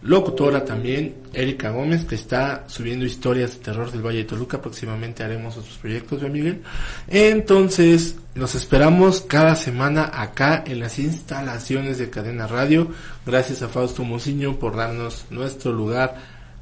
locutora 0.04 0.64
también, 0.64 1.14
Erika 1.32 1.70
Gómez, 1.70 2.04
que 2.04 2.14
está 2.14 2.64
subiendo 2.68 3.04
historias 3.04 3.52
de 3.52 3.64
terror 3.64 3.90
del 3.90 4.02
Valle 4.02 4.18
de 4.18 4.24
Toluca. 4.24 4.60
Próximamente 4.60 5.24
haremos 5.24 5.56
otros 5.56 5.76
proyectos, 5.78 6.20
¿ve, 6.20 6.28
Miguel? 6.28 6.62
Entonces, 7.08 8.16
los 8.34 8.54
esperamos 8.54 9.22
cada 9.22 9.56
semana 9.56 10.10
acá 10.12 10.62
en 10.66 10.80
las 10.80 10.98
instalaciones 10.98 11.98
de 11.98 12.10
Cadena 12.10 12.46
Radio. 12.46 12.88
Gracias 13.24 13.62
a 13.62 13.68
Fausto 13.68 14.04
Muciño 14.04 14.58
por 14.58 14.76
darnos 14.76 15.24
nuestro 15.30 15.72
lugar 15.72 16.16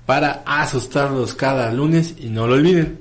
para 0.06 0.42
asustarlos 0.46 1.34
cada 1.34 1.72
lunes 1.72 2.14
y 2.18 2.28
no 2.28 2.46
lo 2.46 2.54
olviden. 2.54 2.98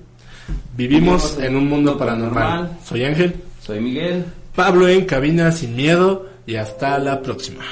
Vivimos 0.76 1.38
en 1.40 1.56
un 1.56 1.70
mundo 1.70 1.98
paranormal. 1.98 2.80
Soy 2.84 3.04
Ángel, 3.04 3.36
Soy 3.62 3.80
Miguel. 3.80 4.26
Pablo 4.56 4.88
en 4.90 5.06
cabina 5.06 5.52
sin 5.52 5.76
miedo 5.76 6.28
y 6.46 6.56
hasta 6.56 6.98
la 6.98 7.22
próxima. 7.22 7.64